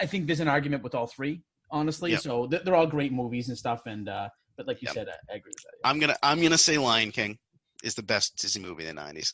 I 0.00 0.06
think 0.06 0.26
there's 0.26 0.38
an 0.40 0.46
argument 0.48 0.84
with 0.84 0.94
all 0.94 1.06
three, 1.08 1.42
honestly. 1.72 2.12
Yep. 2.12 2.20
So 2.20 2.46
they're, 2.46 2.60
they're 2.60 2.76
all 2.76 2.86
great 2.86 3.12
movies 3.12 3.48
and 3.48 3.58
stuff. 3.58 3.82
And 3.86 4.08
uh, 4.08 4.28
but 4.60 4.66
like 4.66 4.82
you 4.82 4.88
Yep. 4.88 4.94
said, 4.94 5.08
I, 5.08 5.32
I 5.32 5.36
agree 5.36 5.52
with 5.54 5.62
that. 5.62 5.88
I'm 5.88 5.98
gonna 5.98 6.16
I'm 6.22 6.42
gonna 6.42 6.58
say 6.58 6.76
Lion 6.76 7.12
King 7.12 7.38
is 7.82 7.94
the 7.94 8.02
best 8.02 8.36
Disney 8.36 8.62
movie 8.62 8.86
in 8.86 8.94
the 8.94 9.00
'90s. 9.00 9.32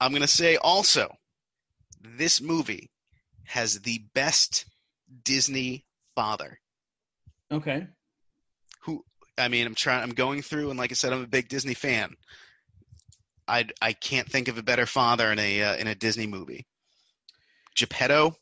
I'm 0.00 0.12
gonna 0.12 0.28
say 0.28 0.56
also 0.56 1.12
this 2.00 2.40
movie 2.40 2.88
has 3.46 3.80
the 3.80 4.00
best 4.14 4.66
Disney 5.24 5.84
father. 6.14 6.56
Okay. 7.50 7.88
Who 8.82 9.04
I 9.36 9.48
mean, 9.48 9.66
I'm 9.66 9.74
trying. 9.74 10.04
I'm 10.04 10.10
going 10.14 10.42
through, 10.42 10.70
and 10.70 10.78
like 10.78 10.92
I 10.92 10.94
said, 10.94 11.12
I'm 11.12 11.24
a 11.24 11.26
big 11.26 11.48
Disney 11.48 11.74
fan. 11.74 12.14
I 13.48 13.66
I 13.82 13.92
can't 13.92 14.30
think 14.30 14.46
of 14.46 14.56
a 14.56 14.62
better 14.62 14.86
father 14.86 15.32
in 15.32 15.40
a 15.40 15.62
uh, 15.64 15.76
in 15.78 15.88
a 15.88 15.96
Disney 15.96 16.28
movie. 16.28 16.64
Geppetto, 17.74 18.36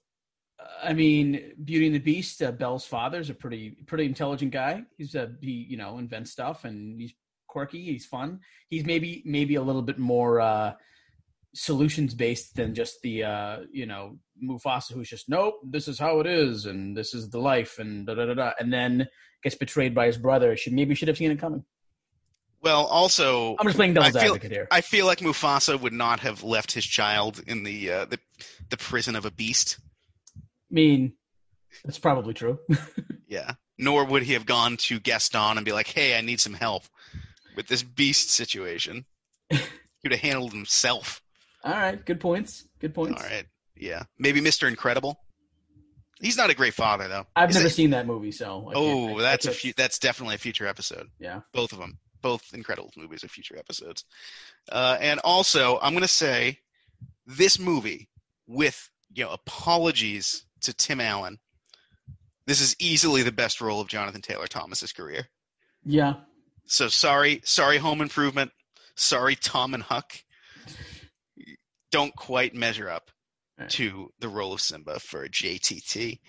I 0.83 0.93
mean, 0.93 1.53
Beauty 1.65 1.87
and 1.87 1.95
the 1.95 2.01
Beast. 2.01 2.43
Uh, 2.43 2.53
Belle's 2.53 2.89
is 3.15 3.31
a 3.31 3.35
pretty 3.35 3.77
pretty 3.87 4.05
intelligent 4.05 4.53
guy. 4.53 4.85
He's 4.97 5.15
a 5.15 5.33
he 5.41 5.67
you 5.69 5.77
know 5.77 5.99
invents 5.99 6.31
stuff 6.31 6.65
and 6.65 7.01
he's 7.01 7.13
quirky. 7.47 7.85
He's 7.85 8.07
fun. 8.07 8.41
He's 8.69 8.85
maybe 8.85 9.23
maybe 9.25 9.55
a 9.55 9.63
little 9.63 9.83
bit 9.83 9.99
more 9.99 10.41
uh, 10.41 10.73
solutions 11.55 12.15
based 12.15 12.55
than 12.55 12.75
just 12.75 13.01
the 13.03 13.25
uh, 13.25 13.59
you 13.73 13.87
know 13.87 14.19
Mufasa, 14.43 14.93
who's 14.93 15.09
just 15.09 15.29
nope, 15.29 15.55
this 15.65 15.89
is 15.89 15.99
how 15.99 16.21
it 16.21 16.27
is 16.27 16.67
and 16.67 16.97
this 16.97 17.15
is 17.15 17.31
the 17.31 17.41
life 17.41 17.79
and 17.79 18.07
da 18.07 18.15
da 18.15 18.27
da 18.27 18.35
da, 18.35 18.53
and 18.61 18.73
then 18.73 19.09
gets 19.43 19.57
betrayed 19.57 19.95
by 19.95 20.07
his 20.07 20.19
brother. 20.19 20.57
Should 20.57 20.73
maybe 20.73 20.95
should 20.95 21.09
have 21.09 21.17
seen 21.17 21.31
it 21.31 21.39
coming. 21.39 21.65
well, 22.63 22.85
also 22.87 23.57
I'm 23.59 23.67
just 23.67 23.77
playing 23.77 23.95
devil's 23.95 24.17
I 24.17 24.21
feel- 24.21 24.35
advocate 24.35 24.53
here. 24.53 24.69
I 24.71 24.81
feel 24.81 25.07
like 25.07 25.19
Mufasa 25.19 25.81
would 25.81 25.93
not 25.93 26.21
have 26.21 26.43
left 26.43 26.73
his 26.73 26.85
child 26.85 27.43
in 27.47 27.63
the 27.63 27.91
uh, 27.91 28.05
the 28.07 28.19
the 28.71 28.77
prison 28.77 29.17
of 29.17 29.25
a 29.25 29.31
beast. 29.31 29.79
I 30.71 30.75
mean, 30.75 31.13
that's 31.85 31.99
probably 31.99 32.35
true. 32.35 32.59
Yeah. 33.29 33.55
Nor 33.77 34.05
would 34.05 34.23
he 34.23 34.35
have 34.35 34.47
gone 34.47 34.77
to 34.77 35.01
Gaston 35.01 35.57
and 35.57 35.65
be 35.65 35.73
like, 35.73 35.89
"Hey, 35.89 36.17
I 36.17 36.21
need 36.21 36.41
some 36.41 36.55
help 36.55 36.85
with 37.57 37.67
this 37.67 37.83
beast 37.83 38.31
situation." 38.31 39.05
he 39.51 39.59
would 40.05 40.13
have 40.13 40.21
handled 40.21 40.53
himself. 40.53 41.21
All 41.65 41.73
right, 41.73 42.03
good 42.07 42.21
points. 42.21 42.69
Good 42.79 42.95
points. 42.95 43.21
All 43.21 43.29
right. 43.29 43.45
Yeah. 43.75 44.05
Maybe 44.17 44.41
Mr. 44.41 44.69
Incredible. 44.69 45.19
He's 46.21 46.37
not 46.37 46.51
a 46.51 46.55
great 46.55 46.73
father 46.75 47.09
though. 47.09 47.27
I've 47.35 47.51
Is 47.51 47.57
never 47.57 47.67
it- 47.67 47.73
seen 47.73 47.91
that 47.91 48.07
movie, 48.07 48.31
so 48.31 48.69
I 48.71 48.73
Oh, 48.77 49.09
I- 49.09 49.19
I 49.19 49.23
that's 49.23 49.45
a 49.45 49.49
can't- 49.49 49.59
few, 49.61 49.73
that's 49.77 49.99
definitely 49.99 50.37
a 50.37 50.39
future 50.39 50.69
episode. 50.69 51.09
Yeah. 51.19 51.41
Both 51.53 51.73
of 51.73 51.79
them. 51.81 51.99
Both 52.23 52.55
Incredible 52.55 52.93
movies 52.97 53.25
are 53.25 53.29
future 53.29 53.59
episodes. 53.59 54.05
Uh, 54.71 54.97
and 55.01 55.19
also, 55.25 55.81
I'm 55.83 55.93
going 55.95 56.03
to 56.03 56.09
say 56.09 56.61
this 57.27 57.59
movie 57.59 58.09
with, 58.47 58.89
you 59.13 59.25
know, 59.25 59.31
apologies 59.33 60.45
to 60.67 60.75
Tim 60.75 61.01
Allen. 61.01 61.39
This 62.47 62.61
is 62.61 62.77
easily 62.79 63.23
the 63.23 63.33
best 63.33 63.61
role 63.61 63.81
of 63.81 63.89
Jonathan 63.89 64.23
Taylor 64.23 64.47
Thomas's 64.47 64.93
career. 64.93 65.27
Yeah. 65.85 66.15
So 66.67 66.89
sorry, 66.89 67.41
sorry, 67.45 67.79
Home 67.79 68.01
Improvement. 68.01 68.53
Sorry, 68.95 69.35
Tom 69.37 69.75
and 69.75 69.83
Huck. 69.83 70.13
Don't 71.91 72.15
quite 72.15 72.55
measure 72.55 72.89
up 72.91 73.11
Right. 73.59 73.71
to 73.71 74.13
the 74.19 74.29
role 74.29 74.53
of 74.53 74.61
Simba 74.61 75.01
for 75.01 75.27
JTT. 75.29 76.21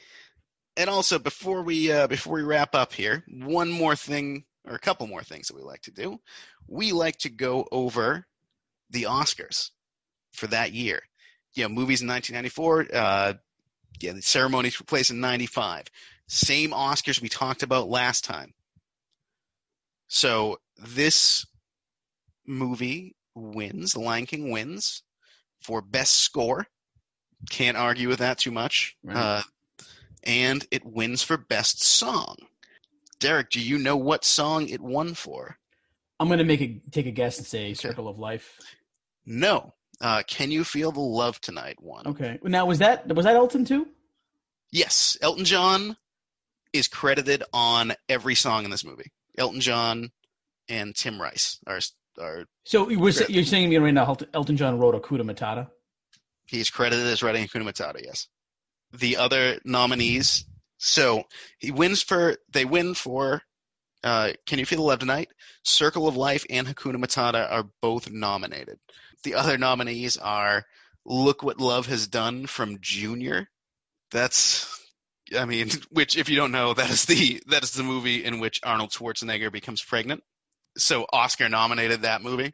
And 0.78 0.90
also, 0.90 1.20
before 1.20 1.62
we 1.62 1.92
uh, 1.92 2.08
before 2.08 2.36
we 2.36 2.44
wrap 2.44 2.74
up 2.74 2.94
here, 2.94 3.26
one 3.28 3.70
more 3.70 3.96
thing 3.98 4.46
or 4.66 4.76
a 4.76 4.80
couple 4.80 5.08
more 5.08 5.24
things 5.24 5.48
that 5.48 5.56
we 5.56 5.62
like 5.62 5.82
to 5.82 5.92
do. 5.92 6.20
We 6.68 6.94
like 6.94 7.18
to 7.20 7.30
go 7.30 7.68
over 7.72 8.26
the 8.92 9.04
Oscars 9.04 9.72
for 10.34 10.48
that 10.48 10.72
year. 10.72 11.02
You 11.56 11.64
know, 11.64 11.70
movies 11.70 12.02
in 12.02 12.08
1994. 12.08 12.88
Uh, 12.94 13.34
yeah, 14.00 14.14
the 14.14 14.22
ceremony 14.22 14.72
took 14.72 14.88
place 14.88 15.10
in 15.10 15.20
95. 15.20 15.86
Same 16.28 16.72
Oscars 16.72 17.22
we 17.22 17.30
talked 17.30 17.64
about 17.64 17.90
last 17.90 18.24
time. 18.24 18.54
So 20.08 20.60
this 20.78 21.46
movie 22.46 23.16
wins, 23.36 23.94
The 23.94 24.00
Lion 24.00 24.26
King 24.26 24.52
wins 24.52 25.04
for 25.62 25.82
best 25.82 26.16
score. 26.16 26.68
Can't 27.50 27.78
argue 27.78 28.08
with 28.08 28.20
that 28.20 28.40
too 28.40 28.52
much. 28.52 28.96
Right. 29.04 29.18
Uh, 29.18 29.42
and 30.24 30.66
it 30.72 30.86
wins 30.86 31.24
for 31.24 31.38
best 31.38 31.84
song. 31.84 32.36
Derek, 33.20 33.50
do 33.50 33.60
you 33.60 33.78
know 33.78 33.98
what 33.98 34.26
song 34.26 34.70
it 34.70 34.82
won 34.82 35.14
for? 35.14 35.58
I'm 36.20 36.30
gonna 36.30 36.44
make 36.44 36.62
a 36.62 36.82
take 36.92 37.06
a 37.06 37.12
guess 37.12 37.38
and 37.38 37.46
say 37.46 37.74
"Circle 37.74 38.08
of 38.08 38.18
Life." 38.18 38.60
No. 39.26 39.74
Uh, 40.00 40.24
Can 40.28 40.52
You 40.52 40.64
Feel 40.64 40.92
the 40.92 41.00
Love 41.00 41.42
Tonight 41.42 41.78
One. 41.80 42.08
Okay. 42.08 42.40
Now 42.44 42.66
was 42.66 42.80
that 42.80 43.08
was 43.14 43.26
that 43.26 43.36
Elton 43.36 43.66
too? 43.66 43.88
Yes, 44.72 45.18
Elton 45.22 45.46
John 45.46 45.98
is 46.74 46.88
credited 46.88 47.44
on 47.54 47.94
every 48.10 48.36
song 48.36 48.66
in 48.66 48.72
this 48.72 48.86
movie. 48.86 49.12
Elton 49.38 49.62
John 49.62 50.12
and 50.70 50.96
Tim 50.96 51.22
Rice 51.22 51.60
are 51.66 51.80
are 52.20 52.46
So 52.66 52.90
you 52.90 53.00
was, 53.00 53.28
you're 53.30 53.44
saying 53.44 53.64
to 53.64 53.70
me 53.70 53.78
right 53.78 53.94
now, 53.94 54.06
Elton- 54.06 54.30
Elton 54.34 54.58
John 54.58 54.80
wrote 54.80 54.96
Hakuna 55.02 55.22
Matata. 55.22 55.70
He's 56.46 56.70
credited 56.70 57.06
as 57.06 57.22
writing 57.24 57.46
Hakuna 57.48 57.64
Matata, 57.64 58.02
yes. 58.04 58.28
The 58.94 59.18
other 59.18 59.60
nominees, 59.66 60.46
so 60.78 61.24
he 61.60 61.72
wins 61.72 62.02
for, 62.02 62.38
they 62.52 62.66
win 62.66 62.94
for 62.94 63.42
uh, 64.04 64.32
Can 64.46 64.60
You 64.60 64.66
Feel 64.66 64.80
the 64.80 64.86
Love 64.86 65.00
Tonight? 65.00 65.30
Circle 65.64 66.08
of 66.08 66.16
Life 66.16 66.46
and 66.50 66.68
Hakuna 66.68 66.98
Matata 66.98 67.50
are 67.50 67.70
both 67.82 68.10
nominated. 68.10 68.80
The 69.24 69.36
other 69.36 69.58
nominees 69.58 70.18
are 70.18 70.66
Look 71.06 71.44
What 71.44 71.60
Love 71.60 71.88
Has 71.88 72.08
Done 72.08 72.48
from 72.48 72.80
Junior. 72.82 73.50
That's, 74.12 74.68
I 75.38 75.46
mean, 75.46 75.70
which 75.90 76.18
if 76.18 76.30
you 76.30 76.36
don't 76.36 76.52
know, 76.52 76.74
that 76.74 76.90
is 76.90 77.06
the 77.06 77.42
that 77.48 77.64
is 77.64 77.72
the 77.72 77.84
movie 77.84 78.24
in 78.24 78.40
which 78.40 78.62
Arnold 78.64 78.92
Schwarzenegger 78.92 79.52
becomes 79.52 79.84
pregnant. 79.84 80.24
So 80.78 81.06
Oscar 81.12 81.50
nominated 81.50 82.04
that 82.04 82.22
movie 82.22 82.54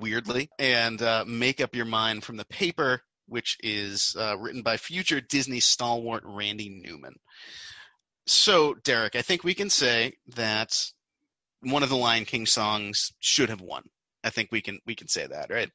weirdly, 0.00 0.50
and 0.58 1.00
uh, 1.00 1.24
Make 1.26 1.60
Up 1.60 1.74
Your 1.74 1.84
Mind 1.84 2.24
from 2.24 2.36
the 2.36 2.44
Paper, 2.44 3.02
which 3.26 3.58
is 3.62 4.16
uh, 4.18 4.36
written 4.38 4.62
by 4.62 4.76
future 4.76 5.20
Disney 5.20 5.60
stalwart 5.60 6.22
Randy 6.24 6.68
Newman. 6.68 7.14
So, 8.26 8.74
Derek, 8.84 9.16
I 9.16 9.22
think 9.22 9.42
we 9.44 9.54
can 9.54 9.68
say 9.70 10.14
that 10.36 10.76
one 11.60 11.82
of 11.82 11.88
the 11.88 11.96
Lion 11.96 12.24
King 12.24 12.46
songs 12.46 13.12
should 13.20 13.48
have 13.48 13.60
won. 13.60 13.82
I 14.24 14.30
think 14.30 14.50
we 14.52 14.60
can 14.60 14.78
we 14.86 14.94
can 14.94 15.08
say 15.08 15.26
that, 15.26 15.50
right? 15.50 15.70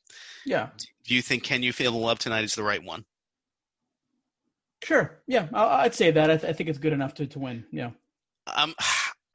Yeah. 0.45 0.69
Do 1.05 1.13
you 1.15 1.21
think 1.21 1.43
"Can 1.43 1.63
You 1.63 1.73
Feel 1.73 1.91
the 1.91 1.97
Love 1.97 2.19
Tonight" 2.19 2.45
is 2.45 2.55
the 2.55 2.63
right 2.63 2.81
one? 2.83 3.03
Sure. 4.83 5.19
Yeah. 5.27 5.47
I, 5.53 5.83
I'd 5.83 5.95
say 5.95 6.11
that. 6.11 6.29
I, 6.31 6.37
th- 6.37 6.49
I 6.49 6.53
think 6.53 6.69
it's 6.69 6.79
good 6.79 6.93
enough 6.93 7.15
to, 7.15 7.27
to 7.27 7.39
win. 7.39 7.65
Yeah. 7.71 7.89
Um, 8.55 8.73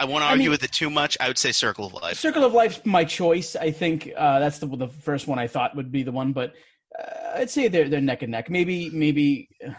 I 0.00 0.04
won't 0.06 0.24
I 0.24 0.28
argue 0.30 0.44
mean- 0.44 0.50
with 0.50 0.64
it 0.64 0.72
too 0.72 0.88
much. 0.88 1.18
I 1.20 1.28
would 1.28 1.36
say 1.38 1.52
"Circle 1.52 1.86
of 1.86 1.92
Life." 1.94 2.16
Circle 2.18 2.44
of 2.44 2.54
Life's 2.54 2.80
my 2.86 3.04
choice. 3.04 3.54
I 3.56 3.70
think 3.70 4.10
uh, 4.16 4.38
that's 4.38 4.58
the 4.58 4.66
the 4.66 4.88
first 4.88 5.26
one 5.28 5.38
I 5.38 5.46
thought 5.48 5.76
would 5.76 5.92
be 5.92 6.02
the 6.02 6.12
one, 6.12 6.32
but 6.32 6.54
uh, 6.98 7.36
I'd 7.38 7.50
say 7.50 7.68
they're 7.68 7.88
they're 7.88 8.00
neck 8.00 8.22
and 8.22 8.32
neck. 8.32 8.48
Maybe 8.48 8.88
maybe 8.90 9.48
uh, 9.66 9.72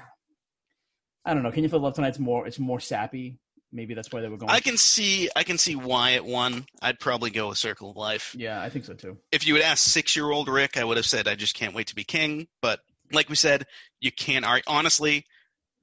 I 1.26 1.34
don't 1.34 1.44
know. 1.44 1.52
Can 1.52 1.64
you 1.64 1.70
feel 1.70 1.80
love 1.80 1.94
tonight's 1.94 2.20
more? 2.20 2.46
It's 2.48 2.60
more 2.60 2.80
sappy. 2.80 3.38
Maybe 3.72 3.96
that's 3.96 4.12
why 4.12 4.22
they 4.22 4.28
were 4.28 4.38
going. 4.38 4.52
I 4.52 4.60
can 4.60 4.78
see 4.78 5.30
I 5.36 5.44
can 5.44 5.58
see 5.58 5.76
why 5.76 6.12
it 6.12 6.24
won. 6.26 6.66
I'd 6.82 7.00
probably 7.00 7.32
go 7.32 7.50
with 7.50 7.58
"Circle 7.58 7.90
of 7.92 7.98
Life." 7.98 8.36
yeah, 8.38 8.62
I 8.62 8.70
think 8.70 8.86
so 8.86 8.94
too. 8.94 9.18
if 9.32 9.48
you 9.48 9.56
had 9.56 9.64
asked 9.64 9.86
six 9.86 10.16
year 10.16 10.30
old 10.30 10.48
Rick, 10.48 10.78
I 10.78 10.84
would 10.84 10.98
have 10.98 11.08
said 11.08 11.28
I 11.28 11.36
just 11.36 11.56
can't 11.56 11.74
wait 11.74 11.88
to 11.88 11.96
be 11.96 12.04
king. 12.04 12.48
But 12.62 12.82
like 13.12 13.30
we 13.30 13.36
said, 13.36 13.66
you 14.00 14.12
can't 14.12 14.46
argue. 14.46 14.64
Honestly, 14.68 15.26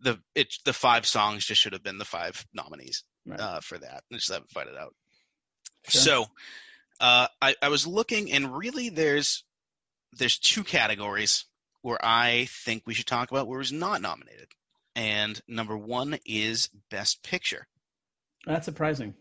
the 0.01 0.21
it 0.37 0.55
the 0.65 0.73
five 0.73 1.05
songs 1.05 1.45
just 1.45 1.61
should 1.61 1.73
have 1.73 1.83
been 1.83 1.99
the 1.99 2.05
five 2.05 2.45
nominees 2.55 3.03
Right. 3.27 3.41
uh, 3.41 3.61
for 3.61 3.77
that. 3.79 4.03
I 4.11 4.15
Just 4.15 4.31
haven't 4.33 4.51
fight 4.51 4.69
it 4.69 4.77
out. 4.79 4.95
Sure. 5.89 6.01
So, 6.01 6.27
uh, 7.01 7.27
I, 7.43 7.55
I 7.61 7.69
was 7.69 7.87
looking, 7.87 8.31
and 8.33 8.57
really, 8.57 8.89
there's 8.89 9.45
there's 10.13 10.39
two 10.39 10.63
categories 10.65 11.45
where 11.83 11.99
I 12.03 12.47
think 12.51 12.85
we 12.87 12.95
should 12.95 13.07
talk 13.07 13.31
about 13.31 13.47
where 13.49 13.59
it 13.59 13.63
was 13.63 13.73
not 13.73 14.01
nominated. 14.01 14.49
And 14.97 15.41
number 15.47 15.77
one 15.77 16.19
is 16.27 16.69
Best 16.91 17.23
Picture. 17.23 17.67
That's 18.47 18.65
surprising. 18.65 19.15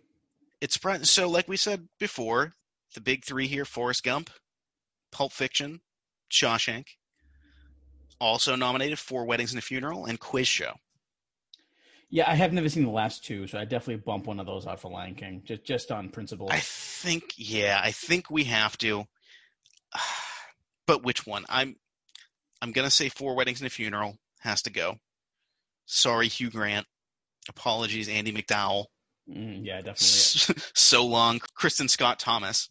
It's 0.61 0.73
surprising. 0.73 1.05
So, 1.05 1.29
like 1.29 1.47
we 1.47 1.57
said 1.57 1.87
before, 1.99 2.53
the 2.95 3.01
big 3.01 3.23
three 3.23 3.47
here: 3.47 3.65
Forrest 3.65 4.03
Gump, 4.03 4.29
Pulp 5.11 5.31
Fiction, 5.31 5.81
Shawshank. 6.31 6.85
Also 8.19 8.55
nominated 8.55 8.99
for 8.99 9.25
Weddings 9.25 9.53
and 9.53 9.59
a 9.59 9.61
Funeral 9.61 10.05
and 10.05 10.19
Quiz 10.19 10.47
Show. 10.47 10.73
Yeah, 12.09 12.29
I 12.29 12.35
have 12.35 12.51
never 12.53 12.67
seen 12.69 12.83
the 12.83 12.89
last 12.89 13.23
two, 13.23 13.45
so 13.45 13.59
I 13.59 13.65
definitely 13.65 13.97
bump 13.97 14.25
one 14.25 14.39
of 14.39 14.47
those 14.47 14.65
out 14.65 14.81
for 14.81 14.89
Lion 14.89 15.15
King, 15.15 15.43
just 15.45 15.63
just 15.63 15.91
on 15.91 16.09
principle. 16.09 16.49
I 16.51 16.59
think, 16.59 17.33
yeah, 17.37 17.79
I 17.81 17.91
think 17.91 18.29
we 18.29 18.45
have 18.45 18.77
to. 18.79 19.05
But 20.87 21.03
which 21.03 21.27
one? 21.27 21.45
I'm, 21.47 21.75
I'm 22.63 22.71
gonna 22.71 22.89
say 22.89 23.09
Four 23.09 23.35
Weddings 23.35 23.61
and 23.61 23.67
a 23.67 23.69
Funeral 23.69 24.17
has 24.39 24.63
to 24.63 24.71
go. 24.71 24.97
Sorry, 25.91 26.27
Hugh 26.27 26.51
Grant. 26.51 26.85
Apologies, 27.49 28.07
Andie 28.09 28.31
MacDowell. 28.31 28.85
Mm, 29.29 29.65
yeah, 29.65 29.81
definitely. 29.81 30.61
so 30.75 31.05
long, 31.05 31.39
Kristin 31.57 31.89
Scott 31.89 32.19
Thomas, 32.19 32.69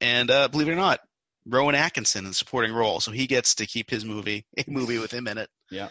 and 0.00 0.30
uh, 0.30 0.48
believe 0.48 0.68
it 0.68 0.72
or 0.72 0.76
not, 0.76 1.00
Rowan 1.46 1.74
Atkinson 1.74 2.26
in 2.26 2.32
supporting 2.32 2.72
role, 2.72 3.00
so 3.00 3.10
he 3.12 3.26
gets 3.26 3.56
to 3.56 3.66
keep 3.66 3.90
his 3.90 4.04
movie, 4.04 4.44
a 4.58 4.64
movie 4.68 4.98
with 4.98 5.12
him 5.12 5.26
in 5.28 5.38
it. 5.38 5.48
Yeah. 5.70 5.88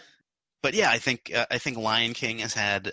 But 0.61 0.73
yeah, 0.73 0.89
I 0.91 0.97
think 0.97 1.31
uh, 1.33 1.45
I 1.49 1.57
think 1.57 1.77
Lion 1.77 2.13
King 2.13 2.39
has 2.39 2.53
had 2.53 2.91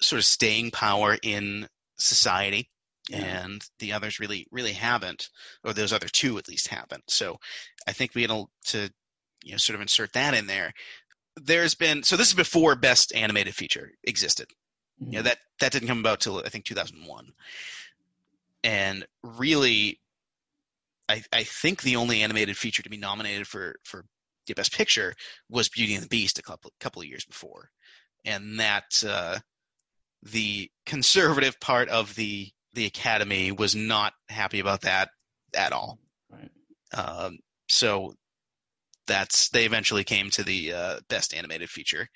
sort 0.00 0.18
of 0.18 0.24
staying 0.24 0.70
power 0.70 1.16
in 1.22 1.68
society, 1.98 2.70
Yeah. 3.08 3.44
and 3.44 3.64
the 3.80 3.92
others 3.92 4.18
really 4.20 4.46
really 4.50 4.72
haven't, 4.72 5.28
or 5.64 5.72
those 5.72 5.92
other 5.92 6.08
two 6.08 6.38
at 6.38 6.48
least 6.48 6.68
haven't. 6.68 7.04
So 7.10 7.38
I 7.86 7.92
think 7.92 8.14
we 8.14 8.22
had 8.22 8.30
to 8.66 8.90
you 9.44 9.52
know 9.52 9.58
sort 9.58 9.74
of 9.74 9.82
insert 9.82 10.12
that 10.14 10.34
in 10.34 10.46
there. 10.46 10.72
There's 11.36 11.74
been 11.74 12.02
so 12.02 12.16
this 12.16 12.28
is 12.28 12.34
before 12.34 12.74
Best 12.74 13.14
Animated 13.14 13.54
Feature 13.54 13.92
existed. 14.04 14.48
Mhm. 15.02 15.06
You 15.06 15.12
know 15.18 15.22
that 15.22 15.38
that 15.60 15.72
didn't 15.72 15.88
come 15.88 16.00
about 16.00 16.20
till 16.20 16.38
I 16.44 16.48
think 16.48 16.64
2001, 16.64 17.32
and 18.64 19.06
really, 19.22 20.00
I 21.08 21.22
I 21.32 21.44
think 21.44 21.82
the 21.82 21.96
only 21.96 22.22
animated 22.22 22.56
feature 22.56 22.82
to 22.82 22.90
be 22.90 22.96
nominated 22.96 23.46
for 23.46 23.76
for 23.84 24.04
the 24.46 24.54
Best 24.54 24.72
Picture 24.72 25.14
was 25.48 25.68
Beauty 25.68 25.94
and 25.94 26.04
the 26.04 26.08
Beast 26.08 26.38
a 26.38 26.42
couple 26.42 26.72
couple 26.80 27.02
of 27.02 27.08
years 27.08 27.24
before, 27.24 27.70
and 28.24 28.60
that 28.60 29.02
uh, 29.06 29.38
the 30.22 30.70
conservative 30.86 31.58
part 31.60 31.88
of 31.88 32.14
the 32.14 32.50
the 32.74 32.86
Academy 32.86 33.52
was 33.52 33.74
not 33.74 34.14
happy 34.28 34.60
about 34.60 34.82
that 34.82 35.10
at 35.54 35.72
all. 35.72 35.98
Right. 36.30 36.50
Um, 36.94 37.38
so 37.68 38.14
that's 39.06 39.48
they 39.50 39.64
eventually 39.64 40.04
came 40.04 40.30
to 40.30 40.44
the 40.44 40.72
uh, 40.72 41.00
best 41.08 41.34
animated 41.34 41.70
feature 41.70 42.08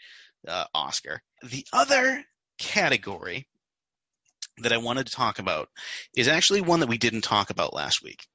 uh, 0.46 0.64
Oscar. 0.74 1.20
The 1.42 1.66
other 1.72 2.24
category 2.58 3.48
that 4.58 4.72
I 4.72 4.78
wanted 4.78 5.06
to 5.06 5.12
talk 5.12 5.38
about 5.38 5.68
is 6.16 6.28
actually 6.28 6.60
one 6.60 6.80
that 6.80 6.88
we 6.88 6.98
didn't 6.98 7.22
talk 7.22 7.50
about 7.50 7.74
last 7.74 8.02
week, 8.02 8.26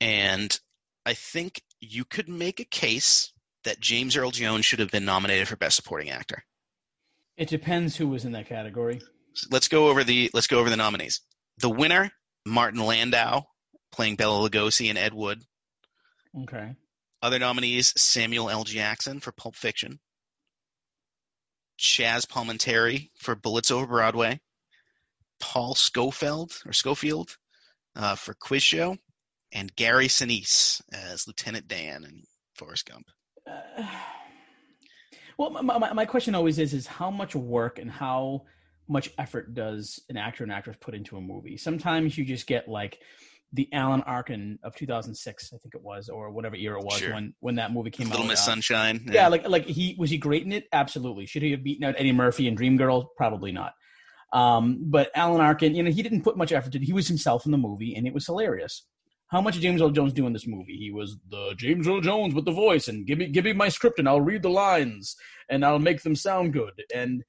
and 0.00 0.58
I 1.06 1.14
think 1.14 1.60
you 1.80 2.04
could 2.04 2.28
make 2.28 2.60
a 2.60 2.64
case 2.64 3.32
that 3.64 3.80
James 3.80 4.16
Earl 4.16 4.30
Jones 4.30 4.64
should 4.64 4.80
have 4.80 4.90
been 4.90 5.04
nominated 5.04 5.48
for 5.48 5.56
Best 5.56 5.76
Supporting 5.76 6.10
Actor. 6.10 6.42
It 7.36 7.48
depends 7.48 7.96
who 7.96 8.08
was 8.08 8.24
in 8.24 8.32
that 8.32 8.46
category. 8.46 9.00
So 9.34 9.48
let's 9.50 9.68
go 9.68 9.88
over 9.88 10.04
the 10.04 10.30
let's 10.34 10.46
go 10.46 10.58
over 10.58 10.70
the 10.70 10.76
nominees. 10.76 11.20
The 11.58 11.70
winner, 11.70 12.10
Martin 12.44 12.80
Landau, 12.80 13.42
playing 13.90 14.16
Bela 14.16 14.48
Lugosi 14.48 14.88
and 14.88 14.98
Ed 14.98 15.14
Wood. 15.14 15.42
Okay. 16.42 16.74
Other 17.22 17.38
nominees: 17.38 17.92
Samuel 18.00 18.50
L. 18.50 18.64
Jackson 18.64 19.20
for 19.20 19.30
Pulp 19.30 19.54
Fiction, 19.54 20.00
Chazz 21.78 22.26
Palminteri 22.26 23.10
for 23.16 23.36
Bullets 23.36 23.70
Over 23.70 23.86
Broadway, 23.86 24.40
Paul 25.38 25.76
Scofield 25.76 26.52
or 26.66 26.72
Schofield 26.72 27.36
uh, 27.94 28.16
for 28.16 28.34
Quiz 28.34 28.64
Show, 28.64 28.96
and 29.52 29.74
Gary 29.76 30.08
Sinise 30.08 30.82
as 30.92 31.28
Lieutenant 31.28 31.68
Dan 31.68 32.04
in 32.04 32.22
Forrest 32.54 32.90
Gump. 32.90 33.06
Uh, 33.48 33.86
well, 35.38 35.50
my, 35.50 35.78
my, 35.78 35.92
my 35.92 36.04
question 36.04 36.34
always 36.34 36.58
is: 36.58 36.74
is 36.74 36.88
how 36.88 37.10
much 37.10 37.36
work 37.36 37.78
and 37.78 37.90
how 37.90 38.42
much 38.88 39.10
effort 39.16 39.54
does 39.54 40.00
an 40.08 40.16
actor 40.16 40.42
and 40.42 40.52
actress 40.52 40.76
put 40.80 40.94
into 40.94 41.16
a 41.16 41.20
movie? 41.20 41.56
Sometimes 41.56 42.18
you 42.18 42.24
just 42.24 42.48
get 42.48 42.68
like 42.68 42.98
the 43.54 43.68
Alan 43.72 44.00
Arkin 44.02 44.58
of 44.62 44.74
2006, 44.76 45.52
I 45.52 45.58
think 45.58 45.74
it 45.74 45.82
was, 45.82 46.08
or 46.08 46.30
whatever 46.30 46.56
year 46.56 46.76
it 46.76 46.84
was 46.84 46.98
Sure. 46.98 47.12
when 47.14 47.34
when 47.40 47.54
that 47.56 47.72
movie 47.72 47.90
came 47.90 48.06
Little 48.08 48.22
out. 48.22 48.28
Little 48.28 48.32
Miss 48.32 48.40
uh, 48.40 48.52
Sunshine. 48.52 49.06
yeah, 49.12 49.28
like 49.28 49.46
like 49.48 49.66
he 49.66 49.94
was 49.98 50.10
he 50.10 50.18
great 50.18 50.44
in 50.44 50.52
it? 50.52 50.66
Absolutely. 50.72 51.26
Should 51.26 51.42
he 51.42 51.50
have 51.50 51.62
beaten 51.62 51.84
out 51.84 51.94
Eddie 51.98 52.12
Murphy 52.12 52.48
and 52.48 52.58
Dreamgirls? 52.58 53.06
Probably 53.16 53.52
not. 53.52 53.74
Um, 54.32 54.78
but 54.80 55.10
Alan 55.14 55.42
Arkin, 55.42 55.74
you 55.74 55.82
know, 55.82 55.90
he 55.90 56.02
didn't 56.02 56.22
put 56.22 56.38
much 56.38 56.52
effort 56.52 56.74
into. 56.74 56.86
He 56.86 56.94
was 56.94 57.06
himself 57.08 57.44
in 57.44 57.52
the 57.52 57.58
movie, 57.58 57.94
and 57.94 58.06
it 58.06 58.14
was 58.14 58.24
hilarious. 58.24 58.86
How 59.28 59.40
much 59.42 59.54
did 59.54 59.62
James 59.62 59.80
Earl 59.82 59.90
Jones 59.90 60.12
do 60.12 60.26
in 60.26 60.32
this 60.32 60.46
movie? 60.46 60.76
He 60.76 60.90
was 60.90 61.16
the 61.28 61.54
James 61.56 61.86
Earl 61.88 62.00
Jones 62.00 62.34
with 62.34 62.44
the 62.46 62.52
voice, 62.52 62.88
and 62.88 63.06
give 63.06 63.18
me 63.18 63.28
give 63.28 63.44
me 63.44 63.52
my 63.52 63.68
script, 63.68 63.98
and 63.98 64.08
I'll 64.08 64.20
read 64.20 64.42
the 64.42 64.50
lines, 64.50 65.14
and 65.50 65.64
I'll 65.64 65.78
make 65.78 66.02
them 66.02 66.14
sound 66.16 66.52
good. 66.54 66.72
And 66.94 67.22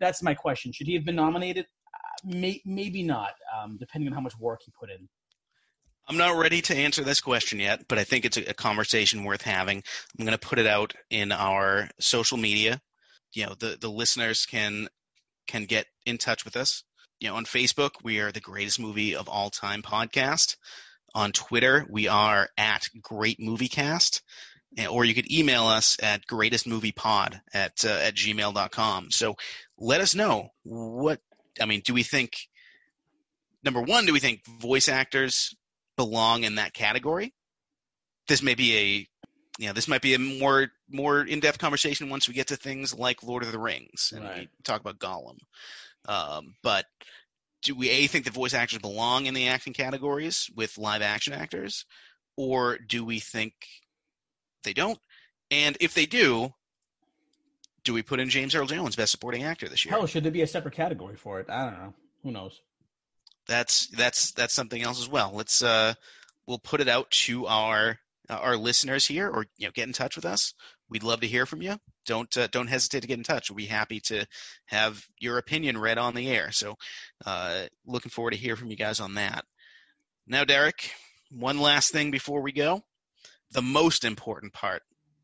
that's 0.00 0.22
my 0.22 0.34
question: 0.34 0.72
Should 0.72 0.88
he 0.88 0.94
have 0.94 1.04
been 1.04 1.16
nominated? 1.16 1.66
Uh, 1.66 2.36
May, 2.36 2.60
maybe 2.64 3.02
not, 3.04 3.34
um, 3.56 3.76
depending 3.78 4.08
on 4.08 4.14
how 4.14 4.20
much 4.20 4.36
work 4.38 4.60
he 4.64 4.72
put 4.78 4.90
in. 4.90 5.08
I'm 6.12 6.18
not 6.18 6.36
ready 6.36 6.60
to 6.60 6.76
answer 6.76 7.02
this 7.02 7.22
question 7.22 7.58
yet, 7.58 7.88
but 7.88 7.98
I 7.98 8.04
think 8.04 8.26
it's 8.26 8.36
a, 8.36 8.50
a 8.50 8.52
conversation 8.52 9.24
worth 9.24 9.40
having. 9.40 9.82
I'm 10.18 10.26
going 10.26 10.36
to 10.38 10.46
put 10.46 10.58
it 10.58 10.66
out 10.66 10.92
in 11.08 11.32
our 11.32 11.88
social 12.00 12.36
media. 12.36 12.82
You 13.32 13.46
know, 13.46 13.54
the 13.58 13.78
the 13.80 13.88
listeners 13.88 14.44
can 14.44 14.88
can 15.46 15.64
get 15.64 15.86
in 16.04 16.18
touch 16.18 16.44
with 16.44 16.54
us. 16.54 16.84
You 17.18 17.28
know, 17.28 17.36
on 17.36 17.46
Facebook, 17.46 17.92
we 18.04 18.20
are 18.20 18.30
the 18.30 18.40
greatest 18.40 18.78
movie 18.78 19.16
of 19.16 19.26
all 19.26 19.48
time 19.48 19.80
podcast. 19.80 20.58
On 21.14 21.32
Twitter, 21.32 21.86
we 21.88 22.08
are 22.08 22.50
at 22.58 22.82
Great 23.00 23.40
Movie 23.40 23.68
Cast, 23.68 24.20
or 24.90 25.06
you 25.06 25.14
could 25.14 25.32
email 25.32 25.64
us 25.64 25.96
at 26.02 26.26
greatestmoviepod 26.26 27.40
at 27.54 27.86
uh, 27.86 27.88
at 27.88 28.14
gmail.com. 28.16 29.10
So 29.12 29.36
let 29.78 30.02
us 30.02 30.14
know 30.14 30.50
what 30.62 31.20
I 31.58 31.64
mean. 31.64 31.80
Do 31.82 31.94
we 31.94 32.02
think 32.02 32.36
number 33.64 33.80
one? 33.80 34.04
Do 34.04 34.12
we 34.12 34.20
think 34.20 34.42
voice 34.60 34.90
actors 34.90 35.54
belong 35.96 36.44
in 36.44 36.56
that 36.56 36.72
category. 36.74 37.32
This 38.28 38.42
may 38.42 38.54
be 38.54 38.76
a 38.76 39.08
you 39.58 39.66
know, 39.66 39.74
this 39.74 39.88
might 39.88 40.02
be 40.02 40.14
a 40.14 40.18
more 40.18 40.68
more 40.90 41.22
in-depth 41.22 41.58
conversation 41.58 42.08
once 42.08 42.26
we 42.26 42.34
get 42.34 42.48
to 42.48 42.56
things 42.56 42.94
like 42.94 43.22
Lord 43.22 43.42
of 43.42 43.52
the 43.52 43.58
Rings 43.58 44.12
and 44.14 44.24
we 44.24 44.48
talk 44.64 44.80
about 44.80 44.98
Gollum. 44.98 45.38
Um, 46.06 46.54
but 46.62 46.86
do 47.62 47.74
we 47.74 47.90
a 47.90 48.06
think 48.06 48.24
the 48.24 48.30
voice 48.30 48.54
actors 48.54 48.78
belong 48.78 49.26
in 49.26 49.34
the 49.34 49.48
acting 49.48 49.72
categories 49.72 50.50
with 50.56 50.78
live 50.78 51.02
action 51.02 51.32
actors, 51.32 51.84
or 52.36 52.78
do 52.78 53.04
we 53.04 53.20
think 53.20 53.52
they 54.64 54.72
don't? 54.72 54.98
And 55.50 55.76
if 55.80 55.94
they 55.94 56.06
do, 56.06 56.52
do 57.84 57.92
we 57.92 58.02
put 58.02 58.20
in 58.20 58.30
James 58.30 58.54
Earl 58.54 58.66
Jones 58.66 58.96
Best 58.96 59.12
Supporting 59.12 59.44
Actor 59.44 59.68
this 59.68 59.84
year? 59.84 59.92
Hell, 59.92 60.06
should 60.06 60.24
there 60.24 60.32
be 60.32 60.42
a 60.42 60.46
separate 60.46 60.74
category 60.74 61.16
for 61.16 61.40
it? 61.40 61.50
I 61.50 61.64
don't 61.64 61.78
know. 61.78 61.94
Who 62.22 62.30
knows? 62.32 62.60
That's 63.46 63.88
that's 63.88 64.32
that's 64.32 64.54
something 64.54 64.82
else 64.82 65.00
as 65.00 65.08
well. 65.08 65.32
Let's 65.34 65.62
uh 65.62 65.94
we'll 66.46 66.58
put 66.58 66.80
it 66.80 66.88
out 66.88 67.10
to 67.10 67.46
our 67.46 67.98
uh, 68.28 68.34
our 68.34 68.56
listeners 68.56 69.06
here 69.06 69.28
or 69.28 69.46
you 69.56 69.66
know 69.66 69.72
get 69.74 69.86
in 69.86 69.92
touch 69.92 70.16
with 70.16 70.24
us. 70.24 70.54
We'd 70.88 71.02
love 71.02 71.20
to 71.20 71.26
hear 71.26 71.46
from 71.46 71.62
you. 71.62 71.76
Don't 72.06 72.34
uh, 72.36 72.48
don't 72.48 72.66
hesitate 72.68 73.00
to 73.00 73.08
get 73.08 73.18
in 73.18 73.24
touch. 73.24 73.50
We'll 73.50 73.56
be 73.56 73.66
happy 73.66 74.00
to 74.00 74.26
have 74.66 75.04
your 75.18 75.38
opinion 75.38 75.78
read 75.78 75.98
on 75.98 76.14
the 76.14 76.28
air. 76.28 76.52
So 76.52 76.76
uh 77.26 77.64
looking 77.86 78.10
forward 78.10 78.32
to 78.32 78.36
hear 78.36 78.56
from 78.56 78.70
you 78.70 78.76
guys 78.76 79.00
on 79.00 79.14
that. 79.14 79.44
Now 80.26 80.44
Derek, 80.44 80.92
one 81.30 81.60
last 81.60 81.92
thing 81.92 82.10
before 82.10 82.42
we 82.42 82.52
go. 82.52 82.82
The 83.52 83.62
most 83.62 84.04
important 84.04 84.52
part 84.52 84.82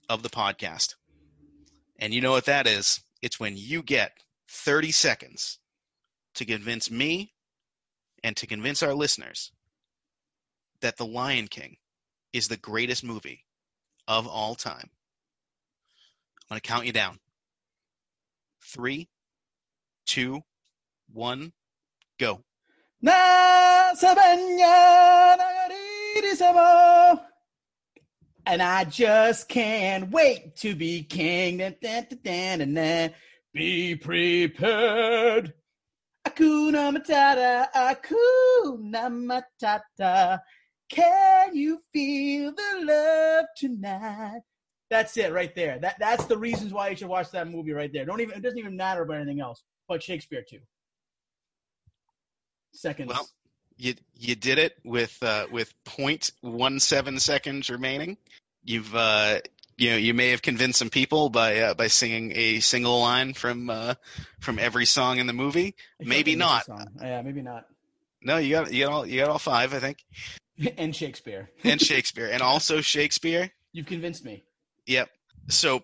of 0.08 0.22
the 0.22 0.28
podcast. 0.28 0.94
And 1.98 2.12
you 2.12 2.20
know 2.20 2.32
what 2.32 2.46
that 2.46 2.66
is? 2.66 3.00
It's 3.22 3.40
when 3.40 3.56
you 3.56 3.82
get 3.82 4.12
30 4.50 4.92
seconds 4.92 5.58
to 6.34 6.44
convince 6.44 6.90
me 6.90 7.32
and 8.22 8.36
to 8.36 8.46
convince 8.46 8.82
our 8.82 8.94
listeners 8.94 9.52
that 10.80 10.96
The 10.96 11.06
Lion 11.06 11.48
King 11.48 11.76
is 12.32 12.48
the 12.48 12.56
greatest 12.56 13.04
movie 13.04 13.44
of 14.06 14.26
all 14.26 14.54
time. 14.54 14.90
I'm 16.50 16.54
going 16.54 16.60
to 16.60 16.68
count 16.68 16.86
you 16.86 16.92
down. 16.92 17.18
Three, 18.62 19.08
two, 20.06 20.42
one, 21.12 21.52
go. 22.18 22.42
And 28.46 28.62
I 28.62 28.84
just 28.84 29.48
can't 29.48 30.10
wait 30.10 30.56
to 30.56 30.74
be 30.74 31.02
king. 31.02 31.58
Be 33.52 33.96
prepared. 33.96 35.52
Hakuna 36.26 36.96
Matata, 36.96 37.66
Hakuna 37.74 39.48
Matata. 39.62 40.40
Can 40.88 41.54
you 41.54 41.82
feel 41.92 42.52
the 42.52 42.80
love 42.82 43.46
tonight? 43.56 44.40
That's 44.90 45.16
it 45.18 45.32
right 45.32 45.54
there. 45.54 45.78
That 45.78 45.96
that's 45.98 46.24
the 46.26 46.38
reasons 46.38 46.72
why 46.72 46.88
you 46.88 46.96
should 46.96 47.08
watch 47.08 47.30
that 47.32 47.48
movie 47.48 47.72
right 47.72 47.92
there. 47.92 48.06
Don't 48.06 48.20
even 48.20 48.38
it 48.38 48.42
doesn't 48.42 48.58
even 48.58 48.76
matter 48.76 49.02
about 49.02 49.16
anything 49.16 49.40
else 49.40 49.62
but 49.86 50.02
Shakespeare 50.02 50.44
too. 50.48 50.60
Seconds. 52.72 53.08
Well, 53.08 53.28
you 53.76 53.94
you 54.14 54.34
did 54.34 54.58
it 54.58 54.76
with 54.84 55.18
uh, 55.22 55.46
with 55.50 55.72
point 55.84 56.30
one 56.40 56.80
seven 56.80 57.18
seconds 57.18 57.70
remaining. 57.70 58.16
You've 58.64 58.94
uh, 58.94 59.40
you 59.79 59.91
know 59.91 59.97
you 59.97 60.12
may 60.12 60.31
have 60.31 60.43
convinced 60.43 60.79
some 60.79 60.91
people 60.91 61.31
by 61.31 61.59
uh, 61.61 61.74
by 61.74 61.87
singing 61.87 62.33
a 62.35 62.61
single 62.61 63.01
line 63.01 63.33
from 63.33 63.70
uh, 63.70 63.95
from 64.41 64.59
every 64.59 64.85
song 64.85 65.18
in 65.18 65.26
the 65.26 65.33
movie. 65.33 65.76
Maybe 66.01 66.35
not. 66.35 66.64
Yeah, 67.01 67.22
maybe 67.22 67.43
not. 67.43 67.64
No, 68.20 68.37
you 68.37 68.51
got 68.51 68.72
you 68.72 68.85
got 68.85 68.93
all 68.93 69.07
you 69.07 69.20
got 69.20 69.31
all 69.31 69.39
five, 69.39 69.72
I 69.72 69.79
think. 69.79 70.05
and 70.76 70.95
Shakespeare. 70.95 71.49
and 71.64 71.81
Shakespeare, 71.81 72.29
and 72.31 72.43
also 72.43 72.81
Shakespeare. 72.81 73.51
You've 73.72 73.87
convinced 73.87 74.24
me. 74.24 74.45
Yep. 74.87 75.09
So, 75.49 75.83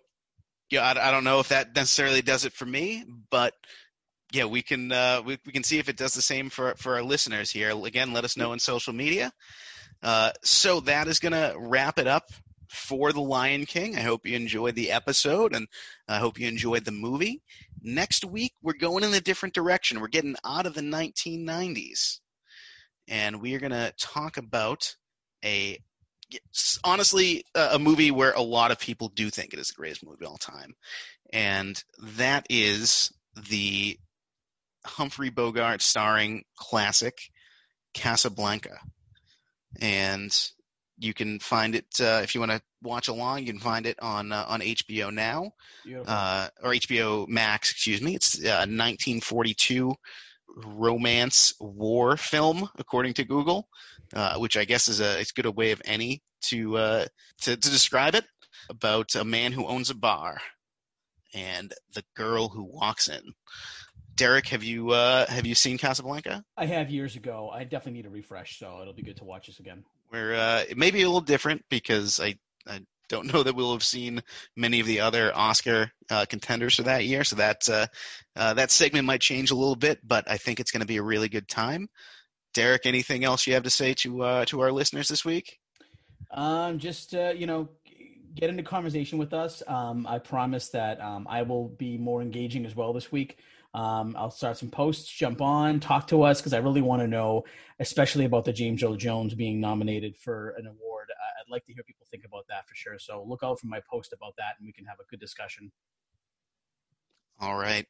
yeah, 0.70 0.82
I, 0.82 1.08
I 1.08 1.10
don't 1.10 1.24
know 1.24 1.40
if 1.40 1.48
that 1.48 1.74
necessarily 1.76 2.22
does 2.22 2.44
it 2.44 2.52
for 2.52 2.66
me, 2.66 3.04
but 3.30 3.54
yeah, 4.32 4.46
we 4.46 4.62
can 4.62 4.90
uh, 4.90 5.22
we 5.24 5.38
we 5.46 5.52
can 5.52 5.62
see 5.62 5.78
if 5.78 5.88
it 5.88 5.96
does 5.96 6.14
the 6.14 6.22
same 6.22 6.50
for 6.50 6.74
for 6.76 6.94
our 6.94 7.02
listeners 7.02 7.50
here. 7.50 7.70
Again, 7.70 8.12
let 8.12 8.24
us 8.24 8.36
know 8.36 8.52
in 8.52 8.58
social 8.58 8.92
media. 8.92 9.32
Uh, 10.02 10.32
so 10.42 10.80
that 10.80 11.06
is 11.06 11.20
gonna 11.20 11.54
wrap 11.56 11.98
it 11.98 12.08
up 12.08 12.24
for 12.68 13.12
the 13.12 13.20
Lion 13.20 13.66
King. 13.66 13.96
I 13.96 14.00
hope 14.00 14.26
you 14.26 14.36
enjoyed 14.36 14.74
the 14.74 14.90
episode, 14.92 15.54
and 15.54 15.66
I 16.08 16.18
hope 16.18 16.38
you 16.38 16.48
enjoyed 16.48 16.84
the 16.84 16.92
movie. 16.92 17.42
Next 17.82 18.24
week, 18.24 18.52
we're 18.62 18.74
going 18.74 19.04
in 19.04 19.14
a 19.14 19.20
different 19.20 19.54
direction. 19.54 20.00
We're 20.00 20.08
getting 20.08 20.36
out 20.44 20.66
of 20.66 20.74
the 20.74 20.80
1990s, 20.80 22.20
and 23.08 23.40
we 23.40 23.54
are 23.54 23.60
gonna 23.60 23.92
talk 23.98 24.36
about 24.36 24.94
a 25.44 25.78
honestly 26.82 27.44
a 27.54 27.78
movie 27.78 28.10
where 28.10 28.32
a 28.32 28.40
lot 28.40 28.70
of 28.70 28.78
people 28.78 29.08
do 29.08 29.30
think 29.30 29.52
it 29.52 29.58
is 29.58 29.68
the 29.68 29.74
greatest 29.74 30.04
movie 30.04 30.24
of 30.24 30.30
all 30.30 30.38
time, 30.38 30.74
and 31.32 31.82
that 32.16 32.46
is 32.48 33.12
the 33.50 33.98
Humphrey 34.86 35.30
Bogart 35.30 35.82
starring 35.82 36.44
classic 36.56 37.18
Casablanca. 37.94 38.78
And 39.80 40.36
you 41.04 41.14
can 41.14 41.38
find 41.38 41.74
it 41.74 41.86
uh, 42.00 42.20
if 42.22 42.34
you 42.34 42.40
want 42.40 42.52
to 42.52 42.62
watch 42.82 43.08
along. 43.08 43.40
You 43.40 43.52
can 43.52 43.60
find 43.60 43.86
it 43.86 43.98
on 44.00 44.32
uh, 44.32 44.44
on 44.48 44.60
HBO 44.60 45.12
now 45.12 45.52
uh, 46.06 46.48
or 46.62 46.72
HBO 46.72 47.28
Max. 47.28 47.70
Excuse 47.70 48.00
me. 48.00 48.14
It's 48.14 48.42
a 48.42 48.48
uh, 48.48 48.66
1942 48.66 49.94
romance 50.56 51.54
war 51.60 52.16
film, 52.16 52.68
according 52.78 53.14
to 53.14 53.24
Google, 53.24 53.68
uh, 54.14 54.36
which 54.38 54.56
I 54.56 54.64
guess 54.64 54.88
is 54.88 55.00
a 55.00 55.20
as 55.20 55.32
good 55.32 55.46
a 55.46 55.52
way 55.52 55.72
of 55.72 55.82
any 55.84 56.22
to 56.48 56.76
uh, 56.76 57.06
to, 57.42 57.56
to 57.56 57.70
describe 57.70 58.14
it. 58.14 58.24
About 58.70 59.14
a 59.14 59.24
man 59.24 59.52
who 59.52 59.66
owns 59.66 59.90
a 59.90 59.94
bar 59.94 60.40
and 61.34 61.74
the 61.94 62.04
girl 62.16 62.48
who 62.48 62.64
walks 62.64 63.08
in. 63.08 63.20
Derek, 64.14 64.48
have 64.48 64.62
you 64.62 64.90
uh, 64.90 65.26
have 65.26 65.44
you 65.44 65.54
seen 65.54 65.76
Casablanca? 65.76 66.44
I 66.56 66.66
have 66.66 66.88
years 66.88 67.16
ago. 67.16 67.50
I 67.52 67.64
definitely 67.64 68.00
need 68.00 68.06
a 68.06 68.10
refresh, 68.10 68.58
so 68.58 68.78
it'll 68.80 68.94
be 68.94 69.02
good 69.02 69.16
to 69.18 69.24
watch 69.24 69.48
this 69.48 69.58
again. 69.58 69.84
Where 70.08 70.34
uh, 70.34 70.64
it 70.68 70.76
may 70.76 70.90
be 70.90 71.02
a 71.02 71.06
little 71.06 71.20
different 71.20 71.64
because 71.68 72.20
I 72.20 72.36
I 72.66 72.80
don't 73.08 73.26
know 73.32 73.42
that 73.42 73.54
we'll 73.54 73.72
have 73.72 73.82
seen 73.82 74.22
many 74.56 74.80
of 74.80 74.86
the 74.86 75.00
other 75.00 75.34
Oscar 75.34 75.90
uh, 76.10 76.26
contenders 76.28 76.76
for 76.76 76.82
that 76.84 77.04
year, 77.04 77.24
so 77.24 77.36
that 77.36 77.68
uh, 77.68 77.86
uh, 78.36 78.54
that 78.54 78.70
segment 78.70 79.06
might 79.06 79.20
change 79.20 79.50
a 79.50 79.56
little 79.56 79.76
bit, 79.76 79.98
but 80.02 80.30
I 80.30 80.36
think 80.36 80.60
it's 80.60 80.70
going 80.70 80.80
to 80.80 80.86
be 80.86 80.98
a 80.98 81.02
really 81.02 81.28
good 81.28 81.48
time. 81.48 81.88
Derek, 82.54 82.86
anything 82.86 83.24
else 83.24 83.46
you 83.46 83.54
have 83.54 83.64
to 83.64 83.70
say 83.70 83.94
to 83.94 84.22
uh, 84.22 84.44
to 84.46 84.60
our 84.60 84.72
listeners 84.72 85.08
this 85.08 85.24
week? 85.24 85.58
Um, 86.30 86.78
just 86.78 87.14
uh, 87.14 87.32
you 87.36 87.46
know, 87.46 87.68
get 88.34 88.50
into 88.50 88.62
conversation 88.62 89.18
with 89.18 89.32
us. 89.32 89.62
Um, 89.66 90.06
I 90.06 90.18
promise 90.18 90.68
that 90.70 91.00
um, 91.00 91.26
I 91.28 91.42
will 91.42 91.68
be 91.68 91.98
more 91.98 92.22
engaging 92.22 92.66
as 92.66 92.74
well 92.74 92.92
this 92.92 93.10
week. 93.12 93.38
Um, 93.74 94.14
I'll 94.16 94.30
start 94.30 94.56
some 94.56 94.70
posts, 94.70 95.10
jump 95.10 95.42
on, 95.42 95.80
talk 95.80 96.06
to 96.08 96.22
us 96.22 96.40
because 96.40 96.52
I 96.52 96.58
really 96.58 96.80
want 96.80 97.02
to 97.02 97.08
know, 97.08 97.42
especially 97.80 98.24
about 98.24 98.44
the 98.44 98.52
James 98.52 98.82
Earl 98.82 98.94
Jones 98.94 99.34
being 99.34 99.60
nominated 99.60 100.16
for 100.16 100.54
an 100.56 100.66
award. 100.66 101.08
I'd 101.10 101.50
like 101.50 101.66
to 101.66 101.74
hear 101.74 101.82
people 101.82 102.06
think 102.10 102.24
about 102.24 102.46
that 102.48 102.68
for 102.68 102.74
sure. 102.74 102.98
So 102.98 103.24
look 103.26 103.42
out 103.42 103.58
for 103.58 103.66
my 103.66 103.80
post 103.90 104.12
about 104.12 104.34
that, 104.38 104.54
and 104.58 104.66
we 104.66 104.72
can 104.72 104.84
have 104.86 104.98
a 105.00 105.04
good 105.10 105.20
discussion. 105.20 105.72
All 107.40 107.56
right. 107.56 107.86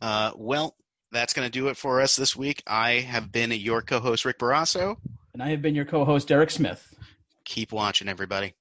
Uh, 0.00 0.32
well, 0.36 0.76
that's 1.12 1.32
going 1.32 1.46
to 1.46 1.50
do 1.50 1.68
it 1.68 1.76
for 1.76 2.00
us 2.00 2.16
this 2.16 2.36
week. 2.36 2.62
I 2.66 2.94
have 3.00 3.32
been 3.32 3.52
your 3.52 3.80
co-host 3.80 4.24
Rick 4.24 4.38
Barrasso, 4.40 4.96
and 5.32 5.42
I 5.42 5.50
have 5.50 5.62
been 5.62 5.74
your 5.74 5.84
co-host 5.84 6.28
Derek 6.28 6.50
Smith. 6.50 6.94
Keep 7.44 7.72
watching, 7.72 8.08
everybody. 8.08 8.54